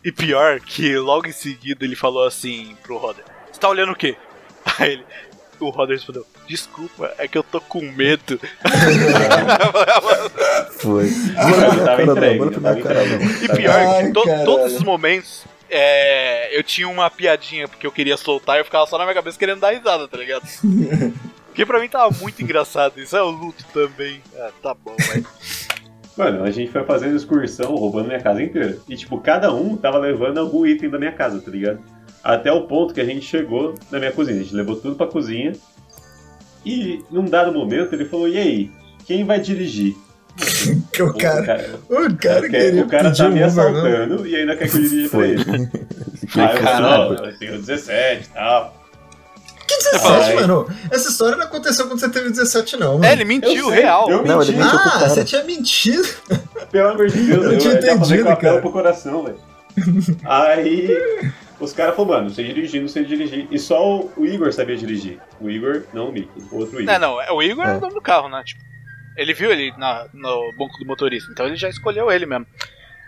e 0.04 0.12
pior 0.12 0.60
que 0.60 0.96
logo 0.98 1.28
em 1.28 1.32
seguida 1.32 1.84
ele 1.84 1.96
falou 1.96 2.26
assim 2.28 2.76
pro 2.84 2.98
Roder: 2.98 3.24
Você 3.52 3.60
tá 3.60 3.70
olhando 3.70 3.92
o 3.92 3.96
quê? 3.96 4.16
Aí 4.80 4.94
ele, 4.94 5.04
o 5.60 5.70
Roder 5.70 5.96
respondeu: 5.98 6.26
Desculpa, 6.48 7.14
é 7.18 7.28
que 7.28 7.38
eu 7.38 7.44
tô 7.44 7.60
com 7.62 7.82
medo. 7.82 8.40
Foi. 10.80 11.10
Tava 11.36 11.76
não, 11.76 11.86
tava 11.86 12.04
entregue. 12.04 12.44
E 13.44 13.48
pior 13.56 13.76
Ai, 13.76 14.06
que 14.08 14.14
to- 14.14 14.24
caralho. 14.24 14.46
todos 14.46 14.66
esses 14.68 14.84
momentos 14.84 15.44
é, 15.70 16.58
eu 16.58 16.64
tinha 16.64 16.88
uma 16.88 17.10
piadinha 17.10 17.68
porque 17.68 17.88
eu 17.88 17.92
queria 17.92 18.18
soltar 18.18 18.58
e 18.58 18.62
eu 18.62 18.66
ficava 18.66 18.86
só 18.86 18.98
na 18.98 19.06
minha 19.06 19.16
cabeça 19.16 19.40
querendo 19.40 19.60
dar 19.60 19.72
risada, 19.74 20.08
tá 20.08 20.18
ligado? 20.18 20.44
Porque 21.54 21.68
pra 21.68 21.80
mim 21.80 21.88
tava 21.88 22.10
muito 22.20 22.42
engraçado 22.42 23.00
isso. 23.00 23.16
É 23.16 23.22
o 23.22 23.30
luto 23.30 23.64
também. 23.72 24.20
Ah, 24.36 24.50
tá 24.60 24.74
bom, 24.74 24.96
vai. 25.08 25.24
Mano, 26.18 26.44
a 26.44 26.50
gente 26.50 26.72
foi 26.72 26.84
fazendo 26.84 27.16
excursão, 27.16 27.76
roubando 27.76 28.08
minha 28.08 28.20
casa 28.20 28.42
inteira. 28.42 28.80
E, 28.90 28.96
tipo, 28.96 29.20
cada 29.22 29.54
um 29.54 29.78
tava 29.78 30.00
levando 30.00 30.40
algum 30.40 30.66
item 30.66 30.90
da 30.90 30.98
minha 30.98 31.12
casa, 31.12 31.40
tá 31.40 31.52
ligado? 31.52 31.78
Até 32.24 32.52
o 32.52 32.64
ponto 32.64 32.92
que 32.92 33.00
a 33.00 33.06
gente 33.06 33.24
chegou 33.28 33.76
na 33.92 34.00
minha 34.00 34.12
cozinha. 34.12 34.40
A 34.40 34.44
gente 34.44 34.56
levou 34.56 34.78
tudo 34.78 34.96
pra 34.96 35.06
cozinha. 35.06 35.52
E, 36.66 37.04
num 37.12 37.26
dado 37.26 37.52
momento, 37.52 37.94
ele 37.94 38.06
falou: 38.06 38.28
E 38.28 38.38
aí, 38.38 38.72
quem 39.06 39.24
vai 39.26 39.40
dirigir? 39.40 39.96
o 41.00 41.14
cara, 41.14 41.70
o 41.90 42.18
cara 42.18 42.50
quer- 42.50 42.50
queria 42.50 42.84
o 42.84 42.88
cara 42.88 43.14
tá 43.14 43.30
me 43.30 43.36
né? 43.36 43.44
assaltando 43.44 44.26
e 44.28 44.36
ainda 44.36 44.56
quer 44.56 44.68
que 44.70 44.78
eu 44.78 44.82
dirija 44.90 45.10
pra 45.10 45.28
ele. 45.28 45.44
Aí 46.36 46.58
eu 46.58 46.82
Não, 46.82 47.38
tenho 47.38 47.60
17 47.62 48.26
e 48.30 48.34
tal. 48.34 48.84
Que 49.68 49.78
17, 49.78 50.08
Ai. 50.08 50.36
mano? 50.36 50.68
Essa 50.90 51.10
história 51.10 51.38
não 51.38 51.46
aconteceu 51.46 51.86
quando 51.88 52.00
você 52.00 52.10
teve 52.10 52.30
17, 52.32 52.78
não, 52.78 52.94
mano. 52.94 53.06
É, 53.06 53.12
ele 53.14 53.26
mentiu, 53.26 53.70
sei, 53.70 53.82
real. 53.82 54.10
eu 54.10 54.26
Não, 54.26 54.42
ele 54.42 54.52
menti. 54.54 54.64
mentiu 54.64 54.80
pro 54.80 54.90
Ah, 54.90 54.92
cara. 54.94 55.10
você 55.10 55.24
tinha 55.24 55.44
mentido. 55.44 56.08
Pelo 56.72 56.90
amor 56.90 57.08
de 57.08 57.18
Deus, 57.22 57.46
Eu 57.46 57.52
eu, 57.54 57.58
tinha 57.60 57.74
entendido, 57.76 58.36
cara. 58.38 58.60
pro 58.60 58.72
coração, 58.72 59.24
velho. 59.24 59.38
Aí 60.26 60.98
os 61.64 61.74
caras 61.74 61.96
falaram, 61.96 62.14
mano, 62.16 62.24
não 62.28 62.36
sei 62.36 62.46
dirigir, 62.54 62.82
não 62.82 62.88
sei 62.88 63.06
dirigir. 63.06 63.48
E 63.50 63.58
só 63.60 64.02
o, 64.18 64.26
Igor 64.26 64.52
sabia 64.54 64.76
dirigir. 64.78 65.20
O 65.40 65.50
Igor, 65.50 65.84
não 65.94 66.10
o 66.10 66.12
Mickey, 66.12 66.42
o 66.52 66.58
outro 66.58 66.82
Igor. 66.82 66.94
Não, 66.94 67.00
não, 67.00 67.22
é- 67.22 67.32
o 67.32 67.42
Igor 67.42 67.66
é 67.66 67.74
É. 67.74 67.78
o 67.78 67.80
dono 67.80 67.94
do 67.96 68.02
carro, 68.02 68.30
né? 68.30 68.42
Tipo, 68.46 68.62
ele 69.18 69.34
viu 69.34 69.52
ele 69.52 69.72
na- 69.78 70.08
no 70.14 70.52
banco 70.58 70.78
do 70.80 70.86
motorista, 70.86 71.32
então 71.32 71.46
ele 71.48 71.56
já 71.56 71.70
escolheu 71.70 72.12
ele 72.12 72.26
mesmo. 72.26 72.46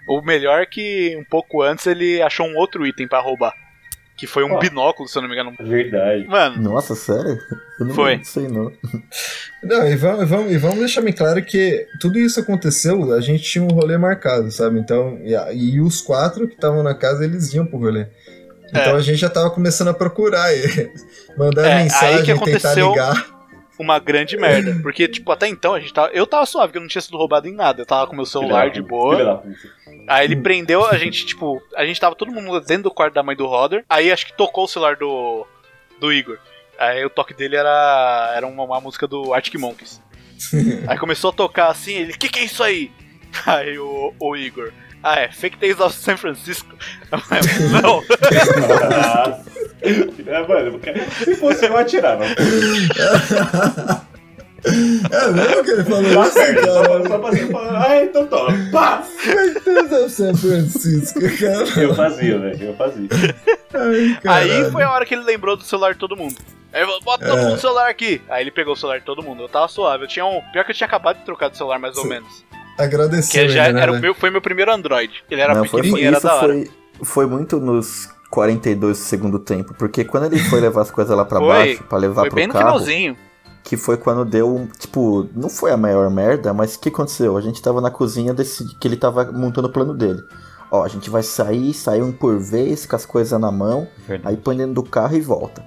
O 0.08 0.22
melhor 0.22 0.62
é 0.62 0.66
que 0.66 1.16
um 1.20 1.24
pouco 1.24 1.62
antes 1.64 1.86
ele 1.88 2.22
achou 2.22 2.46
um 2.48 2.56
outro 2.58 2.86
item 2.86 3.08
pra 3.08 3.20
roubar. 3.20 3.54
Que 4.18 4.26
foi 4.28 4.46
um 4.46 4.54
Ó. 4.54 4.60
binóculo, 4.60 5.10
se 5.10 5.18
eu 5.18 5.22
não 5.22 5.28
me 5.28 5.36
engano. 5.36 5.54
É 5.60 5.64
Verdade. 5.64 6.26
Mano, 6.26 6.62
Nossa, 6.62 6.96
sério? 6.96 7.38
Eu 7.78 7.86
não 7.88 7.94
Foi. 7.96 8.24
sei 8.24 8.48
não. 8.48 8.72
Não, 9.62 9.86
e 9.88 9.96
vamos, 9.98 10.22
e 10.22 10.26
vamos, 10.26 10.52
e 10.54 10.58
vamos 10.58 10.80
deixar 10.80 11.02
bem 11.02 11.12
claro 11.12 11.44
que 11.44 11.86
tudo 12.00 12.18
isso 12.20 12.40
aconteceu, 12.40 13.12
a 13.14 13.20
gente 13.20 13.44
tinha 13.44 13.64
um 13.64 13.68
rolê 13.74 13.98
marcado, 13.98 14.50
sabe? 14.52 14.80
Então, 14.80 15.20
e, 15.22 15.34
e 15.76 15.82
os 15.82 16.00
quatro 16.02 16.48
que 16.48 16.54
estavam 16.54 16.82
na 16.84 16.94
casa, 16.94 17.26
eles 17.26 17.54
iam 17.54 17.66
pro 17.66 17.78
rolê. 17.80 18.06
Então 18.70 18.94
É. 18.94 18.96
a 18.96 19.00
gente 19.02 19.18
já 19.18 19.30
tava 19.30 19.50
começando 19.52 19.90
a 19.90 19.94
procurar 19.94 20.54
eles. 20.54 21.06
Mandar 21.38 21.68
É, 21.68 21.74
aí 21.74 21.84
mensagem, 21.84 22.18
que 22.20 22.26
tentar 22.26 22.42
aconteceu- 22.70 22.90
ligar. 22.92 23.36
uma 23.80 24.00
grande 24.00 24.38
merda. 24.38 24.80
Porque, 24.82 25.08
tipo, 25.08 25.32
até 25.32 25.48
então 25.48 25.74
a 25.74 25.80
gente 25.80 25.94
tava. 25.94 26.10
Eu 26.14 26.26
tava 26.26 26.46
suave, 26.46 26.68
porque 26.70 26.78
eu 26.78 26.82
não 26.82 26.88
tinha 26.88 27.02
sido 27.02 27.18
roubado 27.18 27.48
em 27.48 27.54
nada. 27.54 27.82
Eu 27.82 27.86
tava 27.86 28.08
com 28.08 28.16
meu 28.16 28.26
celular 28.26 28.70
de 28.70 28.82
boa. 28.82 29.44
Aí 30.08 30.26
ele 30.26 30.36
prendeu 30.38 30.86
a 30.86 30.98
gente, 30.98 31.26
tipo, 31.26 31.62
a 31.76 31.86
gente 31.86 32.00
tava 32.00 32.16
todo 32.16 32.32
mundo 32.32 32.60
dentro 32.62 32.84
do 32.84 32.92
quarto 32.92 33.14
da 33.14 33.24
mãe 33.24 33.36
do 33.36 33.46
Roder. 33.48 33.84
Aí 33.90 34.12
acho 34.12 34.26
que 34.26 34.34
tocou 34.38 34.64
o 34.66 34.68
celular 34.68 34.96
do. 34.96 35.46
do 36.00 36.12
Igor. 36.14 36.38
Aí 36.80 37.04
o 37.06 37.10
toque 37.10 37.34
dele 37.34 37.56
era. 37.56 38.34
era 38.36 38.46
uma, 38.48 38.64
uma 38.64 38.80
música 38.82 39.08
do 39.08 39.34
Arctic 39.34 39.56
Monkeys. 39.60 40.02
Aí 40.88 40.98
começou 40.98 41.30
a 41.30 41.34
tocar 41.34 41.68
assim, 41.68 41.94
ele, 41.96 42.14
que 42.14 42.28
que 42.30 42.40
é 42.40 42.44
isso 42.44 42.62
aí? 42.64 42.92
Aí 43.46 43.78
o, 43.80 44.14
o 44.20 44.36
Igor. 44.36 44.72
Ah, 45.08 45.20
é, 45.20 45.32
Fake 45.32 45.58
Days 45.58 45.80
of 45.80 45.96
San 45.96 46.18
Francisco. 46.18 46.76
Não, 47.12 47.20
Nossa. 47.82 49.46
É, 49.86 50.48
mano, 50.48 50.80
se 51.24 51.36
fosse 51.36 51.66
eu 51.68 51.78
atirava. 51.78 52.26
É 54.66 55.32
mesmo 55.32 55.64
que 55.64 55.72
ele 55.72 55.84
falou 55.84 56.04
Tá 56.14 56.22
isso, 56.24 56.32
certo. 56.32 56.66
Só, 56.66 56.82
cara? 56.84 57.08
só 57.08 57.22
fazia 57.22 57.48
falar, 57.52 57.88
ah, 57.88 58.04
então 58.04 58.26
toma. 58.28 58.52
Pá! 58.72 59.04
Deus 59.64 59.92
é 59.92 60.10
São 60.10 60.36
Francisco, 60.36 61.20
cara. 61.40 61.82
Eu 61.84 61.94
fazia, 61.94 62.40
velho, 62.40 62.64
eu 62.64 62.74
fazia. 62.76 63.08
Ai, 63.76 64.18
Aí 64.26 64.72
foi 64.72 64.82
a 64.82 64.90
hora 64.92 65.06
que 65.06 65.14
ele 65.14 65.24
lembrou 65.24 65.56
do 65.56 65.64
celular 65.64 65.94
de 65.94 66.00
todo 66.00 66.18
mundo. 66.18 66.36
Aí 66.74 66.80
ele 66.82 66.86
falou, 66.88 67.02
bota 67.04 67.26
todo 67.28 67.38
É. 67.38 67.42
mundo 67.44 67.52
no 67.54 67.60
celular 67.60 67.88
aqui. 67.90 68.20
Aí 68.28 68.42
ele 68.44 68.50
pegou 68.52 68.74
o 68.74 68.78
celular 68.78 68.98
de 69.00 69.06
todo 69.06 69.22
mundo. 69.22 69.44
Eu 69.44 69.50
tava 69.50 69.68
suave. 69.68 70.06
Eu 70.06 70.08
tinha 70.08 70.26
um. 70.26 70.42
Pior 70.52 70.66
que 70.66 70.72
eu 70.72 70.76
tinha 70.76 70.88
acabado 70.88 71.18
de 71.20 71.26
trocar 71.26 71.50
de 71.52 71.58
celular, 71.58 71.78
mais 71.78 71.96
ou 71.96 72.04
Sim. 72.04 72.10
menos. 72.10 72.44
Agradeceu 72.78 73.44
Que 73.44 73.50
já 73.50 73.66
ele, 73.66 73.74
né, 73.74 73.82
era 73.82 73.92
o 73.92 73.96
velho? 73.96 74.02
meu, 74.04 74.16
foi 74.16 74.30
meu 74.30 74.42
primeiro 74.42 74.72
Android. 74.74 75.24
Ele 75.30 75.42
era 75.42 75.54
não, 75.56 75.66
foi, 75.66 75.82
pequenininho, 75.82 76.08
era 76.08 76.18
isso 76.18 76.28
da 76.28 76.36
hora. 76.36 76.48
foi, 76.48 76.70
foi 77.04 77.26
muito 77.26 77.60
nos 77.60 78.10
42 78.30 78.98
do 78.98 79.02
segundo 79.04 79.40
tempo, 79.40 79.74
porque 79.76 80.04
quando 80.04 80.26
ele 80.26 80.40
foi 80.40 80.60
levar 80.60 80.82
as 80.82 80.92
coisas 80.92 81.16
lá 81.16 81.24
pra 81.24 81.40
Foi. 81.40 81.48
baixo, 81.48 81.84
pra 81.86 81.98
levar 81.98 82.22
Foi 82.22 82.30
pro 82.30 82.36
bem 82.36 82.48
no 82.48 82.54
carro, 82.54 82.66
finalzinho. 82.66 83.16
que 83.64 83.78
foi 83.78 83.96
quando 83.98 84.26
deu, 84.26 84.54
um- 84.54 84.68
tipo, 84.68 85.30
não 85.36 85.48
foi 85.50 85.72
a 85.72 85.78
maior 85.78 86.10
merda, 86.10 86.54
mas 86.54 86.76
o 86.76 86.80
que 86.80 86.90
aconteceu? 86.90 87.38
A 87.38 87.42
gente 87.42 87.62
tava 87.62 87.80
na 87.80 87.90
cozinha 87.90 88.34
desse, 88.34 88.66
que 88.78 88.88
ele 88.88 88.98
tava 88.98 89.24
montando 89.32 89.68
o 89.70 89.72
plano 89.72 89.94
dele. 89.94 90.22
Ó, 90.70 90.84
a 90.84 90.88
gente 90.90 91.10
vai 91.10 91.24
sair, 91.24 91.74
sair 91.74 92.02
um 92.02 92.12
por 92.12 92.38
vez, 92.40 92.86
com 92.86 92.96
as 92.96 93.06
coisas 93.06 93.40
na 93.40 93.52
mão, 93.52 93.88
Verdade. 94.08 94.36
aí 94.36 94.42
põe 94.42 94.58
dentro 94.58 94.74
do 94.74 94.84
carro 94.84 95.16
e 95.16 95.22
volta. 95.22 95.64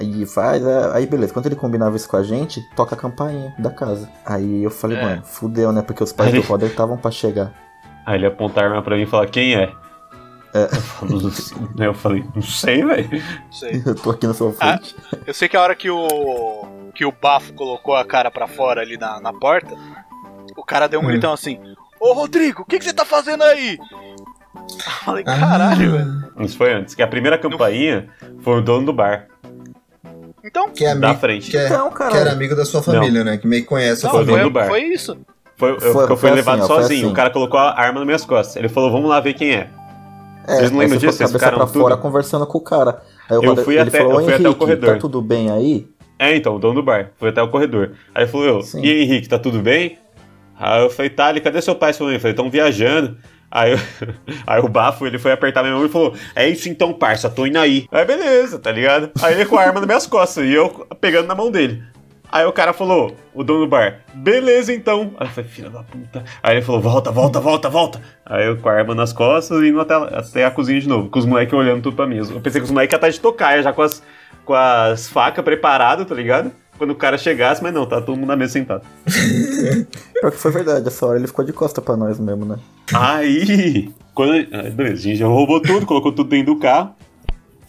Aí 0.00 0.24
faz, 0.26 0.64
é, 0.64 0.90
aí 0.94 1.06
beleza. 1.06 1.32
Quando 1.32 1.46
ele 1.46 1.56
combinava 1.56 1.94
isso 1.94 2.08
com 2.08 2.16
a 2.16 2.22
gente, 2.22 2.62
toca 2.74 2.94
a 2.94 2.98
campainha 2.98 3.54
da 3.58 3.70
casa. 3.70 4.08
Aí 4.24 4.64
eu 4.64 4.70
falei, 4.70 4.96
É. 4.96 5.02
mano, 5.02 5.22
fudeu, 5.24 5.70
né? 5.72 5.82
Porque 5.82 6.02
os 6.02 6.12
pais 6.12 6.32
Aí- 6.32 6.40
do 6.40 6.46
Roder 6.46 6.70
estavam 6.70 6.96
pra 6.96 7.10
chegar. 7.10 7.52
Aí 8.06 8.16
ele 8.16 8.26
apontar 8.26 8.64
a 8.64 8.68
arma 8.68 8.82
pra 8.82 8.96
mim 8.96 9.02
e 9.02 9.06
falar, 9.06 9.26
quem 9.26 9.54
é? 9.54 9.70
É. 10.54 10.68
Eu, 11.84 11.94
falei, 11.94 12.24
não 12.34 12.42
sei, 12.42 12.84
velho. 12.84 13.08
Não 13.12 13.52
sei. 13.52 13.82
Eu 13.86 13.94
tô 13.94 14.10
aqui 14.10 14.26
na 14.26 14.34
sua 14.34 14.52
Ah, 14.58 14.78
frente. 14.78 14.96
Eu 15.26 15.34
sei 15.34 15.48
que 15.48 15.56
a 15.56 15.62
hora 15.62 15.74
que 15.76 15.88
o. 15.90 16.66
que 16.94 17.04
o 17.04 17.12
bafo 17.12 17.52
colocou 17.52 17.94
a 17.94 18.04
cara 18.04 18.30
pra 18.30 18.48
fora 18.48 18.80
ali 18.80 18.96
na, 18.96 19.20
na 19.20 19.32
porta, 19.32 19.74
o 20.56 20.64
cara 20.64 20.88
deu 20.88 20.98
um 21.00 21.04
Hum. 21.04 21.08
gritão 21.08 21.32
assim: 21.32 21.60
Ô 22.00 22.12
Rodrigo, 22.14 22.62
o 22.62 22.64
que, 22.64 22.78
que 22.78 22.84
você 22.84 22.92
tá 22.92 23.04
fazendo 23.04 23.44
aí? 23.44 23.78
Eu 23.78 24.90
falei, 25.04 25.22
Ah. 25.26 25.38
caralho, 25.38 25.92
velho. 25.92 26.32
Isso 26.44 26.56
foi 26.56 26.72
antes, 26.72 26.94
que 26.96 27.02
a 27.02 27.06
primeira 27.06 27.38
campainha 27.38 28.08
foi 28.40 28.58
o 28.58 28.60
dono 28.62 28.86
do 28.86 28.92
bar, 28.92 29.26
Então, 30.44 30.70
Que 30.70 30.84
é 30.84 30.94
da 30.94 31.14
frente. 31.14 31.50
que, 31.50 31.56
é, 31.56 31.66
Então, 31.66 31.90
cara. 31.90 32.10
que 32.12 32.16
era 32.16 32.32
amigo 32.32 32.54
da 32.56 32.64
sua 32.64 32.82
família, 32.82 33.22
né? 33.24 33.36
Que 33.36 33.46
meio 33.46 33.62
que 33.62 33.68
conhece 33.68 34.04
a 34.06 34.08
não, 34.08 34.14
foi 34.16 34.22
o 34.22 34.26
família. 34.26 34.44
dono 34.44 34.52
foi, 34.54 34.62
do 34.62 34.66
bar. 34.66 34.68
foi 34.68 34.82
isso. 34.94 35.16
Foi, 35.56 35.70
eu, 35.72 35.80
Foi- 35.80 36.02
eu 36.04 36.06
fui 36.08 36.16
foi 36.16 36.30
levado 36.30 36.58
assim, 36.60 36.66
sozinho. 36.68 37.00
assim. 37.04 37.12
O 37.12 37.14
cara 37.14 37.28
colocou 37.30 37.60
a 37.60 37.78
arma 37.78 37.98
nas 38.00 38.06
minhas 38.06 38.24
costas. 38.24 38.56
Ele 38.56 38.68
falou, 38.68 38.90
vamos 38.90 39.10
lá 39.10 39.20
ver 39.20 39.34
quem 39.34 39.52
é. 39.54 39.68
É, 40.48 40.56
Vocês 40.56 40.70
não 40.70 40.78
lembram 40.78 40.98
disso? 40.98 41.10
a 41.22 41.26
Vocês 41.26 41.32
ficaram 41.32 41.58
pra 41.58 41.66
tudo? 41.66 41.80
fora 41.82 41.96
conversando 41.98 42.46
com 42.46 42.56
o 42.58 42.60
cara. 42.62 43.02
Aí 43.28 43.36
Eu 43.36 43.42
Roder- 43.42 43.64
fui 43.64 43.74
ele 43.74 43.88
até- 43.88 43.98
falou, 43.98 44.14
eu 44.14 44.18
"Ô, 44.20 44.22
fui 44.24 44.32
até 44.32 44.42
o 44.42 44.46
Henrique, 44.46 44.58
corredor." 44.58 44.94
tá 44.94 44.98
tudo 45.00 45.20
bem 45.20 45.50
aí? 45.50 45.86
É, 46.18 46.34
então, 46.34 46.56
o 46.56 46.58
dono 46.58 46.74
do 46.76 46.82
bar. 46.82 47.10
Foi 47.18 47.28
até 47.28 47.42
o 47.42 47.48
corredor. 47.48 47.92
Aí 48.14 48.24
ele 48.24 48.30
falou, 48.30 48.46
eu, 48.46 48.62
Sim. 48.62 48.82
e 48.82 48.90
aí, 48.90 49.02
Henrique, 49.02 49.28
tá 49.28 49.38
tudo 49.38 49.58
bem? 49.60 49.98
Aí 50.58 50.82
eu 50.82 50.90
falei, 50.90 51.10
tá, 51.10 51.30
ele, 51.30 51.40
cadê 51.40 51.60
seu 51.62 51.74
pai 51.74 51.90
e 51.90 51.94
sua 51.94 52.06
mãe? 52.06 52.14
Eu 52.16 52.20
falei, 52.20 52.34
tão 52.34 52.50
viajando. 52.50 53.16
Aí, 53.50 53.74
aí 54.46 54.60
o 54.60 54.68
bafo, 54.68 55.06
ele 55.06 55.18
foi 55.18 55.32
apertar 55.32 55.62
minha 55.62 55.74
mão 55.74 55.84
e 55.84 55.88
falou, 55.88 56.14
é 56.34 56.48
isso 56.48 56.68
então, 56.68 56.92
parça, 56.92 57.28
tô 57.28 57.46
indo 57.46 57.58
aí. 57.58 57.86
Aí 57.90 58.04
beleza, 58.04 58.58
tá 58.58 58.70
ligado? 58.70 59.10
Aí 59.22 59.34
ele 59.34 59.46
com 59.46 59.58
a 59.58 59.62
arma 59.62 59.80
nas 59.80 59.86
minhas 59.86 60.06
costas 60.06 60.44
e 60.44 60.52
eu 60.52 60.86
pegando 61.00 61.26
na 61.26 61.34
mão 61.34 61.50
dele. 61.50 61.82
Aí 62.32 62.44
o 62.44 62.52
cara 62.52 62.72
falou, 62.72 63.16
o 63.34 63.42
dono 63.42 63.60
do 63.60 63.66
bar, 63.66 64.02
beleza 64.14 64.72
então. 64.72 65.12
Aí 65.18 65.26
eu 65.26 65.30
falei, 65.32 65.50
filha 65.50 65.68
da 65.68 65.82
puta. 65.82 66.24
Aí 66.40 66.54
ele 66.54 66.62
falou, 66.62 66.80
volta, 66.80 67.10
volta, 67.10 67.40
volta, 67.40 67.68
volta. 67.68 68.00
Aí 68.24 68.46
eu 68.46 68.56
com 68.56 68.68
a 68.68 68.72
arma 68.72 68.94
nas 68.94 69.12
costas 69.12 69.60
e 69.62 69.68
indo 69.68 69.80
até, 69.80 69.94
até 69.94 70.44
a 70.44 70.50
cozinha 70.50 70.80
de 70.80 70.88
novo, 70.88 71.10
com 71.10 71.18
os 71.18 71.26
moleques 71.26 71.52
olhando 71.52 71.82
tudo 71.82 71.96
pra 71.96 72.06
mim. 72.06 72.18
Eu 72.18 72.40
pensei 72.40 72.60
que 72.60 72.66
os 72.66 72.70
moleques 72.70 72.92
iam 72.92 72.98
estar 72.98 73.10
de 73.10 73.18
tocaia, 73.18 73.62
já 73.62 73.72
com 73.72 73.82
as, 73.82 74.00
com 74.44 74.54
as 74.54 75.08
facas 75.08 75.44
preparadas, 75.44 76.06
tá 76.06 76.14
ligado? 76.14 76.52
Quando 76.80 76.92
o 76.92 76.94
cara 76.94 77.18
chegasse, 77.18 77.62
mas 77.62 77.74
não, 77.74 77.84
tá 77.84 78.00
todo 78.00 78.16
mundo 78.16 78.28
na 78.28 78.36
mesa 78.36 78.54
sentado. 78.54 78.86
Pior 80.18 80.30
que 80.32 80.38
foi 80.38 80.50
verdade, 80.50 80.88
essa 80.88 81.04
hora 81.04 81.18
ele 81.18 81.26
ficou 81.26 81.44
de 81.44 81.52
costa 81.52 81.82
pra 81.82 81.94
nós 81.94 82.18
mesmo, 82.18 82.46
né? 82.46 82.56
Aí, 82.94 83.90
quando, 84.14 84.32
ah, 84.50 84.62
beleza, 84.70 84.94
a 84.94 85.02
gente 85.02 85.16
já 85.18 85.26
roubou 85.26 85.60
tudo, 85.60 85.84
colocou 85.84 86.10
tudo 86.10 86.30
dentro 86.30 86.54
do 86.54 86.58
carro. 86.58 86.94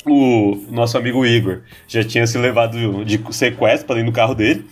O 0.06 0.64
nosso 0.72 0.98
amigo 0.98 1.26
Igor 1.26 1.60
já 1.90 2.06
tinha 2.06 2.26
se 2.26 2.38
levado 2.38 3.04
de 3.04 3.22
sequestro 3.32 3.86
pra 3.86 3.98
dentro 3.98 4.14
do 4.14 4.16
carro 4.16 4.34
dele. 4.34 4.66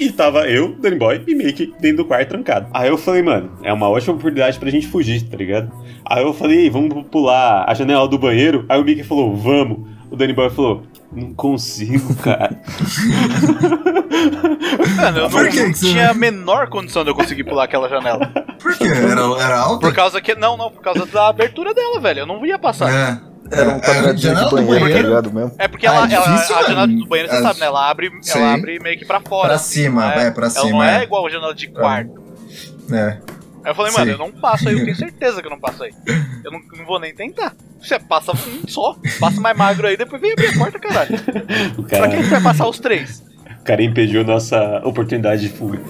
E 0.00 0.10
tava 0.10 0.48
eu, 0.48 0.74
Danny 0.74 0.96
Boy 0.96 1.22
e 1.24 1.34
Mickey 1.36 1.72
dentro 1.78 1.98
do 1.98 2.04
quarto 2.06 2.30
trancado. 2.30 2.66
Aí 2.74 2.88
eu 2.88 2.98
falei, 2.98 3.22
mano, 3.22 3.52
é 3.62 3.72
uma 3.72 3.88
ótima 3.88 4.14
oportunidade 4.14 4.58
pra 4.58 4.68
gente 4.68 4.88
fugir, 4.88 5.22
tá 5.22 5.36
ligado? 5.36 5.70
Aí 6.04 6.24
eu 6.24 6.34
falei, 6.34 6.62
"Ei, 6.62 6.70
vamos 6.70 7.06
pular 7.06 7.66
a 7.68 7.72
janela 7.72 8.08
do 8.08 8.18
banheiro. 8.18 8.64
Aí 8.68 8.80
o 8.80 8.84
Mickey 8.84 9.04
falou, 9.04 9.36
vamos. 9.36 9.88
O 10.10 10.16
Danny 10.16 10.32
Boy 10.32 10.50
falou, 10.50 10.82
não 11.14 11.34
consigo, 11.34 12.14
cara. 12.16 12.60
Mano, 14.96 15.18
eu 15.18 15.30
Por 15.30 15.44
não, 15.44 15.50
que 15.50 15.60
não 15.60 15.72
que 15.72 15.78
você- 15.78 15.86
tinha 15.90 16.10
a 16.10 16.14
menor 16.14 16.68
condição 16.68 17.04
de 17.04 17.10
eu 17.10 17.14
conseguir 17.14 17.44
pular 17.44 17.64
aquela 17.64 17.88
janela. 17.88 18.26
Por 18.60 18.76
quê? 18.76 18.84
Era, 18.88 19.20
era 19.42 19.58
alto? 19.60 19.80
Por 19.80 19.94
causa 19.94 20.20
que. 20.20 20.34
Não, 20.34 20.56
não, 20.56 20.70
por 20.70 20.82
causa 20.82 21.04
da 21.06 21.28
abertura 21.28 21.72
dela, 21.74 22.00
velho. 22.00 22.20
Eu 22.20 22.26
não 22.26 22.44
ia 22.44 22.58
passar. 22.58 22.90
É. 22.90 23.34
Era 23.50 23.70
um 23.70 23.76
É, 23.76 23.80
quadradinho 23.80 24.18
janela 24.34 24.48
de 24.48 24.56
do 24.56 24.62
banheiro, 24.62 24.90
tá 25.02 25.02
ligado 25.08 25.32
mesmo? 25.32 25.52
É 25.58 25.68
porque 25.68 25.86
Ah, 25.86 25.94
ela, 25.94 26.08
é 26.10 26.14
ela- 26.14 26.26
difícil, 26.26 26.56
a 26.56 26.62
janela 26.62 26.86
do 26.86 27.06
banheiro, 27.06 27.30
você 27.30 27.36
É, 27.38 27.42
sabe, 27.42 27.60
né? 27.60 27.66
Ela 27.66 27.90
abre, 27.90 28.10
sim. 28.22 28.38
ela 28.38 28.54
abre 28.54 28.78
meio 28.80 28.98
que 28.98 29.04
pra 29.04 29.20
fora. 29.20 29.48
Pra 29.48 29.56
assim, 29.56 29.82
cima, 29.82 30.00
não 30.06 30.10
é, 30.12 30.30
pra 30.30 30.44
ela 30.44 30.50
cima, 30.50 30.70
não 30.70 30.82
é 30.82 31.00
é. 31.00 31.02
igual 31.02 31.26
a 31.26 31.30
janela 31.30 31.54
de 31.54 31.68
quarto. 31.68 32.22
É. 32.90 33.18
Aí 33.64 33.70
eu 33.70 33.74
falei, 33.74 33.92
Sim. 33.92 33.98
mano, 33.98 34.10
eu 34.12 34.18
não 34.18 34.30
passo 34.30 34.68
aí, 34.68 34.74
eu 34.78 34.84
tenho 34.84 34.94
certeza 34.96 35.40
que 35.40 35.46
eu 35.46 35.50
não 35.50 35.58
passo 35.60 35.82
aí. 35.84 35.92
Eu 36.44 36.52
não, 36.52 36.60
não 36.76 36.84
vou 36.84 37.00
nem 37.00 37.14
tentar. 37.14 37.54
Você 37.80 37.98
passa 37.98 38.32
um 38.32 38.68
só, 38.68 38.96
passa 39.18 39.40
mais 39.40 39.56
magro 39.56 39.86
aí, 39.86 39.96
depois 39.96 40.20
vem 40.20 40.32
abrir 40.32 40.48
a 40.48 40.58
porta, 40.58 40.78
caralho. 40.78 41.10
O 41.78 41.82
Pra 41.82 42.08
que 42.08 42.14
a 42.16 42.20
gente 42.20 42.28
vai 42.30 42.42
passar 42.42 42.68
os 42.68 42.78
três? 42.78 43.22
o 43.60 43.64
cara 43.64 43.82
impediu 43.82 44.22
nossa 44.24 44.82
oportunidade 44.84 45.42
de 45.42 45.48
fuga. 45.48 45.80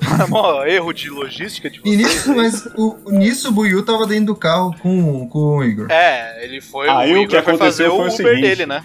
Mó 0.30 0.64
erro 0.64 0.92
de 0.92 1.10
logística 1.10 1.68
de 1.68 1.78
E 1.78 1.80
vocês. 1.80 1.96
nisso, 1.98 2.34
mas 2.34 2.66
o, 2.76 2.96
nisso 3.10 3.48
o 3.48 3.52
Buiu 3.52 3.84
tava 3.84 4.06
dentro 4.06 4.26
do 4.26 4.36
carro 4.36 4.74
com, 4.80 5.28
com 5.28 5.38
o 5.58 5.64
Igor. 5.64 5.90
É, 5.90 6.44
ele 6.44 6.60
foi. 6.60 6.88
Aí 6.88 7.12
o 7.12 7.18
o 7.18 7.22
Igor 7.22 7.36
que 7.36 7.42
foi 7.42 7.56
fazer 7.58 7.84
aconteceu 7.86 7.92
o 7.92 7.96
foi 7.96 8.04
o 8.04 8.08
Uber 8.08 8.16
seguinte. 8.16 8.40
dele, 8.40 8.66
né? 8.66 8.84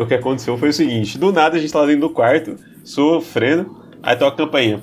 O 0.00 0.06
que 0.06 0.14
aconteceu 0.14 0.56
foi 0.58 0.68
o 0.68 0.72
seguinte: 0.72 1.18
do 1.18 1.32
nada 1.32 1.56
a 1.56 1.60
gente 1.60 1.74
lá 1.76 1.84
dentro 1.86 2.02
do 2.02 2.10
quarto, 2.10 2.56
sofrendo, 2.84 3.76
aí 4.06 4.16
toca 4.16 4.42
a 4.42 4.46
campainha. 4.46 4.80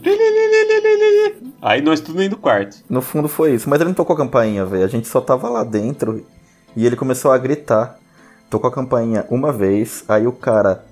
Aí 1.62 1.81
nós 1.81 2.01
tudo 2.01 2.17
dentro 2.17 2.38
do 2.38 2.41
quarto. 2.41 2.83
No 2.89 3.01
fundo 3.01 3.29
foi 3.29 3.53
isso. 3.53 3.69
Mas 3.69 3.79
ele 3.79 3.89
não 3.89 3.95
tocou 3.95 4.13
a 4.13 4.17
campainha, 4.17 4.65
velho. 4.65 4.83
A 4.83 4.88
gente 4.88 5.07
só 5.07 5.21
tava 5.21 5.49
lá 5.49 5.63
dentro 5.63 6.25
e 6.75 6.86
ele 6.86 6.97
começou 6.97 7.31
a 7.31 7.38
gritar. 7.38 7.97
Tocou 8.49 8.69
a 8.69 8.73
campainha 8.73 9.25
uma 9.29 9.51
vez, 9.51 10.03
aí 10.07 10.27
o 10.27 10.31
cara. 10.33 10.83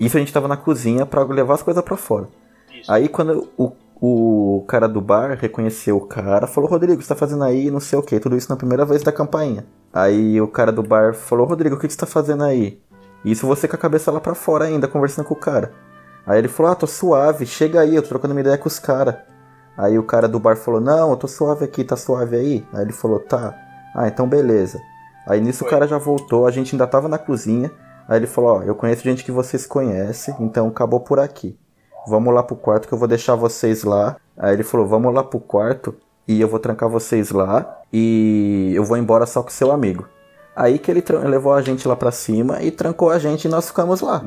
Isso 0.00 0.16
a 0.16 0.20
gente 0.20 0.32
tava 0.32 0.48
na 0.48 0.56
cozinha 0.56 1.04
pra 1.06 1.22
levar 1.22 1.54
as 1.54 1.62
coisas 1.62 1.84
pra 1.84 1.96
fora. 1.96 2.28
Isso. 2.74 2.90
Aí 2.90 3.08
quando 3.08 3.48
o, 3.56 3.72
o 4.00 4.64
cara 4.66 4.88
do 4.88 5.00
bar 5.00 5.36
reconheceu 5.38 5.96
o 5.98 6.06
cara, 6.06 6.46
falou: 6.46 6.68
Rodrigo, 6.68 7.00
você 7.00 7.08
tá 7.08 7.14
fazendo 7.14 7.44
aí 7.44 7.70
não 7.70 7.80
sei 7.80 7.98
o 7.98 8.02
que. 8.02 8.18
Tudo 8.18 8.36
isso 8.36 8.48
na 8.48 8.56
primeira 8.56 8.84
vez 8.84 9.02
da 9.02 9.12
campainha. 9.12 9.66
Aí 9.92 10.40
o 10.40 10.48
cara 10.48 10.72
do 10.72 10.82
bar 10.82 11.14
falou: 11.14 11.46
Rodrigo, 11.46 11.76
o 11.76 11.78
que 11.78 11.86
que 11.86 11.92
você 11.92 12.00
tá 12.00 12.06
fazendo 12.06 12.42
aí? 12.42 12.80
Isso 13.24 13.46
você 13.46 13.68
com 13.68 13.76
a 13.76 13.78
cabeça 13.78 14.10
lá 14.10 14.20
pra 14.20 14.34
fora 14.34 14.64
ainda, 14.64 14.88
conversando 14.88 15.26
com 15.26 15.34
o 15.34 15.38
cara. 15.38 15.72
Aí 16.26 16.38
ele 16.38 16.48
falou: 16.48 16.72
Ah, 16.72 16.74
tô 16.74 16.86
suave, 16.86 17.46
chega 17.46 17.80
aí, 17.80 17.94
eu 17.94 18.02
tô 18.02 18.08
trocando 18.08 18.34
uma 18.34 18.40
ideia 18.40 18.58
com 18.58 18.68
os 18.68 18.78
caras. 18.78 19.16
Aí 19.76 19.98
o 19.98 20.02
cara 20.02 20.26
do 20.26 20.40
bar 20.40 20.56
falou: 20.56 20.80
Não, 20.80 21.10
eu 21.10 21.16
tô 21.16 21.28
suave 21.28 21.64
aqui, 21.64 21.84
tá 21.84 21.96
suave 21.96 22.36
aí? 22.36 22.66
Aí 22.72 22.82
ele 22.82 22.92
falou: 22.92 23.20
Tá. 23.20 23.54
Ah, 23.94 24.08
então 24.08 24.28
beleza. 24.28 24.80
Aí 25.26 25.40
nisso 25.40 25.60
Foi. 25.60 25.68
o 25.68 25.70
cara 25.70 25.86
já 25.86 25.98
voltou, 25.98 26.46
a 26.46 26.50
gente 26.50 26.74
ainda 26.74 26.86
tava 26.86 27.08
na 27.08 27.18
cozinha. 27.18 27.70
Aí 28.08 28.18
ele 28.18 28.26
falou: 28.26 28.58
Ó, 28.58 28.62
eu 28.62 28.74
conheço 28.74 29.04
gente 29.04 29.24
que 29.24 29.30
vocês 29.30 29.66
conhecem, 29.66 30.34
então 30.40 30.68
acabou 30.68 31.00
por 31.00 31.20
aqui. 31.20 31.56
Vamos 32.08 32.34
lá 32.34 32.42
pro 32.42 32.56
quarto 32.56 32.88
que 32.88 32.94
eu 32.94 32.98
vou 32.98 33.08
deixar 33.08 33.34
vocês 33.34 33.84
lá. 33.84 34.16
Aí 34.36 34.54
ele 34.54 34.64
falou: 34.64 34.86
Vamos 34.86 35.14
lá 35.14 35.22
pro 35.22 35.38
quarto 35.38 35.94
e 36.26 36.40
eu 36.40 36.48
vou 36.48 36.58
trancar 36.58 36.88
vocês 36.88 37.30
lá 37.30 37.80
e 37.92 38.72
eu 38.74 38.84
vou 38.84 38.96
embora 38.96 39.26
só 39.26 39.42
com 39.42 39.50
seu 39.50 39.70
amigo. 39.70 40.08
Aí 40.54 40.78
que 40.78 40.90
ele 40.90 41.04
levou 41.24 41.52
a 41.52 41.60
gente 41.60 41.86
lá 41.86 41.94
pra 41.94 42.10
cima 42.10 42.62
e 42.62 42.70
trancou 42.70 43.10
a 43.10 43.18
gente 43.18 43.44
e 43.44 43.48
nós 43.48 43.68
ficamos 43.68 44.00
lá. 44.00 44.24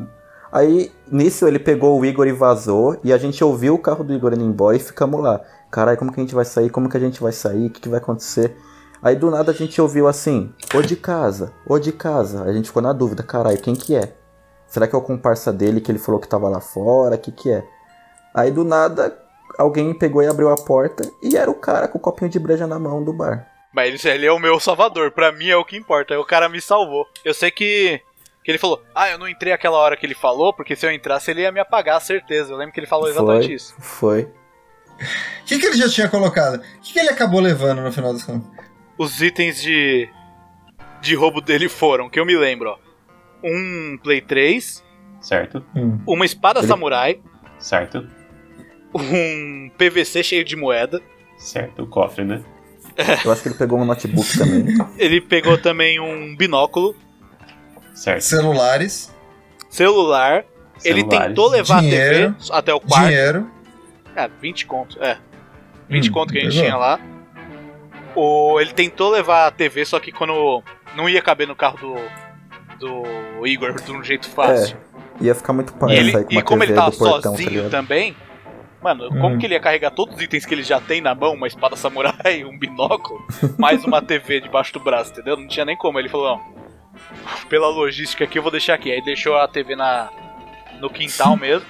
Aí, 0.52 0.92
nisso, 1.12 1.48
ele 1.48 1.60
pegou 1.60 2.00
o 2.00 2.06
Igor 2.06 2.28
e 2.28 2.32
vazou, 2.32 3.00
e 3.04 3.14
a 3.14 3.18
gente 3.18 3.44
ouviu 3.44 3.76
o 3.76 3.80
carro 3.80 4.04
do 4.04 4.14
Igor 4.14 4.34
indo 4.34 4.44
embora 4.44 4.76
e 4.76 4.80
ficamos 4.80 5.22
lá. 5.22 5.42
Caralho, 5.70 5.98
como 5.98 6.12
que 6.12 6.20
a 6.20 6.24
gente 6.24 6.34
vai 6.34 6.46
sair? 6.46 6.70
Como 6.70 6.90
que 6.90 6.98
a 6.98 7.00
gente 7.00 7.22
vai 7.22 7.32
sair? 7.32 7.68
O 7.68 7.70
que, 7.70 7.82
que 7.82 7.90
vai 7.90 8.00
acontecer? 8.00 8.58
Aí 9.02 9.16
do 9.16 9.32
nada 9.32 9.52
a 9.52 9.56
gente 9.56 9.82
ouviu 9.82 10.08
assim, 10.08 10.54
ô 10.74 10.82
de 10.82 10.96
casa, 10.96 11.54
ô 11.66 11.80
de 11.80 11.92
casa. 11.92 12.44
A 12.44 12.52
gente 12.52 12.68
ficou 12.68 12.82
na 12.82 12.92
dúvida, 12.92 13.24
caralho, 13.24 13.62
quem 13.62 13.76
que 13.76 13.96
é? 13.96 14.14
Será 14.68 14.88
que 14.88 14.96
é 14.96 14.98
o 14.98 15.02
comparsa 15.02 15.54
dele 15.54 15.80
que 15.80 15.92
ele 15.92 16.00
falou 16.00 16.20
que 16.20 16.28
tava 16.28 16.50
lá 16.50 16.60
fora? 16.60 17.16
O 17.16 17.18
que 17.18 17.32
que 17.32 17.52
é? 17.52 17.64
Aí 18.34 18.52
do 18.52 18.64
nada, 18.64 19.18
alguém 19.58 19.94
pegou 19.94 20.22
e 20.22 20.28
abriu 20.28 20.50
a 20.50 20.56
porta, 20.56 21.10
e 21.24 21.38
era 21.38 21.50
o 21.50 21.56
cara 21.56 21.88
com 21.88 21.98
o 21.98 22.02
copinho 22.02 22.30
de 22.30 22.40
breja 22.40 22.68
na 22.68 22.78
mão 22.78 23.04
do 23.04 23.14
bar. 23.14 23.48
Mas 23.74 24.04
ele, 24.04 24.26
é 24.26 24.32
o 24.32 24.40
meu 24.40 24.60
salvador, 24.60 25.12
pra 25.12 25.32
mim 25.32 25.48
é 25.48 25.56
o 25.56 25.64
que 25.64 25.78
importa. 25.78 26.14
Aí 26.14 26.20
o 26.20 26.26
cara 26.26 26.50
me 26.50 26.60
salvou. 26.60 27.06
Eu 27.24 27.34
sei 27.34 27.52
que. 27.52 28.02
Que 28.44 28.52
ele 28.52 28.58
falou, 28.58 28.84
ah, 28.96 29.10
eu 29.10 29.18
não 29.18 29.28
entrei 29.28 29.52
aquela 29.54 29.78
hora 29.78 29.96
que 29.98 30.06
ele 30.06 30.16
falou, 30.16 30.54
porque 30.54 30.76
se 30.76 30.86
eu 30.86 30.92
entrasse 30.92 31.30
ele 31.32 31.42
ia 31.42 31.52
me 31.52 31.60
apagar, 31.60 32.00
certeza. 32.02 32.52
Eu 32.54 32.58
lembro 32.58 32.74
que 32.74 32.80
ele 32.80 32.88
falou 32.88 33.08
exatamente 33.10 33.46
foi, 33.48 33.54
isso. 33.56 33.76
Foi. 33.80 34.22
O 34.24 35.46
que, 35.46 35.60
que 35.60 35.66
ele 35.66 35.78
já 35.78 35.90
tinha 35.90 36.10
colocado? 36.10 36.56
O 36.56 36.82
que, 36.82 36.94
que 36.94 37.00
ele 37.00 37.10
acabou 37.10 37.40
levando 37.40 37.82
no 37.82 37.92
final 37.92 38.14
das 38.14 38.24
contas? 38.24 38.50
Os 38.98 39.22
itens 39.22 39.62
de. 39.62 40.10
de 41.02 41.16
roubo 41.16 41.42
dele 41.42 41.70
foram, 41.70 42.10
que 42.10 42.20
eu 42.20 42.26
me 42.26 42.36
lembro, 42.36 42.70
ó. 42.72 42.78
Um 43.44 43.98
Play 44.04 44.20
3, 44.22 44.84
Certo? 45.22 45.64
uma 46.08 46.26
espada 46.26 46.60
Ele- 46.60 46.68
samurai, 46.68 47.22
Certo? 47.58 48.08
um 48.94 49.70
PVC 49.78 50.24
cheio 50.24 50.44
de 50.44 50.56
moeda. 50.56 51.02
Certo, 51.38 51.84
o 51.84 51.88
cofre, 51.88 52.26
né? 52.26 52.44
Eu 53.24 53.32
acho 53.32 53.42
que 53.42 53.48
ele 53.50 53.56
pegou 53.56 53.80
um 53.80 53.86
notebook 53.86 54.38
também. 54.38 54.66
Ele 54.98 55.22
pegou 55.22 55.58
também 55.58 56.00
um 56.00 56.36
binóculo, 56.36 56.94
Certo. 58.00 58.22
Celulares, 58.22 59.14
celular. 59.70 60.46
Ele 60.84 61.04
tentou 61.04 61.50
levar 61.50 61.82
Dinheiro. 61.82 62.30
a 62.30 62.32
TV 62.34 62.52
até 62.52 62.74
o 62.74 62.80
quarto. 62.80 63.08
dinheiro. 63.08 63.52
É, 64.16 64.30
20 64.42 64.66
conto, 64.66 65.04
é. 65.04 65.18
20 65.90 66.10
Hum, 66.10 66.14
conto 66.14 66.32
que 66.32 66.40
a 66.40 66.42
gente 66.42 66.52
pegou. 66.54 66.64
tinha 66.66 66.78
lá. 66.78 67.00
O, 68.16 68.60
ele 68.60 68.72
tentou 68.74 69.10
levar 69.12 69.48
a 69.48 69.52
TV, 69.52 69.84
só 69.86 70.00
que 70.00 70.12
quando 70.12 70.64
não 70.96 71.08
ia 71.10 71.22
caber 71.22 71.48
no 71.48 71.56
carro 71.56 71.78
do, 72.80 73.04
do 73.38 73.46
Igor 73.48 73.74
de 73.82 73.92
um 73.92 74.04
jeito 74.04 74.30
fácil. 74.30 74.78
Ia 75.22 75.36
ficar 75.36 75.52
muito 75.54 75.74
e 75.90 75.94
ele, 75.94 76.12
sair 76.14 76.24
com 76.24 76.34
e 76.34 76.42
como 76.42 76.60
TV 76.62 76.72
ele 76.72 76.80
tava 76.80 76.92
portão, 76.96 77.22
tá 77.22 77.30
sozinho 77.32 77.50
ligado? 77.50 77.72
também, 77.72 78.16
mano, 78.82 79.10
como 79.10 79.36
Hum. 79.36 79.38
que 79.38 79.46
ele 79.46 79.54
ia 79.56 79.60
carregar 79.60 79.92
todos 79.92 80.16
os 80.16 80.22
itens 80.22 80.46
que 80.46 80.54
ele 80.54 80.64
já 80.64 80.80
tem 80.80 81.02
na 81.02 81.14
mão, 81.14 81.34
uma 81.34 81.48
espada 81.48 81.76
samurai, 81.76 82.44
um 82.48 82.58
binóculo, 82.58 83.20
mais 83.58 83.84
uma 83.84 84.02
TV 84.02 84.40
debaixo 84.40 84.72
do 84.72 84.80
braço, 84.80 85.12
entendeu? 85.12 85.36
Não 85.36 85.48
tinha 85.48 85.66
nem 85.66 85.76
como. 85.76 86.00
Ele 86.00 86.08
falou, 86.08 86.38
não. 86.38 86.59
Pela 87.50 87.68
logística 87.68 88.24
aqui, 88.24 88.38
eu 88.38 88.44
vou 88.44 88.52
deixar 88.52 88.76
aqui. 88.76 88.92
Aí 88.92 89.02
deixou 89.02 89.38
a 89.38 89.48
TV 89.48 89.76
na, 89.76 90.10
no 90.80 90.90
quintal 90.90 91.36
mesmo. 91.36 91.68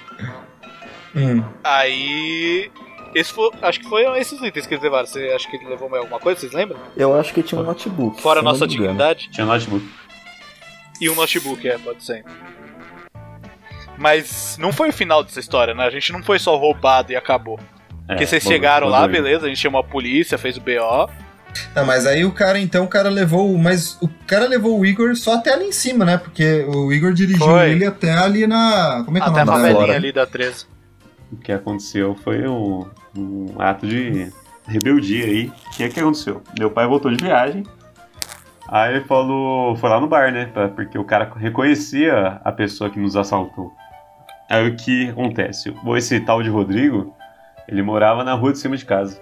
Hum. 1.15 1.43
Aí. 1.63 2.71
Esse 3.15 3.33
foi, 3.33 3.49
acho 3.61 3.79
que 3.79 3.89
foi 3.89 4.05
esses 4.19 4.39
itens 4.41 4.67
que 4.67 4.73
eles 4.75 4.83
levaram. 4.83 5.07
Você 5.07 5.31
acha 5.35 5.49
que 5.49 5.55
ele 5.55 5.67
levou 5.67 5.89
mais 5.89 6.01
alguma 6.01 6.19
coisa? 6.19 6.39
Vocês 6.39 6.53
lembram? 6.53 6.79
Eu 6.95 7.17
acho 7.19 7.33
que 7.33 7.41
tinha 7.41 7.59
um 7.59 7.63
notebook. 7.63 8.21
Fora 8.21 8.41
não 8.41 8.51
nossa 8.51 8.67
dignidade. 8.67 9.29
Tinha 9.31 9.45
notebook. 9.45 9.87
E 11.01 11.09
um 11.09 11.15
notebook, 11.15 11.67
é, 11.67 11.77
pode 11.77 12.03
ser. 12.03 12.23
Mas 13.97 14.57
não 14.59 14.71
foi 14.71 14.89
o 14.89 14.93
final 14.93 15.23
dessa 15.23 15.39
história, 15.39 15.73
né? 15.73 15.85
A 15.85 15.89
gente 15.89 16.11
não 16.13 16.21
foi 16.21 16.39
só 16.39 16.55
roubado 16.55 17.11
e 17.11 17.15
acabou. 17.15 17.59
É, 18.07 18.13
Porque 18.13 18.25
vocês 18.25 18.43
bom, 18.43 18.49
chegaram 18.49 18.87
bom, 18.87 18.93
lá, 18.93 19.01
bom. 19.01 19.11
beleza, 19.11 19.45
a 19.45 19.49
gente 19.49 19.59
chamou 19.59 19.81
a 19.81 19.83
polícia, 19.83 20.37
fez 20.37 20.57
o 20.57 20.61
BO. 20.61 21.09
Tá, 21.73 21.83
mas 21.83 22.05
aí 22.05 22.23
o 22.25 22.31
cara, 22.31 22.59
então, 22.59 22.85
o 22.85 22.87
cara 22.87 23.09
levou. 23.09 23.53
o- 23.53 23.57
Mas 23.57 23.97
o 24.01 24.07
cara 24.27 24.47
levou 24.47 24.79
o 24.79 24.85
Igor 24.85 25.15
só 25.15 25.35
até 25.35 25.53
ali 25.53 25.65
em 25.65 25.71
cima, 25.71 26.05
né? 26.05 26.17
Porque 26.17 26.65
o 26.67 26.91
Igor 26.93 27.13
dirigiu 27.13 27.45
Foi. 27.45 27.71
ele 27.71 27.85
até 27.85 28.11
ali 28.13 28.45
na. 28.47 29.01
Como 29.05 29.17
é 29.17 29.21
que 29.21 29.27
é 29.27 29.29
o 29.29 29.31
Até 29.33 29.41
a 29.41 29.45
nome 29.45 29.57
favelinha 29.69 29.95
ali 29.95 30.11
da 30.11 30.25
13. 30.25 30.65
O 31.31 31.37
que 31.37 31.51
aconteceu 31.51 32.15
foi 32.23 32.47
um, 32.47 32.85
um 33.17 33.55
ato 33.59 33.85
de 33.87 34.31
rebeldia 34.67 35.25
aí. 35.25 35.47
O 35.47 35.75
que 35.77 35.83
é 35.83 35.89
que 35.89 35.99
aconteceu? 35.99 36.41
Meu 36.57 36.71
pai 36.71 36.87
voltou 36.87 37.11
de 37.13 37.23
viagem. 37.23 37.63
Aí 38.67 38.95
ele 38.95 39.05
falou. 39.05 39.75
Foi 39.75 39.89
lá 39.89 39.99
no 39.99 40.07
bar, 40.07 40.31
né? 40.31 40.45
pra- 40.45 40.69
Porque 40.69 40.97
o 40.97 41.03
cara 41.03 41.31
reconhecia 41.35 42.39
a 42.43 42.51
pessoa 42.51 42.89
que 42.89 42.99
nos 42.99 43.15
assaltou. 43.15 43.73
Aí 44.49 44.67
o 44.67 44.75
que 44.75 45.09
acontece? 45.09 45.73
Esse 45.97 46.19
tal 46.19 46.41
de 46.41 46.49
Rodrigo, 46.49 47.15
ele 47.67 47.81
morava 47.83 48.23
na 48.23 48.33
rua 48.33 48.51
de 48.51 48.59
cima 48.59 48.77
de 48.77 48.85
casa. 48.85 49.19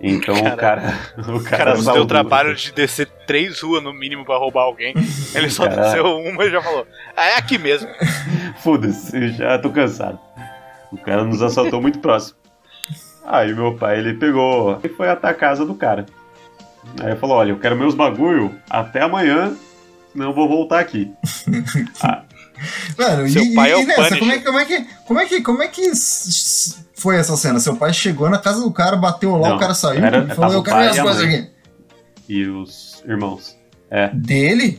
Então 0.00 0.34
o 0.34 0.56
cara. 0.56 0.94
O 1.16 1.36
O 1.36 1.42
cara, 1.44 1.56
cara 1.58 1.74
nos 1.76 1.86
deu 1.86 2.02
o 2.02 2.06
trabalho 2.06 2.54
de 2.54 2.70
descer 2.72 3.06
três 3.26 3.60
ruas 3.60 3.82
no 3.82 3.92
mínimo 3.94 4.24
pra 4.24 4.36
roubar 4.36 4.62
alguém. 4.62 4.94
Ele 5.34 5.48
só 5.50 5.64
Caralho. 5.68 5.82
desceu 5.82 6.04
uma 6.18 6.44
e 6.44 6.50
já 6.50 6.62
falou: 6.62 6.86
Ah, 7.16 7.26
é 7.26 7.36
aqui 7.36 7.56
mesmo. 7.58 7.88
Foda-se, 8.62 9.28
já 9.32 9.58
tô 9.58 9.70
cansado. 9.70 10.18
O 10.92 10.98
cara 10.98 11.24
nos 11.24 11.42
assaltou 11.42 11.80
muito 11.80 11.98
próximo. 11.98 12.38
Aí 13.24 13.52
meu 13.54 13.74
pai, 13.74 13.98
ele 13.98 14.14
pegou 14.14 14.78
e 14.84 14.88
foi 14.88 15.08
até 15.08 15.28
a 15.28 15.34
casa 15.34 15.64
do 15.66 15.74
cara. 15.74 16.06
Aí 17.00 17.08
ele 17.08 17.16
falou, 17.16 17.36
olha, 17.38 17.50
eu 17.50 17.58
quero 17.58 17.74
meus 17.74 17.94
bagulho 17.94 18.54
até 18.70 19.02
amanhã, 19.02 19.56
senão 20.12 20.26
eu 20.26 20.32
vou 20.32 20.48
voltar 20.48 20.78
aqui. 20.78 21.10
Mano, 22.98 23.28
Seu 23.28 23.42
e, 23.42 23.54
pai 23.54 23.68
e, 23.68 23.72
é 23.72 23.76
o 23.76 23.80
e 23.80 23.86
nessa, 23.86 24.16
Punisher. 24.16 24.18
como 24.18 24.30
é, 24.32 24.38
que- 24.38 24.44
como 24.44 24.58
é 24.58 24.64
que. 24.64 24.84
Como 25.06 25.20
é 25.20 25.26
que. 25.26 25.40
Como 25.42 25.62
é 25.62 25.68
que 25.68 25.92
foi 26.94 27.16
essa 27.16 27.36
cena? 27.36 27.60
Seu 27.60 27.76
pai 27.76 27.92
chegou 27.92 28.28
na 28.30 28.38
casa 28.38 28.60
do 28.62 28.70
cara, 28.70 28.96
bateu 28.96 29.36
lá, 29.36 29.50
Não, 29.50 29.56
o 29.56 29.60
cara 29.60 29.74
saiu 29.74 30.04
era- 30.04 30.18
e 30.30 30.34
falou, 30.34 30.52
eu 30.54 30.60
o 30.60 30.62
quero 30.62 30.76
pai 30.76 30.84
minhas 30.90 30.96
e 30.98 31.02
coisas 31.02 31.22
aqui. 31.24 31.50
E 32.28 32.46
os 32.46 33.02
irmãos. 33.06 33.56
Dele? 34.14 34.78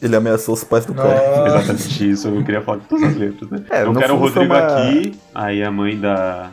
Ele 0.00 0.14
ameaçou 0.14 0.54
os 0.54 0.62
pais 0.62 0.84
do 0.84 0.94
cara. 0.94 1.14
Nossa. 1.14 1.46
Exatamente 1.58 2.10
isso, 2.10 2.28
eu 2.28 2.44
queria 2.44 2.60
falar 2.60 2.78
de 2.78 2.84
todas 2.86 3.04
as 3.04 3.16
letras, 3.16 3.50
né? 3.50 3.64
É, 3.70 3.82
eu 3.82 3.94
quero 3.94 4.14
o 4.14 4.18
Rodrigo 4.18 4.44
uma- 4.44 4.58
aqui, 4.88 5.14
aí 5.34 5.62
a 5.62 5.70
mãe 5.70 5.98
da. 5.98 6.50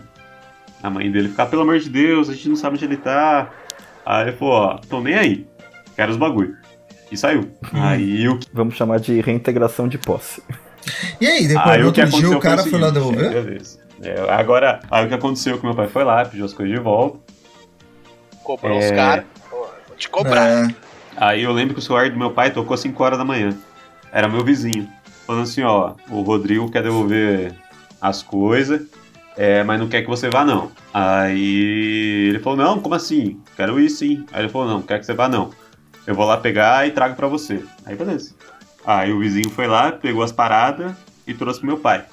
A 0.82 0.90
mãe 0.90 1.12
dele 1.12 1.28
ficar, 1.28 1.48
pelo 1.48 1.64
amor 1.64 1.78
de 1.78 1.90
Deus, 1.90 2.30
a 2.30 2.34
gente 2.34 2.48
não 2.50 2.56
sabe 2.56 2.76
onde 2.78 2.86
ele 2.86 2.96
tá. 2.98 3.50
Aí 4.06 4.30
ele 4.30 4.38
falou, 4.38 4.54
ó, 4.54 4.78
tô 4.78 5.02
nem 5.02 5.14
aí. 5.16 5.46
Quero 5.96 6.12
os 6.12 6.18
bagulho. 6.18 6.56
E 7.12 7.18
saiu. 7.18 7.50
Aí 7.74 8.28
o 8.28 8.40
Vamos 8.54 8.76
chamar 8.76 9.00
de 9.00 9.20
reintegração 9.22 9.88
de 9.88 9.98
posse. 9.98 10.42
E 11.20 11.28
aí, 11.28 11.48
depois 11.48 11.68
Aí 11.68 11.82
no 11.84 11.90
o 11.90 11.92
que 11.94 12.02
outro 12.02 12.18
dia 12.20 12.28
aconteceu 12.28 12.38
o 12.38 12.42
cara 12.42 12.64
foi 12.64 12.80
lá 12.80 12.90
devolver? 12.90 13.60
é. 14.02 14.10
É, 14.10 14.32
agora, 14.32 14.80
aí 14.90 15.06
o 15.06 15.10
que 15.10 15.14
aconteceu 15.14 15.58
que 15.58 15.66
meu 15.66 15.76
pai 15.76 15.88
foi 15.88 16.06
lá, 16.06 16.24
pediu 16.24 16.46
as 16.46 16.54
coisas 16.54 16.74
de 16.74 16.82
volta. 16.82 17.20
Cobrou 18.44 18.80
É. 18.80 18.86
os 18.86 18.92
caras. 18.92 19.26
Vou 19.52 19.70
te 19.98 20.10
cobrar. 20.10 20.48
É, 20.48 20.68
Aí 21.18 21.44
eu 21.44 21.52
lembro 21.52 21.74
que 21.74 21.80
o 21.82 21.84
celular 21.84 22.10
do 22.10 22.18
meu 22.18 22.32
pai 22.32 22.52
tocou 22.52 22.78
5 22.78 23.04
horas 23.04 23.18
da 23.18 23.26
manhã. 23.26 23.54
Era 24.12 24.30
meu 24.30 24.42
vizinho. 24.44 24.88
Falando 25.28 25.44
assim, 25.44 25.62
ó, 25.64 25.94
o 26.10 26.22
Rodrigo 26.22 26.72
quer 26.72 26.82
devolver 26.82 27.54
as 28.02 28.24
coisas, 28.24 28.82
é, 29.36 29.62
mas 29.64 29.78
não 29.80 29.90
quer 29.90 30.02
que 30.02 30.08
você 30.08 30.30
vá, 30.30 30.46
não. 30.46 30.72
Aí 30.94 32.30
ele 32.30 32.40
falou, 32.40 32.58
não, 32.58 32.80
como 32.80 32.96
assim? 32.96 33.40
Quero 33.58 33.80
ir 33.82 33.90
sim. 33.90 34.26
Aí 34.32 34.44
ele 34.44 34.50
falou, 34.50 34.68
não, 34.70 34.82
quer 34.82 34.98
que 35.00 35.06
você 35.06 35.14
vá, 35.14 35.28
não. 35.28 35.50
Eu 36.10 36.16
vou 36.16 36.26
lá 36.26 36.38
pegar 36.38 36.88
e 36.88 36.92
trago 36.92 37.16
pra 37.16 37.28
você. 37.28 37.64
Aí 37.86 37.96
beleza. 37.96 38.32
Aí 38.84 39.14
o 39.14 39.20
vizinho 39.20 39.48
foi 39.52 39.68
lá, 39.68 39.92
pegou 39.92 40.24
as 40.24 40.32
paradas 40.32 40.92
e 41.28 41.36
trouxe 41.36 41.60
pro 41.60 41.68
meu 41.68 41.78
pai. 41.78 42.04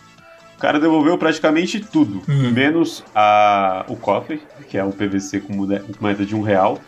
O 0.55 0.59
cara 0.61 0.79
devolveu 0.79 1.17
praticamente 1.17 1.81
tudo, 1.81 2.23
Hum. 2.29 2.51
menos 2.51 3.03
a, 3.15 3.87
o 3.89 3.97
cofre, 3.97 4.43
que 4.69 4.77
é 4.77 4.85
um 4.85 4.91
PVC 4.91 5.41
com 5.41 5.55
moeda 5.99 6.27
de 6.27 6.35
um 6.37 6.43
real, 6.43 6.79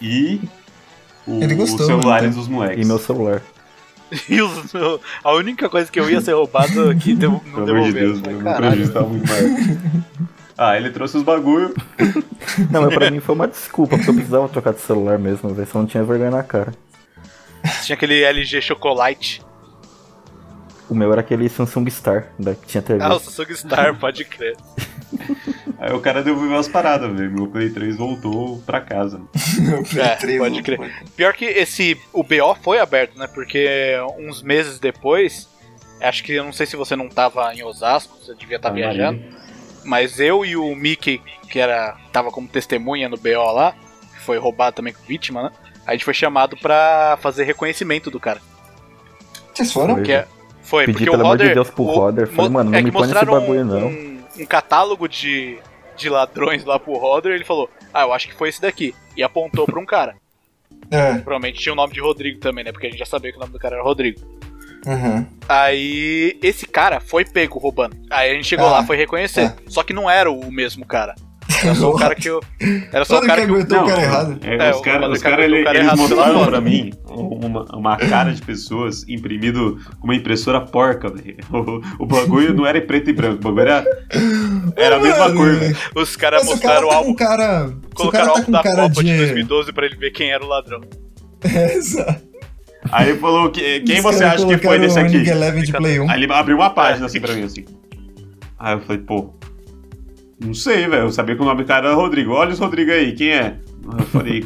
e 0.00 0.40
o- 1.26 1.40
gostou, 1.54 1.80
os 1.80 1.86
celulares 1.86 2.30
mano. 2.30 2.40
dos 2.40 2.48
moleques. 2.48 2.82
E 2.82 2.88
meu 2.88 2.98
celular. 2.98 3.42
E 4.26 4.40
os- 4.40 4.72
a 5.22 5.32
única 5.34 5.68
coisa 5.68 5.90
que 5.92 6.00
eu 6.00 6.08
ia 6.08 6.22
ser 6.22 6.32
roubado 6.32 6.88
aqui 6.88 7.12
deu, 7.16 7.42
não 7.46 7.64
Pelo 7.66 7.76
amor 7.76 7.86
de. 7.88 7.92
Deus, 7.92 8.20
meu 8.22 8.40
prejuízo 8.56 8.92
tava 8.92 9.08
muito 9.08 9.28
maior. 9.28 9.50
Ah, 10.56 10.76
ele 10.76 10.90
trouxe 10.90 11.16
os 11.16 11.22
bagulho. 11.22 11.74
Não, 12.70 12.82
mas 12.82 12.94
pra 12.94 13.10
mim 13.10 13.20
foi 13.20 13.34
uma 13.34 13.48
desculpa, 13.48 13.96
porque 13.96 14.10
eu 14.10 14.14
precisava 14.14 14.48
trocar 14.48 14.72
de 14.72 14.80
celular 14.80 15.18
mesmo, 15.18 15.52
velho. 15.52 15.68
Só 15.68 15.78
não 15.80 15.86
tinha 15.86 16.04
vergonha 16.04 16.30
na 16.30 16.42
cara. 16.42 16.72
Tinha 17.82 17.96
aquele 17.96 18.22
LG 18.22 18.60
Chocolate. 18.60 19.42
O 20.88 20.94
meu 20.94 21.10
era 21.10 21.22
aquele 21.22 21.48
Samsung 21.48 21.88
Star, 21.90 22.26
da 22.38 22.54
que 22.54 22.66
tinha 22.66 22.82
TV. 22.82 23.02
Ah, 23.02 23.14
o 23.14 23.18
Samsung 23.18 23.54
Star, 23.54 23.96
pode 23.98 24.24
crer. 24.24 24.56
Aí 25.78 25.92
o 25.92 26.00
cara 26.00 26.22
devolveu 26.22 26.56
as 26.56 26.68
paradas, 26.68 27.10
velho. 27.16 27.32
Meu 27.32 27.46
Play 27.48 27.70
3 27.70 27.96
voltou 27.96 28.62
pra 28.64 28.80
casa. 28.80 29.20
É, 29.96 30.16
Três, 30.16 30.38
pode 30.38 30.56
não 30.56 30.62
crer. 30.62 31.04
Pior 31.16 31.32
que 31.32 31.44
esse. 31.46 31.98
O 32.12 32.22
BO 32.22 32.54
foi 32.62 32.78
aberto, 32.78 33.18
né? 33.18 33.26
Porque 33.26 33.96
uns 34.18 34.42
meses 34.42 34.78
depois. 34.78 35.48
Acho 36.00 36.22
que 36.22 36.32
eu 36.32 36.44
não 36.44 36.52
sei 36.52 36.66
se 36.66 36.76
você 36.76 36.94
não 36.94 37.08
tava 37.08 37.52
em 37.54 37.62
Osasco, 37.64 38.16
você 38.18 38.34
devia 38.34 38.56
estar 38.56 38.68
Tá, 38.68 38.74
viajando. 38.74 39.22
Mas 39.84 40.18
eu 40.20 40.44
e 40.44 40.56
o 40.56 40.74
Mickey, 40.74 41.20
que 41.50 41.58
era. 41.58 41.96
tava 42.12 42.30
como 42.30 42.48
testemunha 42.48 43.08
no 43.08 43.16
BO 43.16 43.52
lá, 43.52 43.72
que 44.14 44.20
foi 44.20 44.38
roubado 44.38 44.76
também 44.76 44.92
com 44.92 45.02
vítima, 45.04 45.42
né? 45.44 45.50
A 45.86 45.92
gente 45.92 46.04
foi 46.04 46.14
chamado 46.14 46.56
pra 46.56 47.18
fazer 47.20 47.44
reconhecimento 47.44 48.10
do 48.10 48.18
cara. 48.18 48.40
Vocês 49.52 49.72
foram? 49.72 49.94
Foi. 49.96 50.04
Que 50.04 50.12
é, 50.12 50.26
foi, 50.62 50.86
Pedi 50.86 50.98
porque 50.98 51.10
pelo 51.10 51.22
o 51.22 51.26
amor 51.26 51.36
de 51.36 51.42
Roder. 51.44 51.54
Deus 51.54 51.70
pro 51.70 51.84
Roder, 51.84 52.26
falei, 52.28 52.48
mo- 52.48 52.54
mano, 52.54 52.70
não 52.70 52.78
é 52.78 52.82
me 52.82 52.90
que 52.90 52.96
põe 52.96 53.02
nesse 53.06 53.14
mostraram 53.14 53.40
bagulho, 53.40 53.60
um, 53.60 53.64
não. 53.64 53.86
Um, 53.88 54.24
um 54.40 54.46
catálogo 54.46 55.06
de, 55.08 55.58
de 55.96 56.08
ladrões 56.08 56.64
lá 56.64 56.78
pro 56.78 56.96
Roder 56.96 57.32
ele 57.32 57.44
falou: 57.44 57.68
Ah, 57.92 58.02
eu 58.02 58.12
acho 58.12 58.26
que 58.28 58.34
foi 58.34 58.48
esse 58.48 58.60
daqui. 58.60 58.94
E 59.16 59.22
apontou 59.22 59.66
pra 59.66 59.78
um 59.80 59.86
cara. 59.86 60.16
É. 60.90 61.14
Provavelmente 61.14 61.60
tinha 61.60 61.72
o 61.72 61.76
nome 61.76 61.94
de 61.94 62.00
Rodrigo 62.00 62.38
também, 62.40 62.62
né? 62.62 62.70
Porque 62.70 62.86
a 62.86 62.90
gente 62.90 62.98
já 62.98 63.06
sabia 63.06 63.30
que 63.30 63.38
o 63.38 63.40
nome 63.40 63.52
do 63.52 63.58
cara 63.58 63.76
era 63.76 63.82
Rodrigo. 63.82 64.20
Uhum. 64.86 65.26
Aí 65.48 66.38
esse 66.42 66.66
cara 66.66 67.00
foi 67.00 67.24
pego 67.24 67.58
roubando. 67.58 67.96
Aí 68.10 68.30
a 68.30 68.34
gente 68.34 68.46
chegou 68.46 68.66
Ah, 68.66 68.70
lá, 68.72 68.84
foi 68.84 68.96
reconhecer. 68.96 69.50
tá. 69.50 69.56
Só 69.68 69.82
que 69.82 69.92
não 69.92 70.08
era 70.10 70.30
o 70.30 70.50
mesmo 70.50 70.84
cara. 70.86 71.14
Era 71.62 71.74
só 71.74 71.90
o 71.90 71.94
cara 71.98 72.14
que 72.14 72.28
eu. 72.28 72.40
Era 72.90 73.04
só 73.04 73.18
o 73.18 73.26
cara 73.26 73.44
que 73.44 73.50
eu. 73.50 73.54
aguentou 73.54 73.82
o 73.82 73.86
cara 73.86 74.02
errado. 74.02 74.38
É, 74.42 74.54
É, 74.68 74.70
os 74.70 74.78
o 74.78 74.82
caras 74.82 75.22
cara, 75.22 75.36
caguetou 75.36 75.56
ele- 75.56 75.60
o 75.60 75.64
cara 75.64 75.78
eles 75.78 75.94
mostraram 75.94 76.46
pra 76.46 76.60
mim 76.60 76.92
uma, 77.06 77.64
uma 77.76 77.96
cara 77.98 78.32
de 78.32 78.40
pessoas 78.42 79.06
imprimido 79.08 79.78
com 80.00 80.06
uma 80.06 80.14
impressora 80.14 80.60
porca, 80.62 81.10
velho. 81.10 81.36
O, 81.98 82.04
o 82.04 82.06
bagulho 82.06 82.54
não 82.54 82.66
era 82.66 82.78
em 82.78 82.86
preto 82.86 83.10
e 83.10 83.12
branco, 83.12 83.36
o 83.36 83.52
bagulho 83.52 83.60
era, 83.60 83.84
era 84.76 84.96
a 84.96 85.00
mesma 85.00 85.28
Mano, 85.28 85.36
cor, 85.36 85.54
velho. 85.54 85.76
Os 85.94 86.16
caras 86.16 86.42
o 86.42 86.58
cara 86.58 86.80
mostraram 86.80 86.86
o 86.86 86.90
tá 86.90 86.96
álbum. 86.96 87.10
com 87.10 87.14
cara. 87.16 87.66
O 87.66 87.68
cara 87.68 87.94
Colocaram 87.94 88.24
o 88.24 88.26
tá 88.26 88.30
álbum 88.32 88.44
com 88.46 88.52
da 88.52 88.62
cara 88.62 88.82
Copa 88.88 89.04
de... 89.04 89.10
de. 89.12 89.16
2012 89.18 89.72
pra 89.72 89.86
ele 89.86 89.96
ver 89.96 90.10
quem 90.12 90.30
era 90.32 90.42
o 90.44 90.48
ladrão. 90.48 90.80
É, 91.44 91.74
exato. 91.74 92.22
Aí 92.92 93.16
falou, 93.18 93.50
que, 93.50 93.80
quem 93.80 94.00
você 94.00 94.24
acha 94.24 94.46
que 94.46 94.58
foi 94.58 94.78
desse 94.78 94.98
aqui? 94.98 95.22
De 95.22 95.72
Play 95.72 96.00
1. 96.00 96.10
Aí 96.10 96.22
ele 96.22 96.32
abriu 96.32 96.56
uma 96.56 96.70
página 96.70 97.06
assim 97.06 97.20
pra 97.20 97.34
mim, 97.34 97.44
assim. 97.44 97.64
Aí 98.58 98.74
eu 98.74 98.80
falei, 98.80 99.02
pô. 99.02 99.34
Não 100.40 100.54
sei, 100.54 100.86
velho. 100.88 101.04
Eu 101.04 101.12
sabia 101.12 101.34
que 101.34 101.42
o 101.42 101.44
nome 101.44 101.62
do 101.62 101.66
cara 101.66 101.88
era 101.88 101.94
Rodrigo. 101.94 102.32
Olha 102.32 102.52
os 102.52 102.58
Rodrigo 102.58 102.90
aí, 102.90 103.12
quem 103.12 103.30
é? 103.30 103.56
Eu 103.98 104.06
falei, 104.06 104.44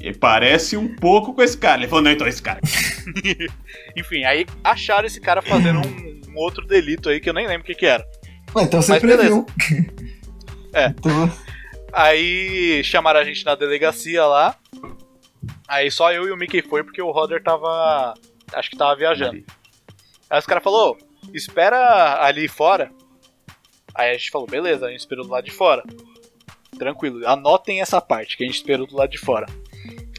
"E 0.00 0.12
parece 0.14 0.76
um 0.76 0.94
pouco 0.94 1.34
com 1.34 1.42
esse 1.42 1.56
cara. 1.56 1.80
Ele 1.80 1.88
falou, 1.88 2.04
não, 2.04 2.10
então 2.10 2.26
esse 2.26 2.42
cara. 2.42 2.60
Enfim, 3.96 4.24
aí 4.24 4.46
acharam 4.62 5.06
esse 5.06 5.20
cara 5.20 5.42
fazendo 5.42 5.80
um, 5.80 6.20
um 6.32 6.36
outro 6.36 6.66
delito 6.66 7.08
aí 7.08 7.20
que 7.20 7.28
eu 7.28 7.34
nem 7.34 7.46
lembro 7.46 7.62
o 7.62 7.66
que, 7.66 7.74
que 7.74 7.86
era. 7.86 8.04
Ué, 8.54 8.64
então 8.64 8.82
você 8.82 8.92
Mas 8.92 9.00
previu. 9.00 9.46
É. 10.72 10.94
Então, 11.00 11.30
Aí 11.92 12.82
chamaram 12.84 13.20
a 13.20 13.24
gente 13.24 13.44
na 13.44 13.54
delegacia 13.54 14.24
lá. 14.24 14.54
Aí 15.68 15.90
só 15.90 16.12
eu 16.12 16.24
e 16.28 16.32
o 16.32 16.36
Mickey 16.36 16.62
foi 16.62 16.82
porque 16.84 17.00
o 17.02 17.10
Roder 17.10 17.42
tava. 17.42 18.14
Acho 18.52 18.70
que 18.70 18.76
tava 18.76 18.96
viajando. 18.96 19.42
Aí 20.28 20.38
os 20.38 20.46
caras 20.46 20.62
falaram, 20.62 20.90
"Ô, 20.92 20.96
espera 21.34 22.22
ali 22.24 22.48
fora. 22.48 22.90
Aí 23.94 24.10
a 24.10 24.12
gente 24.14 24.30
falou, 24.30 24.46
beleza, 24.46 24.86
a 24.86 24.90
gente 24.90 25.00
esperou 25.00 25.24
do 25.24 25.30
lado 25.32 25.44
de 25.44 25.50
fora. 25.50 25.82
Tranquilo, 26.78 27.26
anotem 27.26 27.80
essa 27.80 28.00
parte 28.00 28.36
que 28.36 28.44
a 28.44 28.46
gente 28.46 28.56
esperou 28.56 28.86
do 28.86 28.96
lado 28.96 29.10
de 29.10 29.18
fora. 29.18 29.46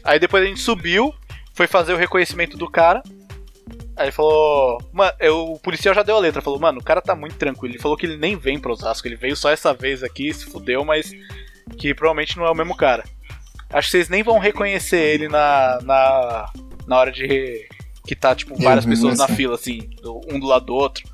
Aí 0.04 0.18
depois 0.18 0.44
a 0.44 0.46
gente 0.46 0.60
subiu, 0.60 1.14
foi 1.54 1.66
fazer 1.66 1.92
o 1.92 1.96
reconhecimento 1.96 2.56
do 2.56 2.70
cara. 2.70 3.02
Aí 3.96 4.06
ele 4.06 4.12
falou. 4.12 4.78
Mano, 4.92 5.12
eu- 5.20 5.52
o 5.52 5.58
policial 5.58 5.94
já 5.94 6.02
deu 6.02 6.16
a 6.16 6.20
letra, 6.20 6.42
falou, 6.42 6.58
mano, 6.60 6.80
o 6.80 6.84
cara 6.84 7.00
tá 7.00 7.14
muito 7.14 7.36
tranquilo. 7.36 7.74
Ele 7.74 7.82
falou 7.82 7.96
que 7.96 8.06
ele 8.06 8.16
nem 8.16 8.36
vem 8.36 8.58
pro 8.58 8.72
Osasco, 8.72 9.06
ele 9.08 9.16
veio 9.16 9.36
só 9.36 9.50
essa 9.50 9.72
vez 9.74 10.02
aqui, 10.02 10.32
se 10.32 10.46
fudeu, 10.46 10.84
mas 10.84 11.12
que 11.78 11.94
provavelmente 11.94 12.36
não 12.36 12.44
é 12.46 12.50
o 12.50 12.54
mesmo 12.54 12.76
cara. 12.76 13.04
Acho 13.72 13.88
que 13.88 13.92
vocês 13.92 14.08
nem 14.08 14.22
vão 14.22 14.38
reconhecer 14.38 14.98
ele 14.98 15.28
na, 15.28 15.78
na, 15.82 16.46
na 16.86 16.96
hora 16.98 17.10
de. 17.12 17.66
Que 18.06 18.14
tá, 18.16 18.34
tipo, 18.34 18.54
Eu 18.54 18.60
várias 18.64 18.84
pessoas 18.84 19.16
na 19.18 19.28
fila, 19.28 19.54
assim, 19.54 19.88
um 20.30 20.38
do 20.38 20.46
lado 20.46 20.66
do 20.66 20.74
outro. 20.74 21.04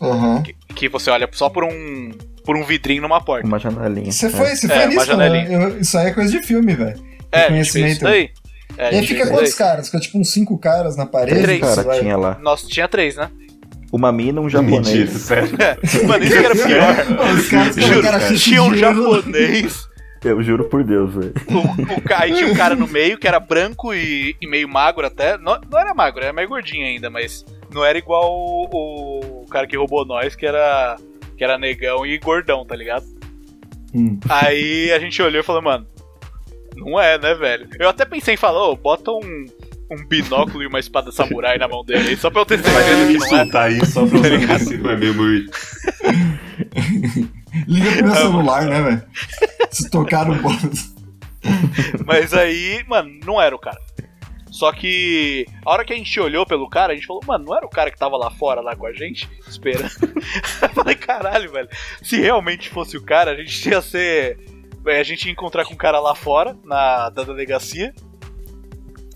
Aham. 0.00 0.42
Que, 0.42 0.54
que 0.74 0.88
você 0.88 1.10
olha 1.10 1.28
só 1.32 1.48
por 1.48 1.64
um. 1.64 2.10
por 2.44 2.56
um 2.56 2.64
vidrinho 2.64 3.02
numa 3.02 3.20
porta. 3.20 3.46
Uma 3.46 3.58
janelinha. 3.58 4.10
Você 4.10 4.26
É. 4.26 4.30
foi, 4.30 4.54
você 4.56 4.66
É, 4.66 4.76
foi 4.80 4.86
nisso, 4.88 5.06
janelinha. 5.06 5.58
né? 5.58 5.64
Eu- 5.66 5.80
Isso 5.80 5.96
aí 5.96 6.08
é 6.08 6.10
coisa 6.10 6.30
de 6.30 6.44
filme, 6.44 6.74
velho. 6.74 7.00
É, 7.30 7.38
isso 7.60 7.78
Reconhecimento. 7.78 8.00
daí. 8.02 8.30
É, 8.76 8.94
E 8.94 8.98
aí 8.98 9.06
fica 9.06 9.26
quantos 9.28 9.50
daí. 9.50 9.58
caras? 9.58 9.86
Fica 9.86 10.00
tipo 10.00 10.18
uns 10.18 10.32
cinco 10.32 10.58
caras 10.58 10.96
na 10.96 11.06
parede? 11.06 11.40
Três. 11.42 11.60
cara 11.60 11.82
vai- 11.82 12.00
tinha 12.00 12.16
lá. 12.16 12.38
Nossa, 12.42 12.66
tinha 12.66 12.88
três, 12.88 13.16
né? 13.16 13.30
Uma 13.92 14.10
mina, 14.10 14.40
um 14.40 14.44
Mentira, 14.44 14.62
japonês. 14.62 15.10
sério. 15.10 15.50
Mano, 16.08 16.24
isso 16.24 16.32
que 16.38 16.44
era 16.44 16.54
pior. 16.56 17.34
Os 17.38 17.48
caras 17.48 17.76
Juro, 17.76 17.88
colocaram 17.90 18.16
a 18.16 18.20
ficha 18.20 18.44
tinha 18.50 18.62
um 18.62 18.74
japonês. 18.74 19.86
Eu 20.24 20.42
juro 20.42 20.64
por 20.64 20.84
Deus, 20.84 21.14
velho. 21.14 21.32
O, 21.48 21.94
o, 21.98 22.00
ca- 22.02 22.20
aí 22.22 22.32
tinha 22.32 22.46
um 22.48 22.54
cara 22.54 22.76
no 22.76 22.86
meio 22.86 23.18
que 23.18 23.26
era 23.26 23.40
branco 23.40 23.92
e, 23.92 24.36
e 24.40 24.46
meio 24.46 24.68
magro 24.68 25.04
até. 25.06 25.36
Não, 25.36 25.58
não 25.70 25.78
era 25.78 25.92
magro, 25.94 26.22
era 26.22 26.32
meio 26.32 26.48
gordinho 26.48 26.86
ainda, 26.86 27.10
mas 27.10 27.44
não 27.74 27.84
era 27.84 27.98
igual 27.98 28.30
o, 28.32 29.42
o 29.42 29.46
cara 29.50 29.66
que 29.66 29.76
roubou 29.76 30.04
nós, 30.06 30.36
que 30.36 30.46
era, 30.46 30.96
que 31.36 31.42
era 31.42 31.58
negão 31.58 32.06
e 32.06 32.18
gordão, 32.18 32.64
tá 32.64 32.76
ligado? 32.76 33.04
Hum. 33.94 34.18
Aí 34.28 34.92
a 34.92 34.98
gente 35.00 35.20
olhou 35.20 35.40
e 35.40 35.44
falou, 35.44 35.60
mano, 35.60 35.86
não 36.76 37.00
é, 37.00 37.18
né, 37.18 37.34
velho? 37.34 37.68
Eu 37.78 37.88
até 37.88 38.04
pensei 38.04 38.34
em 38.34 38.38
falar, 38.38 38.64
ô, 38.68 38.76
bota 38.76 39.10
um, 39.10 39.46
um 39.90 40.06
binóculo 40.06 40.62
e 40.62 40.66
uma 40.66 40.78
espada 40.78 41.10
samurai 41.10 41.58
na 41.58 41.66
mão 41.68 41.84
dele, 41.84 42.10
aí, 42.10 42.16
só 42.16 42.30
pra 42.30 42.42
eu 42.42 42.46
ter 42.46 42.58
certeza 42.60 43.06
que 43.06 43.18
Vai 43.18 43.18
não 43.18 43.24
é. 43.26 43.28
soltar 43.42 43.62
aí 43.64 43.84
só 43.86 44.06
pra 44.06 44.18
eu 44.18 44.22
saber 44.40 44.58
se 44.60 44.76
não 44.78 44.90
é 44.90 44.96
mesmo. 44.96 45.22
Liga 47.68 47.92
pro 47.96 48.04
meu 48.06 48.14
celular, 48.14 48.64
né, 48.66 48.82
velho? 48.82 49.02
Se 49.72 49.90
tocar 49.90 50.26
no 50.26 50.34
bolso. 50.40 50.94
Mas 52.06 52.32
aí, 52.34 52.84
mano, 52.86 53.10
não 53.24 53.40
era 53.40 53.54
o 53.54 53.58
cara. 53.58 53.78
Só 54.50 54.70
que 54.70 55.46
a 55.64 55.70
hora 55.70 55.84
que 55.84 55.94
a 55.94 55.96
gente 55.96 56.20
olhou 56.20 56.44
pelo 56.46 56.68
cara, 56.68 56.92
a 56.92 56.94
gente 56.94 57.06
falou, 57.06 57.22
mano, 57.26 57.46
não 57.46 57.56
era 57.56 57.64
o 57.64 57.70
cara 57.70 57.90
que 57.90 57.98
tava 57.98 58.18
lá 58.18 58.30
fora, 58.30 58.60
lá 58.60 58.76
com 58.76 58.86
a 58.86 58.92
gente, 58.92 59.28
esperando. 59.48 59.90
Eu 60.60 60.68
falei, 60.68 60.94
caralho, 60.94 61.50
velho. 61.50 61.68
Se 62.02 62.20
realmente 62.20 62.68
fosse 62.68 62.96
o 62.96 63.02
cara, 63.02 63.30
a 63.30 63.34
gente 63.36 63.68
ia 63.70 63.80
ser. 63.80 64.38
é, 64.86 65.00
A 65.00 65.02
gente 65.02 65.24
ia 65.24 65.32
encontrar 65.32 65.64
com 65.64 65.72
o 65.72 65.76
cara 65.76 65.98
lá 66.00 66.14
fora, 66.14 66.54
na 66.64 67.08
da 67.08 67.24
delegacia. 67.24 67.94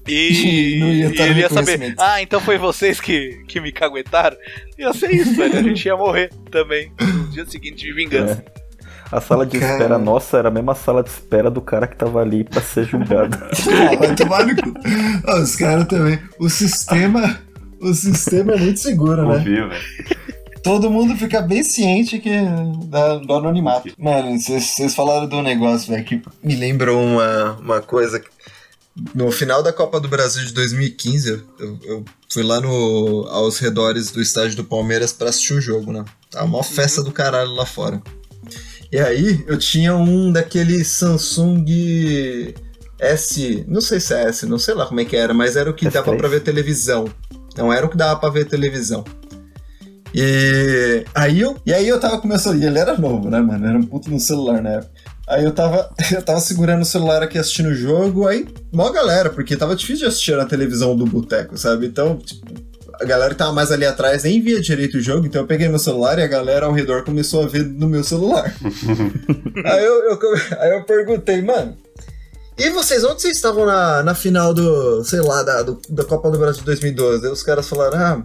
E, 0.09 0.79
E 1.12 1.21
ele 1.21 1.40
ia 1.40 1.51
saber, 1.51 1.95
ah, 1.99 2.23
então 2.23 2.40
foi 2.40 2.57
vocês 2.57 2.99
que, 2.99 3.45
que 3.47 3.61
me 3.61 3.71
caguetaram? 3.73 4.37
Ia 4.79 4.95
ser 4.95 5.11
isso, 5.11 5.35
velho. 5.37 5.59
A 5.59 5.62
gente 5.62 5.85
ia 5.85 5.97
morrer 5.97 6.31
também 6.51 6.90
no 6.99 7.29
dia 7.29 7.45
seguinte 7.45 7.85
de 7.85 7.92
vingança. 7.92 8.42
A 9.12 9.21
sala 9.21 9.47
de 9.47 9.59
Cara. 9.59 9.73
espera 9.73 9.99
nossa 9.99 10.37
era 10.38 10.49
a 10.49 10.51
mesma 10.51 10.75
sala 10.75 11.03
de 11.03 11.11
espera 11.11 11.51
do 11.51 11.61
cara 11.61 11.87
que 11.87 11.97
tava 11.97 12.21
ali 12.21 12.42
pra 12.45 12.61
ser 12.61 12.85
julgado. 12.85 13.37
Ah, 13.92 13.97
vai 13.97 14.14
tomar 14.14 14.45
no 14.47 14.55
cu. 14.57 14.75
Ah, 15.27 15.40
os 15.40 15.55
caras 15.57 15.87
também. 15.87 16.19
O 16.38 16.49
sistema. 16.49 17.38
O 17.81 17.92
sistema 17.95 18.53
é 18.55 18.59
muito 18.59 18.81
seguro, 18.81 19.29
né? 19.29 19.38
Velho. 19.38 19.71
Todo 20.62 20.90
mundo 20.90 21.14
fica 21.16 21.40
bem 21.40 21.62
ciente 21.62 22.19
que 22.19 22.31
da- 22.87 23.19
do 23.19 23.35
anonimato. 23.35 23.92
Mano, 23.99 24.37
vocês 24.40 24.95
falaram 24.95 25.29
de 25.29 25.35
um 25.37 25.42
negócio, 25.42 25.92
velho, 25.92 26.05
que 26.05 26.21
Me 26.42 26.57
lembrou 26.57 27.01
uma, 27.01 27.53
uma 27.61 27.81
coisa. 27.81 28.21
No 29.14 29.31
final 29.31 29.62
da 29.62 29.73
Copa 29.73 30.01
do 30.01 30.09
Brasil 30.09 30.45
de 30.45 30.53
2015, 30.55 31.45
eu, 31.61 31.79
eu 31.85 32.05
fui 32.33 32.42
lá 32.42 32.61
no, 32.61 33.29
aos 33.31 33.59
redores 33.59 34.11
do 34.11 34.21
estádio 34.23 34.57
do 34.57 34.64
Palmeiras 34.64 35.12
pra 35.12 35.29
assistir 35.29 35.53
o 35.53 35.61
jogo, 35.61 35.92
né? 35.92 36.03
Tava 36.31 36.47
uma 36.47 36.64
festa 36.64 37.03
do 37.03 37.12
caralho 37.12 37.51
lá 37.55 37.66
fora. 37.66 38.01
E 38.92 38.99
aí, 38.99 39.44
eu 39.46 39.59
tinha 39.59 39.94
um 39.96 40.31
daquele 40.33 40.85
Samsung 40.85 41.64
S. 42.99 43.64
Não 43.68 43.81
sei 43.81 44.01
se 44.01 44.14
é 44.14 44.29
S, 44.29 44.46
não 44.46 44.59
sei 44.59 44.75
lá 44.75 44.87
como 44.87 45.01
é 45.01 45.05
que 45.05 45.17
era, 45.17 45.35
mas 45.35 45.56
era 45.56 45.71
o 45.71 45.75
que 45.75 45.88
dava 45.88 46.13
S3? 46.13 46.17
pra 46.17 46.29
ver 46.29 46.40
televisão. 46.40 47.06
Não 47.56 47.73
era 47.73 47.87
o 47.87 47.88
que 47.88 47.96
dava 47.96 48.19
pra 48.19 48.31
ver 48.31 48.46
televisão. 48.46 49.04
E 50.15 51.04
aí 51.15 51.40
eu, 51.40 51.56
e 51.67 51.75
aí 51.75 51.87
eu 51.87 52.00
tava 52.00 52.19
com 52.21 52.29
meu 52.29 52.38
celular. 52.38 52.63
E 52.63 52.67
ele 52.67 52.79
era 52.79 52.96
novo, 52.96 53.29
né, 53.29 53.40
mano? 53.40 53.67
Era 53.67 53.77
um 53.77 53.83
puto 53.83 54.10
no 54.10 54.21
celular 54.21 54.63
na 54.63 54.71
época. 54.71 54.92
Aí 55.29 55.44
eu 55.44 55.52
tava, 55.52 55.90
eu 56.13 56.23
tava 56.23 56.40
segurando 56.40 56.83
o 56.83 56.87
celular 56.87 57.23
aqui 57.23 57.38
assistindo 57.38 57.71
o 57.71 57.75
jogo, 57.75 58.27
aí 58.27 58.46
mó 58.73 58.90
galera, 58.90 59.29
porque 59.29 59.56
tava 59.56 59.75
difícil 59.75 60.04
de 60.04 60.06
assistir 60.06 60.37
na 60.37 60.46
televisão 60.46 60.96
do 60.96 61.04
boteco, 61.04 61.58
sabe? 61.58 61.87
Então, 61.87 62.17
tipo, 62.17 62.46
a 63.01 63.05
galera 63.05 63.31
que 63.31 63.38
tava 63.38 63.53
mais 63.53 63.71
ali 63.73 63.85
atrás 63.85 64.25
nem 64.25 64.40
via 64.40 64.61
direito 64.61 64.97
o 64.99 65.01
jogo, 65.01 65.27
então 65.27 65.42
eu 65.42 65.47
peguei 65.47 65.69
meu 65.69 65.79
celular 65.79 66.19
e 66.19 66.23
a 66.23 66.27
galera 66.27 66.67
ao 66.67 66.73
redor 66.73 67.03
começou 67.05 67.42
a 67.44 67.47
ver 67.47 67.65
no 67.65 67.88
meu 67.88 68.03
celular. 68.05 68.55
aí, 69.65 69.85
eu, 69.85 70.03
eu 70.11 70.19
aí 70.59 70.71
eu 70.73 70.85
perguntei, 70.85 71.40
mano. 71.42 71.77
E 72.59 72.71
vocês, 72.71 73.05
onde 73.05 73.21
vocês 73.21 73.37
estavam 73.37 73.67
na, 73.67 74.03
na 74.03 74.15
final 74.15 74.55
do, 74.55 75.05
sei 75.05 75.21
lá, 75.21 75.42
da, 75.42 75.63
do- 75.63 75.81
da 75.90 76.05
Copa 76.05 76.31
do 76.31 76.38
Brasil 76.38 76.61
de 76.61 76.67
2012? 76.67 77.27
Aí 77.27 77.33
os 77.33 77.42
caras 77.42 77.69
falaram, 77.69 77.99
ah, 77.99 78.23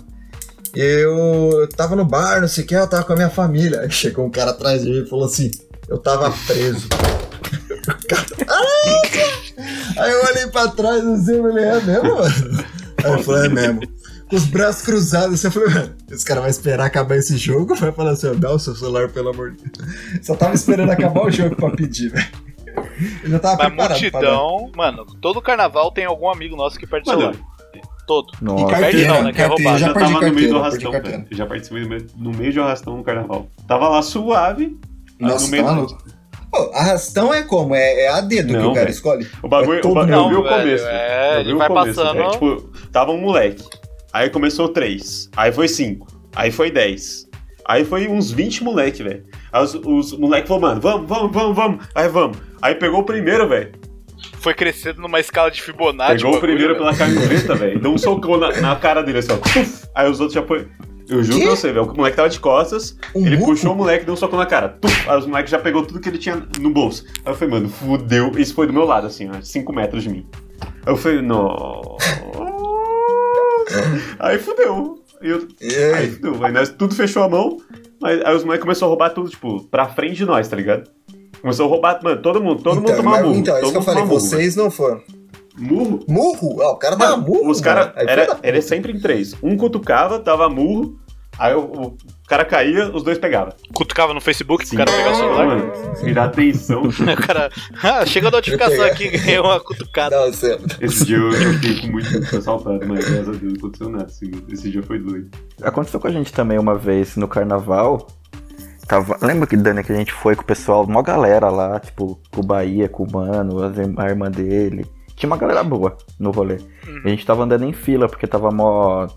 eu 0.74 1.68
tava 1.76 1.98
no 1.98 2.06
bar, 2.06 2.40
não 2.40 2.48
sei 2.48 2.64
o 2.64 2.68
que, 2.68 2.74
eu 2.74 2.88
tava 2.88 3.04
com 3.04 3.12
a 3.12 3.16
minha 3.18 3.30
família. 3.30 3.82
Aí 3.82 3.92
chegou 3.92 4.26
um 4.26 4.32
cara 4.32 4.52
atrás 4.52 4.84
de 4.84 4.90
mim 4.90 5.04
e 5.04 5.10
falou 5.10 5.26
assim, 5.26 5.52
eu 5.90 5.98
tava 5.98 6.32
preso. 6.48 6.88
Aí 9.98 10.12
eu 10.12 10.24
olhei 10.26 10.48
pra 10.48 10.68
trás 10.70 11.06
assim, 11.06 11.36
eu 11.36 11.44
falei, 11.44 11.66
é 11.66 11.82
mesmo, 11.82 12.04
mano? 12.16 12.66
Aí 13.04 13.12
eu 13.12 13.24
falei, 13.24 13.46
é 13.46 13.50
mesmo. 13.50 13.82
Com 14.32 14.36
os 14.38 14.46
braços 14.46 14.82
cruzados, 14.82 15.34
assim, 15.36 15.48
eu 15.48 15.52
falei, 15.52 15.70
mano, 15.74 15.96
esse 16.10 16.26
cara 16.26 16.42
vai 16.42 16.50
esperar 16.50 16.86
acabar 16.86 17.16
esse 17.18 17.38
jogo? 17.38 17.76
Vai 17.76 17.92
falar 17.92 18.12
assim, 18.12 18.28
ó, 18.30 18.34
dá 18.34 18.52
o 18.52 18.58
seu 18.58 18.74
celular, 18.76 19.10
pelo 19.10 19.30
amor 19.30 19.52
de 19.52 19.58
Deus. 19.70 20.26
Só 20.26 20.34
tava 20.36 20.56
esperando 20.56 20.90
acabar 20.90 21.26
o 21.26 21.30
jogo 21.30 21.56
pra 21.56 21.70
pedir, 21.72 22.10
velho. 22.10 22.28
Eu 23.24 23.30
já 23.32 23.40
tava 23.40 23.58
Mas 23.58 23.68
preparado 23.68 24.00
pra 24.12 24.22
dar. 24.22 24.30
multidão, 24.32 24.72
mano, 24.76 25.06
todo 25.22 25.42
carnaval 25.42 25.92
tem 25.92 26.06
algum 26.06 26.30
amigo 26.30 26.56
nosso 26.56 26.80
que 26.80 26.88
perde 26.88 27.08
Mano, 27.08 27.20
celular. 27.34 27.38
Todo. 28.08 28.32
Nossa. 28.42 28.66
carteira, 28.68 28.92
Perde 28.92 29.08
não, 29.08 29.24
né? 29.24 29.34
Que 29.34 29.42
é 29.42 29.48
carteira, 29.48 29.70
roubado. 29.72 29.80
já 29.80 29.88
já 29.88 29.94
perdi 29.94 30.14
tava 30.14 30.26
no 30.28 30.34
meio 30.34 30.48
do 30.50 30.54
carteira, 30.54 30.60
arrastão, 30.60 30.92
carteira. 30.92 31.18
velho. 31.18 31.28
Eu 31.32 31.38
Já 31.38 31.46
participei 31.46 31.82
no 31.84 31.90
meio, 31.90 32.08
no 32.18 32.32
meio 32.32 32.54
do 32.54 32.62
arrastão 32.62 32.98
no 32.98 33.04
carnaval. 33.04 33.48
Tava 33.68 33.90
lá 33.90 34.02
suave. 34.02 34.78
Nossa, 35.20 35.46
no 35.46 35.52
meio 35.52 35.64
tá 35.66 35.74
do-. 35.74 35.98
Pô, 36.52 36.72
arrastão 36.74 37.34
é 37.34 37.44
como? 37.44 37.76
É, 37.76 38.06
é 38.06 38.08
a 38.10 38.20
dedo 38.22 38.48
que 38.48 38.54
Não, 38.60 38.72
o 38.72 38.74
cara 38.74 38.86
velho. 38.86 38.90
escolhe? 38.96 39.28
O 39.44 39.48
bagulho, 39.48 39.80
É 39.80 39.82
todo 39.82 39.92
o 39.92 39.96
bagulho 39.96 40.18
mundo. 40.18 40.24
eu 40.26 40.30
vi 40.30 40.36
o 40.36 40.44
Não, 40.52 40.58
começo. 40.60 40.86
é, 40.88 41.36
eu 41.36 41.40
ele 41.40 41.50
vi 41.50 41.54
o 41.54 41.58
vai 41.58 41.68
começo, 41.68 41.96
passando- 42.02 42.18
velho. 42.18 42.32
Tipo, 42.32 42.70
tava 42.92 43.12
um 43.12 43.22
moleque. 43.22 43.64
Aí 44.14 44.30
começou 44.30 44.70
três. 44.70 45.30
Aí 45.36 45.52
foi 45.52 45.68
cinco. 45.68 46.08
Aí 46.36 46.52
foi 46.52 46.70
dez. 46.72 47.30
Aí 47.68 47.86
foi 47.86 48.08
uns 48.08 48.32
20 48.32 48.64
moleque, 48.64 49.04
velho. 49.04 49.24
Aí 49.52 49.64
os, 49.64 49.76
os 49.76 50.18
moleques 50.18 50.48
falaram, 50.48 50.68
mano, 50.70 50.82
vamos, 50.82 51.08
vamos, 51.08 51.32
vamos, 51.32 51.56
vamos. 51.56 51.86
Aí 51.96 52.08
vamos. 52.10 52.38
Aí 52.62 52.76
pegou 52.76 53.00
o 53.02 53.04
primeiro, 53.04 53.48
velho. 53.48 53.72
Foi 54.40 54.54
crescendo 54.54 55.02
numa 55.02 55.20
escala 55.20 55.50
de 55.52 55.62
Fibonacci. 55.62 56.16
Pegou 56.18 56.32
o 56.32 56.34
bagulho, 56.34 56.54
primeiro 56.54 56.74
velho. 56.74 56.86
pela 56.86 56.96
camiseta, 56.98 57.56
velho. 57.56 57.80
Deu 57.80 57.92
um 57.94 57.98
socão 57.98 58.38
na, 58.38 58.60
na 58.60 58.76
cara 58.76 59.02
dele, 59.04 59.20
assim, 59.20 59.32
ó. 59.32 59.40
Aí 59.96 60.10
os 60.10 60.20
outros 60.20 60.34
já 60.34 60.44
foi. 60.44 60.68
Eu 61.08 61.24
juro 61.24 61.40
Quê? 61.40 61.46
pra 61.46 61.56
você, 61.56 61.68
velho. 61.72 61.86
O 61.86 61.96
moleque 61.96 62.16
tava 62.18 62.30
de 62.30 62.40
costas, 62.40 62.98
Um 63.14 63.26
ele 63.26 63.38
muco? 63.38 63.52
puxou 63.52 63.74
o 63.74 63.76
moleque, 63.76 64.06
deu 64.06 64.14
um 64.14 64.18
socão 64.18 64.40
na 64.40 64.46
cara. 64.46 64.70
Tuf! 64.70 65.10
Aí 65.10 65.18
os 65.18 65.26
moleques 65.28 65.52
já 65.52 65.60
pegou 65.60 65.86
tudo 65.86 66.00
que 66.00 66.10
ele 66.10 66.18
tinha 66.18 66.42
no 66.60 66.70
bolso. 66.72 67.06
Aí 67.26 67.32
eu 67.32 67.36
falei, 67.36 67.54
mano, 67.54 67.70
fudeu. 67.70 68.32
Isso 68.38 68.54
foi 68.54 68.66
do 68.68 68.74
meu 68.74 68.86
lado, 68.86 69.08
assim, 69.08 69.30
ó, 69.30 69.40
5 69.42 69.74
metros 69.74 70.04
de 70.04 70.10
mim. 70.10 70.26
Aí 70.86 70.94
eu 70.94 70.98
falei, 70.98 71.22
nossa. 71.22 72.12
aí 74.20 74.38
fudeu. 74.40 75.00
Eu- 75.22 75.48
Aí 75.62 75.94
aí? 75.94 76.12
fudeu. 76.12 76.44
Aí 76.44 76.52
nós 76.52 76.70
tudo 76.70 76.96
fechou 76.96 77.24
a 77.24 77.30
mão, 77.30 77.58
mas 78.00 78.22
aí 78.24 78.36
os 78.36 78.44
moleques 78.44 78.64
começaram 78.64 78.88
a 78.88 78.90
roubar 78.90 79.10
tudo, 79.12 79.30
tipo, 79.30 79.64
pra 79.66 79.88
frente 79.90 80.16
de 80.16 80.26
nós, 80.26 80.48
tá 80.48 80.56
ligado? 80.56 80.90
Começou 81.42 81.66
a 81.66 81.70
roubar, 81.70 82.00
mano, 82.04 82.22
todo 82.22 82.42
mundo, 82.42 82.62
todo 82.62 82.76
mundo 82.76 82.86
então, 82.92 82.98
tomava 82.98 83.18
mas- 83.18 83.26
murro. 83.28 83.40
então, 83.40 83.56
é 83.56 83.62
isso 83.62 83.72
que 83.72 83.78
eu 83.78 83.82
mundo 83.82 83.86
falei, 83.86 84.04
murro, 84.04 84.20
vocês 84.20 84.56
não 84.56 84.70
foram. 84.72 85.02
Murro? 85.58 86.00
Murro? 86.08 86.62
Ah, 86.62 86.72
o 86.72 86.76
cara 86.78 86.96
Mano, 86.96 87.24
murro. 87.24 87.50
os 87.50 87.60
caras. 87.62 87.92
Era, 87.96 88.40
era 88.42 88.62
sempre 88.62 88.92
em 88.94 89.00
três. 89.00 89.36
Um 89.44 89.58
cutucava, 89.58 90.18
dava 90.18 90.50
murro, 90.50 90.98
aí 91.38 91.54
o, 91.56 91.60
o 91.60 91.98
cara 92.28 92.46
caía, 92.46 92.90
os 92.90 93.04
dois 93.04 93.18
pegavam. 93.18 93.54
Cutucava 93.74 94.14
no 94.14 94.22
Facebook 94.22 94.68
pro 94.68 94.78
cara 94.78 94.92
pegar 94.92 95.12
o 95.12 95.16
celular. 95.16 95.46
Mano, 95.48 95.72
virar 96.04 96.26
atenção. 96.26 96.84
O 96.92 97.28
cara. 97.28 97.50
Ah, 97.84 98.06
chega 98.06 98.28
a 98.28 98.32
notificação 98.32 98.84
aqui, 98.86 99.10
ganhei 99.18 99.40
uma 99.40 99.60
cutucada. 99.60 100.16
Não, 100.16 100.32
você... 100.32 100.60
Esse 100.80 101.06
dia 101.06 101.18
eu, 101.18 101.32
eu 101.32 101.54
fiquei 101.54 101.82
com 101.82 101.88
muito 101.88 102.38
assaltado, 102.38 102.80
mas 102.88 103.10
graças 103.10 103.30
a 103.30 103.32
Deus 103.32 103.42
não 103.42 103.58
aconteceu 103.58 103.90
nada. 103.90 104.08
Esse, 104.08 104.32
esse 104.50 104.72
dia 104.72 104.84
foi 104.84 105.00
doido. 105.00 105.30
Aconteceu 105.62 106.00
com 106.00 106.08
a 106.08 106.12
gente 106.12 106.32
também 106.32 106.58
uma 106.58 106.76
vez 106.76 107.16
no 107.16 107.28
carnaval. 107.28 108.08
Tava... 108.88 109.18
Lembra 109.22 109.48
que, 109.48 109.56
Dani, 109.56 109.84
que 109.84 109.92
a 109.92 109.96
gente 109.96 110.12
foi 110.12 110.36
com 110.36 110.42
o 110.42 110.46
pessoal, 110.46 110.84
uma 110.84 111.02
galera 111.02 111.50
lá, 111.50 111.80
tipo, 111.80 112.20
com 112.32 112.42
o 112.42 112.46
Bahia, 112.46 112.90
com 112.90 113.04
o 113.04 113.12
Mano, 113.12 113.58
a 113.98 114.10
irmã 114.10 114.30
dele. 114.30 114.86
Tinha 115.16 115.30
uma 115.30 115.38
galera 115.38 115.64
boa 115.64 115.98
no 116.20 116.32
rolê. 116.32 116.56
Uhum. 116.88 117.02
E 117.06 117.08
a 117.08 117.10
gente 117.10 117.26
tava 117.26 117.44
andando 117.44 117.64
em 117.64 117.74
fila, 117.74 118.08
porque 118.10 118.28
tava 118.28 118.52
mó 118.52 119.08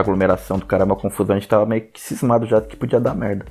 aglomeração 0.00 0.58
do 0.58 0.66
cara, 0.66 0.84
uma 0.84 0.96
confusão. 0.96 1.36
A 1.36 1.38
gente 1.38 1.48
tava 1.48 1.66
meio 1.66 1.82
que 1.82 2.00
cismado 2.00 2.46
já 2.46 2.60
que 2.60 2.76
podia 2.76 3.00
dar 3.00 3.14
merda. 3.14 3.44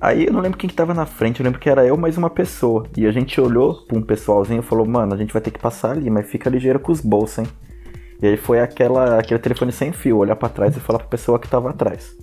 Aí 0.00 0.26
eu 0.26 0.32
não 0.32 0.40
lembro 0.40 0.58
quem 0.58 0.68
que 0.68 0.74
tava 0.74 0.94
na 0.94 1.04
frente, 1.04 1.40
eu 1.40 1.44
lembro 1.44 1.60
que 1.60 1.68
era 1.68 1.84
eu 1.84 1.96
mais 1.96 2.16
uma 2.16 2.30
pessoa. 2.30 2.86
E 2.96 3.06
a 3.06 3.12
gente 3.12 3.38
olhou 3.40 3.84
pra 3.86 3.98
um 3.98 4.02
pessoalzinho 4.02 4.60
e 4.60 4.64
falou, 4.64 4.86
mano, 4.86 5.12
a 5.12 5.16
gente 5.16 5.32
vai 5.32 5.42
ter 5.42 5.50
que 5.50 5.58
passar 5.58 5.90
ali, 5.90 6.08
mas 6.08 6.26
fica 6.26 6.48
ligeiro 6.48 6.80
com 6.80 6.90
os 6.90 7.02
bolsos, 7.02 7.38
hein? 7.40 7.46
E 8.22 8.26
aí 8.26 8.36
foi 8.36 8.60
aquela, 8.60 9.18
aquele 9.18 9.40
telefone 9.40 9.72
sem 9.72 9.92
fio, 9.92 10.16
olhar 10.16 10.36
pra 10.36 10.48
trás 10.48 10.76
e 10.76 10.80
falar 10.80 11.00
pra 11.00 11.08
pessoa 11.08 11.38
que 11.38 11.48
tava 11.48 11.70
atrás. 11.70 12.16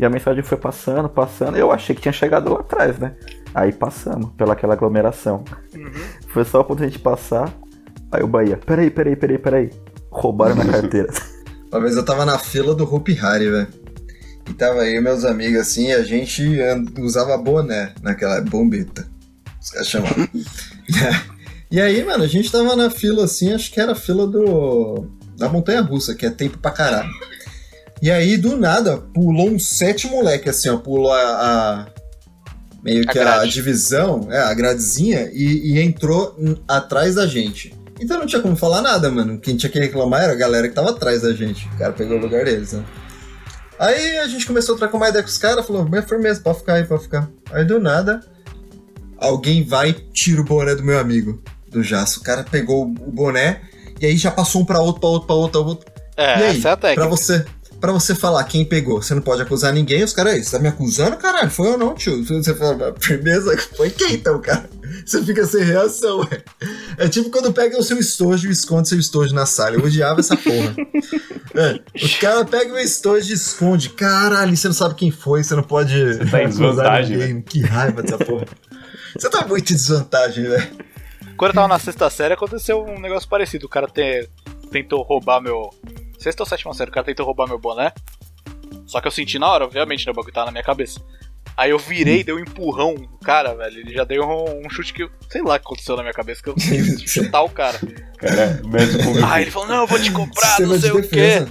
E 0.00 0.04
a 0.04 0.10
mensagem 0.10 0.42
foi 0.42 0.58
passando, 0.58 1.08
passando. 1.08 1.56
Eu 1.56 1.70
achei 1.70 1.94
que 1.94 2.02
tinha 2.02 2.12
chegado 2.12 2.52
lá 2.52 2.60
atrás, 2.60 2.98
né? 2.98 3.14
Aí 3.54 3.72
passamos 3.72 4.30
pelaquela 4.30 4.74
aglomeração. 4.74 5.44
Foi 6.28 6.44
só 6.44 6.64
quando 6.64 6.82
a 6.82 6.86
gente 6.86 6.98
passar. 6.98 7.52
Aí 8.10 8.22
o 8.22 8.26
Bahia, 8.26 8.56
peraí, 8.56 8.90
peraí, 8.90 9.16
peraí, 9.16 9.38
peraí. 9.38 9.70
Roubaram 10.10 10.54
na 10.54 10.64
carteira. 10.70 11.08
Uma 11.72 11.80
vez 11.80 11.96
eu 11.96 12.04
tava 12.04 12.26
na 12.26 12.38
fila 12.38 12.74
do 12.74 12.84
Hopi 12.84 13.18
Hari, 13.18 13.50
velho. 13.50 13.68
E 14.48 14.52
tava 14.52 14.82
aí 14.82 15.00
meus 15.00 15.24
amigos 15.24 15.60
assim, 15.60 15.86
e 15.88 15.92
a 15.92 16.02
gente 16.02 16.42
usava 17.00 17.36
boné 17.38 17.94
naquela 18.02 18.40
bombeta. 18.42 19.08
Os 19.60 19.70
caras 19.70 19.88
chamavam. 19.88 20.28
e 21.70 21.80
aí, 21.80 22.04
mano, 22.04 22.24
a 22.24 22.26
gente 22.26 22.50
tava 22.50 22.76
na 22.76 22.90
fila 22.90 23.24
assim, 23.24 23.52
acho 23.52 23.70
que 23.72 23.80
era 23.80 23.92
a 23.92 23.96
fila 23.96 24.26
do. 24.26 25.06
da 25.38 25.48
Montanha 25.48 25.80
Russa, 25.80 26.14
que 26.14 26.26
é 26.26 26.30
tempo 26.30 26.58
pra 26.58 26.70
caralho. 26.72 27.10
E 28.02 28.10
aí, 28.10 28.36
do 28.36 28.56
nada, 28.56 28.98
pulou 29.14 29.48
uns 29.48 29.66
sete 29.66 30.08
moleque, 30.08 30.50
assim, 30.50 30.68
ó, 30.68 30.76
pulou 30.76 31.12
a. 31.12 31.18
a- 31.20 31.86
meio 32.82 33.04
A 33.08 33.12
que 33.12 33.18
a, 33.20 33.22
grade. 33.22 33.52
divisão, 33.52 34.26
é, 34.28 34.38
a 34.40 34.52
gradezinha, 34.52 35.30
e, 35.32 35.72
e 35.74 35.80
entrou 35.80 36.36
atrás 36.66 37.14
da 37.14 37.28
gente. 37.28 37.72
Então 38.00 38.18
não 38.18 38.26
tinha 38.26 38.42
como 38.42 38.56
falar 38.56 38.80
nada, 38.82 39.10
mano. 39.10 39.38
Quem 39.38 39.56
tinha 39.56 39.70
que 39.70 39.78
reclamar 39.78 40.22
era 40.22 40.32
a 40.32 40.36
galera 40.36 40.68
que 40.68 40.74
tava 40.74 40.90
atrás 40.90 41.22
da 41.22 41.32
gente. 41.32 41.68
O 41.74 41.78
cara 41.78 41.92
pegou 41.92 42.16
o 42.18 42.20
lugar 42.20 42.44
deles, 42.44 42.72
né? 42.72 42.84
Aí 43.78 44.18
a 44.18 44.26
gente 44.28 44.46
começou 44.46 44.74
a 44.74 44.78
trocar 44.78 44.96
uma 44.96 45.08
ideia 45.08 45.22
com 45.22 45.28
os 45.28 45.38
caras, 45.38 45.66
falou, 45.66 45.86
mas 45.88 46.04
firmeza, 46.04 46.40
pode 46.40 46.58
ficar 46.58 46.74
aí, 46.74 46.84
pode 46.84 47.02
ficar. 47.02 47.28
Aí 47.52 47.64
do 47.64 47.80
nada, 47.80 48.20
alguém 49.18 49.64
vai 49.64 49.90
e 49.90 49.92
tira 49.92 50.40
o 50.40 50.44
boné 50.44 50.74
do 50.74 50.82
meu 50.84 50.98
amigo, 50.98 51.42
do 51.68 51.82
Jaço. 51.82 52.20
O 52.20 52.22
cara 52.22 52.44
pegou 52.44 52.84
o 52.84 52.88
boné 53.10 53.60
e 54.00 54.06
aí 54.06 54.16
já 54.16 54.30
passou 54.30 54.62
um 54.62 54.64
pra 54.64 54.80
outro, 54.80 55.00
pra 55.00 55.08
outro, 55.08 55.26
pra 55.26 55.36
outro, 55.36 55.60
pra 55.60 55.68
outro. 55.70 55.92
É, 56.16 56.38
e 56.40 56.42
aí, 56.44 56.58
essa 56.58 56.68
é 56.68 56.72
a 56.72 56.76
pra 56.76 56.88
técnica. 56.90 57.08
você, 57.10 57.44
pra 57.80 57.92
você 57.92 58.14
falar 58.14 58.44
quem 58.44 58.64
pegou, 58.64 59.02
você 59.02 59.14
não 59.14 59.22
pode 59.22 59.42
acusar 59.42 59.72
ninguém, 59.72 60.04
os 60.04 60.12
caras, 60.12 60.34
"Ei, 60.34 60.42
você 60.44 60.50
tá 60.52 60.58
me 60.58 60.68
acusando, 60.68 61.16
caralho? 61.16 61.50
Foi 61.50 61.68
eu 61.68 61.78
não, 61.78 61.94
tio. 61.94 62.24
Você 62.24 62.54
fala, 62.54 62.94
firmeza, 63.00 63.56
foi 63.76 63.90
quem 63.90 64.14
então, 64.14 64.40
cara? 64.40 64.68
Você 65.04 65.22
fica 65.24 65.44
sem 65.46 65.62
reação, 65.64 66.20
ué. 66.20 66.42
É 66.98 67.08
tipo 67.08 67.30
quando 67.30 67.52
pega 67.52 67.78
o 67.78 67.82
seu 67.82 67.98
estojo 67.98 68.48
e 68.48 68.52
esconde 68.52 68.88
seu 68.88 68.98
estojo 68.98 69.34
na 69.34 69.46
sala. 69.46 69.76
Eu 69.76 69.84
odiava 69.84 70.20
essa 70.20 70.36
porra. 70.36 70.74
É, 71.54 71.80
os 72.04 72.16
caras 72.16 72.48
pegam 72.48 72.74
o 72.74 72.78
estojo 72.78 73.30
e 73.30 73.34
esconde. 73.34 73.90
Caralho, 73.90 74.56
você 74.56 74.68
não 74.68 74.74
sabe 74.74 74.94
quem 74.94 75.10
foi, 75.10 75.42
você 75.42 75.54
não 75.54 75.62
pode. 75.62 75.92
Você 76.14 76.24
tá 76.26 76.42
em 76.42 76.48
desvantagem, 76.48 77.16
ninguém. 77.16 77.42
Que 77.42 77.60
raiva 77.62 78.02
dessa 78.02 78.18
porra. 78.18 78.46
Você 79.18 79.28
tá 79.28 79.46
muito 79.46 79.72
em 79.72 79.76
desvantagem, 79.76 80.44
velho. 80.44 80.70
Quando 81.36 81.50
eu 81.50 81.54
tava 81.54 81.68
na 81.68 81.78
sexta 81.78 82.08
série, 82.08 82.34
aconteceu 82.34 82.84
um 82.84 83.00
negócio 83.00 83.28
parecido. 83.28 83.66
O 83.66 83.68
cara 83.68 83.86
te- 83.86 84.28
tentou 84.70 85.02
roubar 85.02 85.40
meu. 85.40 85.70
Sexta 86.18 86.42
ou 86.42 86.48
sétima 86.48 86.72
série, 86.72 86.90
o 86.90 86.92
cara 86.94 87.04
tentou 87.06 87.26
roubar 87.26 87.48
meu 87.48 87.58
boné. 87.58 87.92
Só 88.86 89.00
que 89.00 89.08
eu 89.08 89.12
senti 89.12 89.38
na 89.38 89.48
hora, 89.48 89.64
obviamente, 89.64 90.06
né? 90.06 90.12
O 90.12 90.14
bagulho 90.14 90.32
tava 90.32 90.46
na 90.46 90.52
minha 90.52 90.64
cabeça. 90.64 91.00
Aí 91.62 91.70
eu 91.70 91.78
virei, 91.78 92.24
dei 92.24 92.34
um 92.34 92.40
empurrão 92.40 92.94
no 92.94 93.18
cara, 93.18 93.54
velho. 93.54 93.78
Ele 93.78 93.94
já 93.94 94.02
deu 94.02 94.24
um, 94.24 94.66
um 94.66 94.68
chute 94.68 94.92
que 94.92 95.04
eu. 95.04 95.10
Sei 95.30 95.40
lá 95.42 95.54
o 95.54 95.60
que 95.60 95.64
aconteceu 95.64 95.94
na 95.94 96.02
minha 96.02 96.12
cabeça, 96.12 96.42
que 96.42 96.48
eu 96.48 96.56
quis 96.56 97.00
chutar 97.08 97.40
o 97.42 97.48
cara. 97.48 97.78
Cara, 98.18 98.60
médico 98.64 99.04
com 99.04 99.24
Aí 99.24 99.42
ele 99.42 99.50
falou, 99.52 99.68
não, 99.68 99.82
eu 99.82 99.86
vou 99.86 100.00
te 100.00 100.10
comprar, 100.10 100.56
Sistema 100.56 100.72
não 100.72 100.80
sei 100.80 100.90
de 100.90 100.98
o 100.98 101.08
quê. 101.08 101.46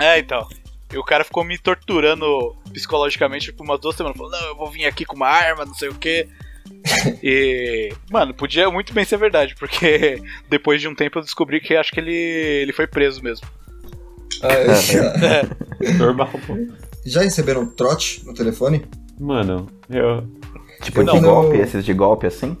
É, 0.00 0.18
então. 0.18 0.48
E 0.92 0.98
o 0.98 1.04
cara 1.04 1.22
ficou 1.22 1.44
me 1.44 1.56
torturando 1.56 2.56
psicologicamente 2.72 3.52
por 3.52 3.62
umas 3.62 3.78
duas 3.78 3.94
semanas. 3.94 4.16
Falou, 4.16 4.32
não, 4.32 4.44
eu 4.48 4.56
vou 4.56 4.72
vir 4.72 4.86
aqui 4.86 5.04
com 5.04 5.14
uma 5.14 5.28
arma, 5.28 5.64
não 5.64 5.74
sei 5.74 5.88
o 5.88 5.94
quê. 5.94 6.28
E. 7.22 7.92
Mano, 8.10 8.34
podia 8.34 8.68
muito 8.72 8.92
bem 8.92 9.04
ser 9.04 9.18
verdade, 9.18 9.54
porque 9.54 10.20
depois 10.50 10.80
de 10.80 10.88
um 10.88 10.96
tempo 10.96 11.20
eu 11.20 11.22
descobri 11.22 11.60
que 11.60 11.76
acho 11.76 11.92
que 11.92 12.00
ele, 12.00 12.12
ele 12.12 12.72
foi 12.72 12.88
preso 12.88 13.22
mesmo. 13.22 13.46
Ai, 14.42 15.20
cara. 15.20 15.56
normal, 15.96 16.32
pô. 16.44 16.85
Já 17.06 17.22
receberam 17.22 17.66
trote 17.66 18.22
no 18.26 18.34
telefone? 18.34 18.84
Mano, 19.18 19.66
eu. 19.88 20.24
tipo, 20.82 21.02
Não. 21.02 21.14
de 21.14 21.20
golpe, 21.20 21.56
esses 21.56 21.84
de 21.84 21.94
golpe 21.94 22.26
assim. 22.26 22.56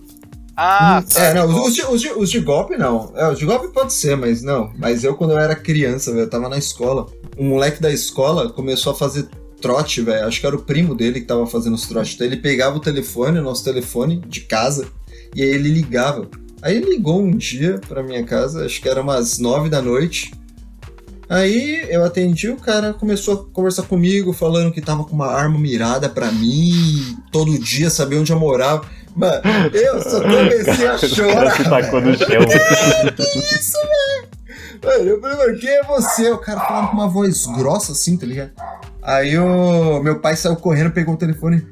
Ah, 0.56 1.02
tá. 1.02 1.22
É, 1.22 1.34
não, 1.34 1.46
os, 1.46 1.68
os 1.68 1.74
de, 1.74 1.82
os, 1.84 2.00
de, 2.00 2.12
os 2.12 2.30
de 2.30 2.40
golpe 2.40 2.76
não. 2.78 3.12
É, 3.14 3.30
os 3.30 3.38
de 3.38 3.44
golpe 3.44 3.68
pode 3.68 3.92
ser, 3.92 4.16
mas 4.16 4.42
não. 4.42 4.72
Mas 4.78 5.04
eu, 5.04 5.14
quando 5.14 5.32
eu 5.32 5.38
era 5.38 5.54
criança, 5.54 6.10
velho, 6.12 6.24
eu 6.24 6.30
tava 6.30 6.48
na 6.48 6.56
escola. 6.56 7.06
Um 7.36 7.50
moleque 7.50 7.82
da 7.82 7.92
escola 7.92 8.50
começou 8.50 8.92
a 8.92 8.96
fazer 8.96 9.28
trote, 9.60 10.00
velho. 10.00 10.26
Acho 10.26 10.40
que 10.40 10.46
era 10.46 10.56
o 10.56 10.62
primo 10.62 10.94
dele 10.94 11.20
que 11.20 11.26
tava 11.26 11.46
fazendo 11.46 11.74
os 11.74 11.86
trotes. 11.86 12.14
Então 12.14 12.26
ele 12.26 12.38
pegava 12.38 12.76
o 12.76 12.80
telefone, 12.80 13.38
o 13.38 13.42
nosso 13.42 13.62
telefone 13.64 14.20
de 14.26 14.40
casa, 14.42 14.86
e 15.34 15.42
aí 15.42 15.48
ele 15.48 15.68
ligava. 15.68 16.26
Aí 16.62 16.76
ele 16.76 16.88
ligou 16.90 17.20
um 17.20 17.30
dia 17.30 17.78
pra 17.86 18.02
minha 18.02 18.24
casa, 18.24 18.64
acho 18.64 18.80
que 18.80 18.88
era 18.88 19.02
umas 19.02 19.38
nove 19.38 19.68
da 19.68 19.82
noite. 19.82 20.32
Aí 21.28 21.86
eu 21.90 22.04
atendi, 22.04 22.48
o 22.48 22.56
cara 22.56 22.92
começou 22.92 23.34
a 23.34 23.54
conversar 23.54 23.82
comigo, 23.82 24.32
falando 24.32 24.72
que 24.72 24.80
tava 24.80 25.04
com 25.04 25.12
uma 25.14 25.26
arma 25.32 25.58
mirada 25.58 26.08
pra 26.08 26.30
mim, 26.30 27.16
todo 27.32 27.58
dia 27.58 27.90
sabia 27.90 28.20
onde 28.20 28.32
eu 28.32 28.38
morava. 28.38 28.84
Mano, 29.14 29.40
eu 29.72 30.02
só 30.02 30.20
comecei 30.20 30.86
a 30.86 30.94
O 30.94 30.98
cara 31.00 31.08
chorar. 31.08 31.56
se 31.56 31.64
tacou 31.64 32.00
velho. 32.00 32.12
no 32.12 32.18
chão. 32.18 32.28
Que 33.16 33.38
isso, 33.56 33.78
velho? 33.78 34.28
Mano, 34.84 35.08
eu 35.10 35.20
falei, 35.20 35.36
mano, 35.36 35.58
quem 35.58 35.70
é 35.70 35.82
você? 35.82 36.30
O 36.30 36.38
cara 36.38 36.60
falando 36.60 36.88
com 36.88 36.94
uma 36.94 37.08
voz 37.08 37.46
grossa 37.46 37.92
assim, 37.92 38.16
tá 38.16 38.26
ligado? 38.26 38.50
Aí 39.02 39.36
o 39.38 40.00
meu 40.02 40.20
pai 40.20 40.36
saiu 40.36 40.54
correndo, 40.56 40.90
pegou 40.92 41.14
o 41.14 41.18
telefone. 41.18 41.66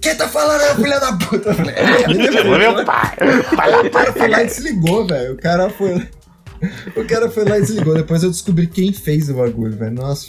Quem 0.00 0.14
tá 0.16 0.26
falando 0.26 0.62
aí, 0.62 0.74
filha 0.76 0.98
da 0.98 1.12
puta? 1.12 1.50
Eu 1.50 1.54
falei, 1.54 1.74
é, 1.74 2.14
meu 2.14 2.84
pai. 2.84 3.86
O 3.86 3.90
cara 3.90 4.12
foi 4.14 4.28
lá 4.28 4.42
e 4.42 4.46
desligou, 4.46 5.06
velho. 5.06 5.34
O 5.34 5.36
cara 5.36 5.68
foi. 5.68 6.08
O 6.96 7.04
cara 7.06 7.30
foi 7.30 7.44
lá 7.44 7.58
e 7.58 7.62
desligou. 7.62 7.94
Depois 7.94 8.22
eu 8.22 8.30
descobri 8.30 8.66
quem 8.66 8.92
fez 8.92 9.28
o 9.30 9.34
bagulho, 9.34 9.76
velho. 9.76 9.92
Nossa. 9.92 10.26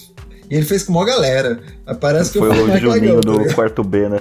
E 0.50 0.56
ele 0.56 0.66
fez 0.66 0.84
com 0.84 0.92
uma 0.94 1.06
galera. 1.06 1.62
Parece 2.00 2.32
que 2.32 2.40
Foi 2.40 2.50
o 2.50 2.80
Juninho 2.80 3.16
tá 3.22 3.32
do 3.32 3.38
ligado? 3.40 3.56
quarto 3.56 3.84
B, 3.84 4.10
né? 4.10 4.20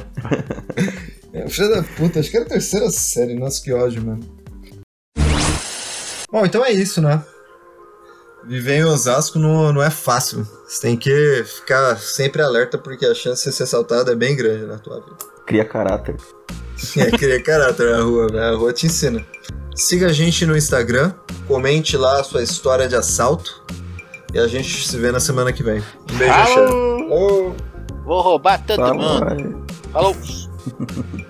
É, 1.32 1.48
Filha 1.48 1.68
da 1.68 1.82
puta, 1.82 2.20
acho 2.20 2.30
que 2.30 2.36
era 2.36 2.46
a 2.46 2.48
terceira 2.48 2.90
série. 2.90 3.34
Nossa, 3.34 3.62
que 3.62 3.72
ódio, 3.72 4.02
mano. 4.02 4.20
Bom, 6.30 6.44
então 6.46 6.64
é 6.64 6.70
isso, 6.72 7.00
né? 7.02 7.22
Viver 8.46 8.76
em 8.78 8.84
Osasco 8.84 9.38
não, 9.38 9.72
não 9.72 9.82
é 9.82 9.90
fácil. 9.90 10.46
Você 10.66 10.80
tem 10.82 10.96
que 10.96 11.44
ficar 11.44 11.96
sempre 11.98 12.40
alerta 12.42 12.78
porque 12.78 13.04
a 13.04 13.14
chance 13.14 13.48
de 13.48 13.54
ser 13.54 13.64
assaltado 13.64 14.10
é 14.10 14.14
bem 14.14 14.34
grande 14.36 14.64
na 14.66 14.78
tua 14.78 15.00
vida. 15.00 15.16
Cria 15.46 15.64
caráter. 15.64 16.16
É 16.96 17.10
criar 17.10 17.42
caráter 17.42 17.90
na 17.90 18.02
rua, 18.02 18.28
velho. 18.28 18.42
A 18.42 18.56
rua 18.56 18.72
te 18.72 18.86
ensina. 18.86 19.24
Siga 19.80 20.08
a 20.08 20.12
gente 20.12 20.44
no 20.44 20.54
Instagram, 20.54 21.14
comente 21.48 21.96
lá 21.96 22.20
a 22.20 22.22
sua 22.24 22.42
história 22.42 22.86
de 22.86 22.94
assalto. 22.94 23.64
E 24.32 24.38
a 24.38 24.46
gente 24.46 24.86
se 24.86 24.96
vê 24.98 25.10
na 25.10 25.18
semana 25.18 25.54
que 25.54 25.62
vem. 25.62 25.82
Um 26.12 26.18
beijo. 26.18 26.34
Falou. 26.34 27.56
Vou 28.04 28.20
roubar 28.20 28.62
todo 28.66 28.76
Tá, 28.76 28.92
mundo. 28.92 29.64
Falou. 29.90 30.14